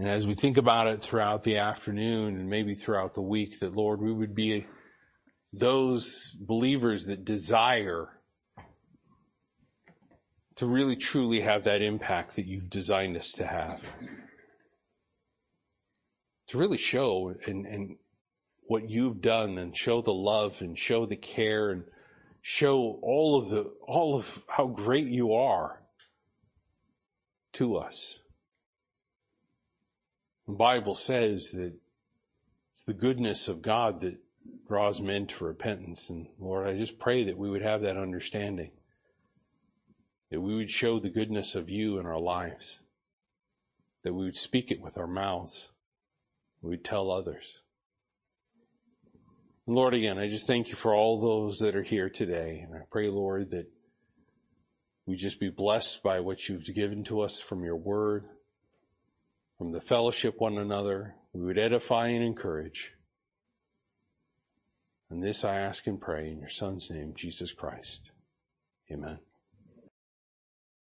and 0.00 0.08
as 0.08 0.26
we 0.26 0.34
think 0.34 0.56
about 0.56 0.86
it 0.86 1.02
throughout 1.02 1.42
the 1.42 1.58
afternoon 1.58 2.38
and 2.38 2.48
maybe 2.48 2.74
throughout 2.74 3.12
the 3.12 3.20
week, 3.20 3.60
that 3.60 3.74
Lord, 3.74 4.00
we 4.00 4.10
would 4.10 4.34
be 4.34 4.66
those 5.52 6.34
believers 6.40 7.04
that 7.04 7.26
desire 7.26 8.08
to 10.56 10.64
really 10.64 10.96
truly 10.96 11.40
have 11.40 11.64
that 11.64 11.82
impact 11.82 12.36
that 12.36 12.46
you've 12.46 12.70
designed 12.70 13.14
us 13.18 13.30
to 13.32 13.44
have. 13.44 13.82
To 16.48 16.56
really 16.56 16.78
show 16.78 17.34
and, 17.46 17.66
and 17.66 17.96
what 18.68 18.88
you've 18.88 19.20
done 19.20 19.58
and 19.58 19.76
show 19.76 20.00
the 20.00 20.14
love 20.14 20.62
and 20.62 20.78
show 20.78 21.04
the 21.04 21.16
care 21.16 21.72
and 21.72 21.84
show 22.40 22.98
all 23.02 23.36
of 23.36 23.50
the, 23.50 23.70
all 23.86 24.16
of 24.16 24.46
how 24.48 24.66
great 24.66 25.08
you 25.08 25.34
are 25.34 25.82
to 27.52 27.76
us. 27.76 28.20
The 30.50 30.56
Bible 30.56 30.96
says 30.96 31.52
that 31.52 31.74
it's 32.72 32.82
the 32.82 32.92
goodness 32.92 33.46
of 33.46 33.62
God 33.62 34.00
that 34.00 34.18
draws 34.66 35.00
men 35.00 35.28
to 35.28 35.44
repentance. 35.44 36.10
And 36.10 36.26
Lord, 36.40 36.66
I 36.66 36.76
just 36.76 36.98
pray 36.98 37.22
that 37.22 37.38
we 37.38 37.48
would 37.48 37.62
have 37.62 37.82
that 37.82 37.96
understanding, 37.96 38.72
that 40.32 40.40
we 40.40 40.56
would 40.56 40.68
show 40.68 40.98
the 40.98 41.08
goodness 41.08 41.54
of 41.54 41.70
you 41.70 42.00
in 42.00 42.06
our 42.06 42.18
lives, 42.18 42.80
that 44.02 44.12
we 44.12 44.24
would 44.24 44.34
speak 44.34 44.72
it 44.72 44.80
with 44.80 44.98
our 44.98 45.06
mouths, 45.06 45.70
we 46.62 46.70
would 46.70 46.84
tell 46.84 47.12
others. 47.12 47.62
And 49.68 49.76
Lord, 49.76 49.94
again, 49.94 50.18
I 50.18 50.28
just 50.28 50.48
thank 50.48 50.68
you 50.68 50.74
for 50.74 50.96
all 50.96 51.20
those 51.20 51.60
that 51.60 51.76
are 51.76 51.84
here 51.84 52.10
today. 52.10 52.66
And 52.66 52.74
I 52.74 52.82
pray, 52.90 53.08
Lord, 53.08 53.52
that 53.52 53.70
we 55.06 55.14
just 55.14 55.38
be 55.38 55.48
blessed 55.48 56.02
by 56.02 56.18
what 56.18 56.48
you've 56.48 56.66
given 56.74 57.04
to 57.04 57.20
us 57.20 57.40
from 57.40 57.62
your 57.62 57.76
word 57.76 58.24
from 59.60 59.72
the 59.72 59.80
fellowship 59.80 60.40
one 60.40 60.56
another. 60.56 61.14
We 61.34 61.42
would 61.42 61.58
edify 61.58 62.06
and 62.06 62.24
encourage. 62.24 62.94
And 65.10 65.22
this 65.22 65.44
I 65.44 65.58
ask 65.58 65.86
and 65.86 66.00
pray 66.00 66.30
in 66.30 66.38
your 66.38 66.48
Son's 66.48 66.90
name, 66.90 67.12
Jesus 67.14 67.52
Christ. 67.52 68.10
Amen. 68.90 69.18